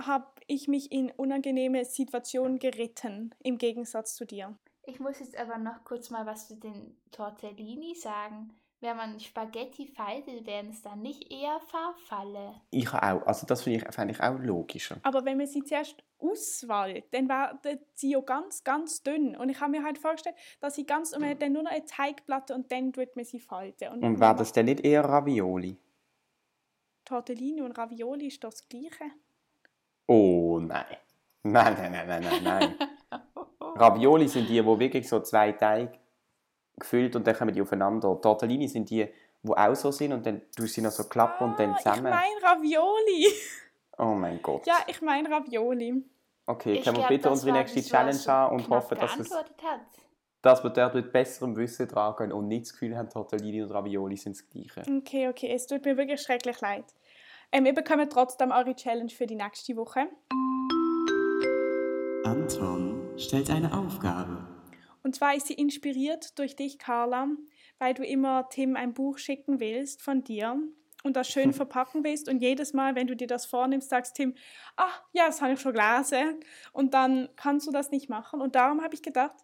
habe 0.00 0.26
ich 0.46 0.68
mich 0.68 0.90
in 0.92 1.10
unangenehme 1.10 1.84
Situationen 1.84 2.58
geritten, 2.58 3.34
im 3.40 3.58
Gegensatz 3.58 4.14
zu 4.14 4.24
dir. 4.24 4.56
Ich 4.84 4.98
muss 4.98 5.20
jetzt 5.20 5.36
aber 5.36 5.58
noch 5.58 5.84
kurz 5.84 6.10
mal 6.10 6.26
was 6.26 6.48
zu 6.48 6.56
den 6.56 6.96
Tortellini 7.12 7.94
sagen. 7.94 8.52
Wenn 8.82 8.96
man 8.96 9.20
Spaghetti 9.20 9.86
faltet, 9.86 10.46
werden 10.46 10.70
es 10.70 10.80
dann 10.80 11.02
nicht 11.02 11.30
eher 11.30 11.60
Farfalle. 11.60 12.62
Ich 12.70 12.88
auch. 12.88 13.26
Also 13.26 13.46
das 13.46 13.62
finde 13.62 13.80
ich, 13.80 13.94
find 13.94 14.10
ich 14.10 14.22
auch 14.22 14.38
logischer. 14.38 14.96
Aber 15.02 15.26
wenn 15.26 15.36
man 15.36 15.46
sie 15.46 15.62
zuerst 15.62 16.02
auswählt, 16.18 17.04
dann 17.12 17.28
werden 17.28 17.78
sie 17.92 18.12
ja 18.12 18.20
ganz, 18.20 18.64
ganz 18.64 19.02
dünn. 19.02 19.36
Und 19.36 19.50
ich 19.50 19.60
habe 19.60 19.72
mir 19.72 19.84
halt 19.84 19.98
vorgestellt, 19.98 20.36
dass 20.60 20.76
sie 20.76 20.86
ganz, 20.86 21.12
und 21.12 21.20
man 21.20 21.30
hat 21.30 21.42
dann 21.42 21.52
nur 21.52 21.62
noch 21.62 21.70
eine 21.70 21.84
Teigplatte 21.84 22.54
und 22.54 22.72
dann 22.72 22.94
tut 22.94 23.14
man 23.16 23.26
sie 23.26 23.38
falten. 23.38 23.92
Und, 23.92 24.02
und 24.02 24.18
wäre 24.18 24.36
das 24.36 24.50
dann 24.52 24.64
nicht 24.64 24.80
eher 24.80 25.04
Ravioli? 25.04 25.76
Tortellini 27.10 27.60
und 27.60 27.76
Ravioli 27.76 28.28
ist 28.28 28.42
das 28.44 28.68
gleiche. 28.68 29.10
Oh 30.06 30.60
nein. 30.60 30.96
Nein, 31.42 31.74
nein, 31.76 31.90
nein, 31.90 32.06
nein, 32.06 32.22
nein, 32.22 32.44
nein. 32.44 32.74
Ravioli 33.60 34.28
sind 34.28 34.48
die, 34.48 34.64
wo 34.64 34.78
wirklich 34.78 35.08
so 35.08 35.18
zwei 35.18 35.50
Teige 35.50 35.98
gefüllt 36.78 37.16
und 37.16 37.26
dann 37.26 37.34
kommen 37.34 37.52
die 37.52 37.60
aufeinander. 37.60 38.20
Tortellini 38.20 38.68
sind 38.68 38.88
die, 38.90 39.08
die 39.42 39.52
auch 39.52 39.74
so 39.74 39.90
sind 39.90 40.12
und 40.12 40.24
dann 40.24 40.40
tust 40.54 40.58
du 40.58 40.66
sie 40.66 40.82
noch 40.82 40.92
so 40.92 41.04
klappen 41.04 41.48
ah, 41.48 41.50
und 41.50 41.58
dann 41.58 41.72
ah, 41.72 41.76
zusammen. 41.78 42.06
Ich 42.06 42.12
meine 42.12 42.42
Ravioli. 42.42 43.26
Oh 43.98 44.14
mein 44.14 44.40
Gott. 44.40 44.64
Ja, 44.66 44.76
ich 44.86 45.02
meine 45.02 45.28
Ravioli. 45.28 46.04
Okay, 46.46 46.74
ich 46.74 46.84
können 46.84 46.98
wir 46.98 47.08
bitte 47.08 47.28
unsere 47.28 47.52
nächste 47.52 47.82
Challenge 47.82 48.24
haben 48.26 48.54
und 48.54 48.68
hoffen, 48.68 48.98
dass, 48.98 49.18
es, 49.18 49.30
dass 50.42 50.62
wir 50.62 50.70
dort 50.70 50.94
mit 50.94 51.12
besserem 51.12 51.56
Wissen 51.56 51.88
tragen 51.88 52.32
und 52.32 52.46
nicht 52.46 52.66
das 52.66 52.72
Gefühl 52.72 52.96
haben, 52.96 53.10
Tortellini 53.10 53.62
und 53.62 53.72
Ravioli 53.72 54.16
sind 54.16 54.36
das 54.36 54.48
Gleiche. 54.48 54.82
Okay, 54.98 55.28
okay, 55.28 55.52
es 55.52 55.66
tut 55.66 55.84
mir 55.84 55.96
wirklich 55.96 56.20
schrecklich 56.20 56.60
leid. 56.60 56.84
Ähm, 57.52 57.64
wir 57.64 57.74
bekommen 57.74 58.08
trotzdem 58.08 58.52
eure 58.52 58.76
Challenge 58.76 59.10
für 59.10 59.26
die 59.26 59.34
nächste 59.34 59.76
Woche. 59.76 60.08
Anton 62.24 63.18
stellt 63.18 63.50
eine 63.50 63.76
Aufgabe. 63.76 64.46
Und 65.02 65.16
zwar 65.16 65.34
ist 65.34 65.48
sie 65.48 65.54
inspiriert 65.54 66.38
durch 66.38 66.54
dich, 66.54 66.78
Carla, 66.78 67.28
weil 67.78 67.94
du 67.94 68.04
immer 68.04 68.48
Tim 68.50 68.76
ein 68.76 68.94
Buch 68.94 69.18
schicken 69.18 69.58
willst 69.58 70.02
von 70.02 70.22
dir 70.22 70.58
und 71.02 71.16
das 71.16 71.28
schön 71.28 71.52
verpacken 71.54 72.04
willst 72.04 72.28
und 72.28 72.40
jedes 72.40 72.72
Mal, 72.72 72.94
wenn 72.94 73.08
du 73.08 73.16
dir 73.16 73.26
das 73.26 73.46
vornimmst, 73.46 73.90
sagst 73.90 74.14
Tim, 74.14 74.34
ach 74.76 75.02
ja, 75.12 75.26
das 75.26 75.42
habe 75.42 75.54
ich 75.54 75.60
schon 75.60 75.72
gelesen 75.72 76.40
und 76.72 76.94
dann 76.94 77.30
kannst 77.34 77.66
du 77.66 77.72
das 77.72 77.90
nicht 77.90 78.08
machen 78.08 78.40
und 78.40 78.54
darum 78.54 78.82
habe 78.82 78.94
ich 78.94 79.02
gedacht, 79.02 79.36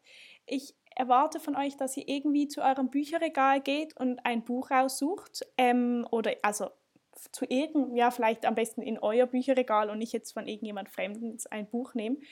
ich 0.44 0.76
erwarte 0.94 1.40
von 1.40 1.56
euch, 1.56 1.76
dass 1.76 1.96
ihr 1.96 2.06
irgendwie 2.06 2.46
zu 2.46 2.62
eurem 2.62 2.90
Bücherregal 2.90 3.60
geht 3.60 3.96
und 3.96 4.24
ein 4.24 4.44
Buch 4.44 4.70
raussucht 4.70 5.42
ähm, 5.58 6.06
oder 6.10 6.32
also 6.42 6.70
zu 7.32 7.44
irgend, 7.48 7.96
ja, 7.96 8.10
vielleicht 8.10 8.44
am 8.46 8.54
besten 8.54 8.82
in 8.82 8.98
euer 8.98 9.26
Bücherregal 9.26 9.90
und 9.90 9.98
nicht 9.98 10.12
jetzt 10.12 10.32
von 10.32 10.46
irgendjemand 10.46 10.88
Fremden 10.88 11.36
ein 11.50 11.68
Buch 11.68 11.94
nehmen, 11.94 12.22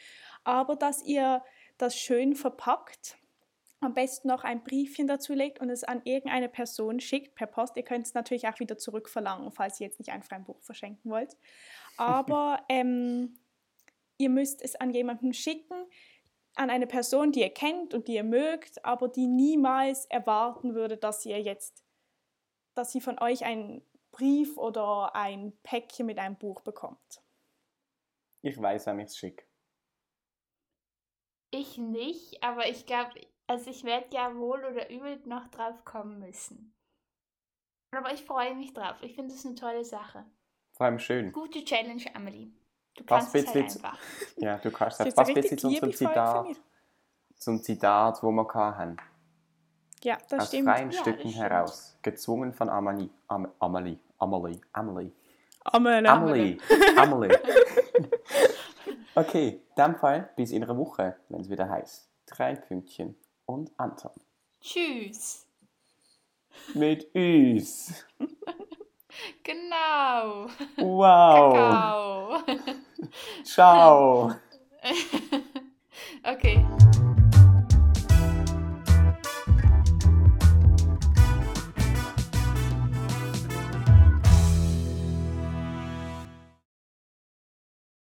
aber 0.44 0.76
dass 0.76 1.02
ihr 1.04 1.42
das 1.78 1.96
schön 1.96 2.34
verpackt, 2.34 3.16
am 3.80 3.94
besten 3.94 4.28
noch 4.28 4.44
ein 4.44 4.64
Briefchen 4.64 5.06
dazu 5.06 5.34
legt 5.34 5.60
und 5.60 5.68
es 5.70 5.84
an 5.84 6.00
irgendeine 6.04 6.48
Person 6.48 7.00
schickt 7.00 7.34
per 7.34 7.46
Post. 7.46 7.76
Ihr 7.76 7.82
könnt 7.82 8.06
es 8.06 8.14
natürlich 8.14 8.48
auch 8.48 8.58
wieder 8.58 8.78
zurückverlangen, 8.78 9.52
falls 9.52 9.78
ihr 9.78 9.86
jetzt 9.86 9.98
nicht 9.98 10.10
einfach 10.10 10.32
ein 10.32 10.44
Buch 10.44 10.60
verschenken 10.62 11.10
wollt. 11.10 11.36
Aber 11.96 12.64
ähm, 12.68 13.38
ihr 14.16 14.30
müsst 14.30 14.62
es 14.62 14.74
an 14.76 14.90
jemanden 14.90 15.34
schicken, 15.34 15.86
an 16.54 16.70
eine 16.70 16.86
Person, 16.86 17.32
die 17.32 17.40
ihr 17.40 17.52
kennt 17.52 17.94
und 17.94 18.08
die 18.08 18.14
ihr 18.14 18.24
mögt, 18.24 18.84
aber 18.84 19.08
die 19.08 19.26
niemals 19.26 20.06
erwarten 20.06 20.74
würde, 20.74 20.96
dass 20.96 21.26
ihr 21.26 21.40
jetzt, 21.40 21.84
dass 22.74 22.92
sie 22.92 23.00
von 23.00 23.18
euch 23.18 23.44
ein 23.44 23.82
Brief 24.14 24.56
oder 24.56 25.16
ein 25.16 25.52
Päckchen 25.64 26.06
mit 26.06 26.20
einem 26.20 26.36
Buch 26.36 26.60
bekommt? 26.60 27.20
Ich 28.42 28.60
weiß, 28.60 28.86
wem 28.86 29.00
ich 29.00 29.06
es 29.06 29.16
schicke. 29.16 29.44
Ich 31.50 31.78
nicht, 31.78 32.40
aber 32.40 32.68
ich 32.68 32.86
glaube, 32.86 33.10
also 33.48 33.70
ich 33.70 33.82
werde 33.82 34.14
ja 34.14 34.36
wohl 34.36 34.64
oder 34.64 34.88
übel 34.88 35.20
noch 35.26 35.48
drauf 35.48 35.84
kommen 35.84 36.20
müssen. 36.20 36.76
Aber 37.90 38.12
ich 38.12 38.24
freue 38.24 38.54
mich 38.54 38.72
drauf. 38.72 38.96
Ich 39.00 39.16
finde 39.16 39.34
es 39.34 39.44
eine 39.44 39.56
tolle 39.56 39.84
Sache. 39.84 40.24
Vor 40.72 40.86
allem 40.86 41.00
schön. 41.00 41.32
Gute 41.32 41.64
Challenge, 41.64 42.04
Amelie. 42.14 42.52
Du 42.94 43.04
kannst 43.04 43.34
es 43.34 43.46
halt 43.48 43.56
einfach. 43.56 43.98
Ja, 44.36 44.58
du 44.58 44.70
kannst 44.70 45.00
es. 45.00 45.16
Was 45.16 45.34
bist 45.34 45.50
du 45.52 45.56
zu 45.56 45.68
unserem 45.68 45.92
Zitat? 45.92 46.46
Zum 47.36 47.60
Zitat, 47.60 48.22
wo 48.22 48.30
wir 48.30 48.54
hatten. 48.54 48.96
Ja, 50.04 50.18
das 50.28 50.42
Aus 50.42 50.48
stimmt. 50.48 50.68
Aus 50.68 50.74
freien 50.74 50.90
ja, 50.90 51.00
Stücken 51.00 51.30
heraus. 51.30 51.96
Gezwungen 52.02 52.52
von 52.52 52.68
Amelie. 52.68 53.08
Am 53.26 53.48
Amelie. 53.58 53.96
Amelie. 54.18 54.60
Amelie. 54.74 55.10
Amelie. 55.64 56.06
Amelie. 56.08 56.58
Amelie. 56.98 57.38
okay, 59.14 59.48
in 59.48 59.82
dem 59.82 59.96
Fall 59.96 60.28
bis 60.36 60.52
in 60.52 60.62
einer 60.62 60.76
Woche, 60.76 61.16
wenn 61.30 61.40
es 61.40 61.48
wieder 61.48 61.70
heißt. 61.70 62.06
Drei 62.26 62.54
Pünktchen 62.54 63.16
und 63.46 63.72
Anton. 63.78 64.12
Tschüss. 64.60 65.46
Mit 66.74 67.06
uns. 67.14 68.04
genau. 69.42 70.48
Wow. 70.76 71.54
Kakao. 71.54 72.42
Ciao. 73.42 74.34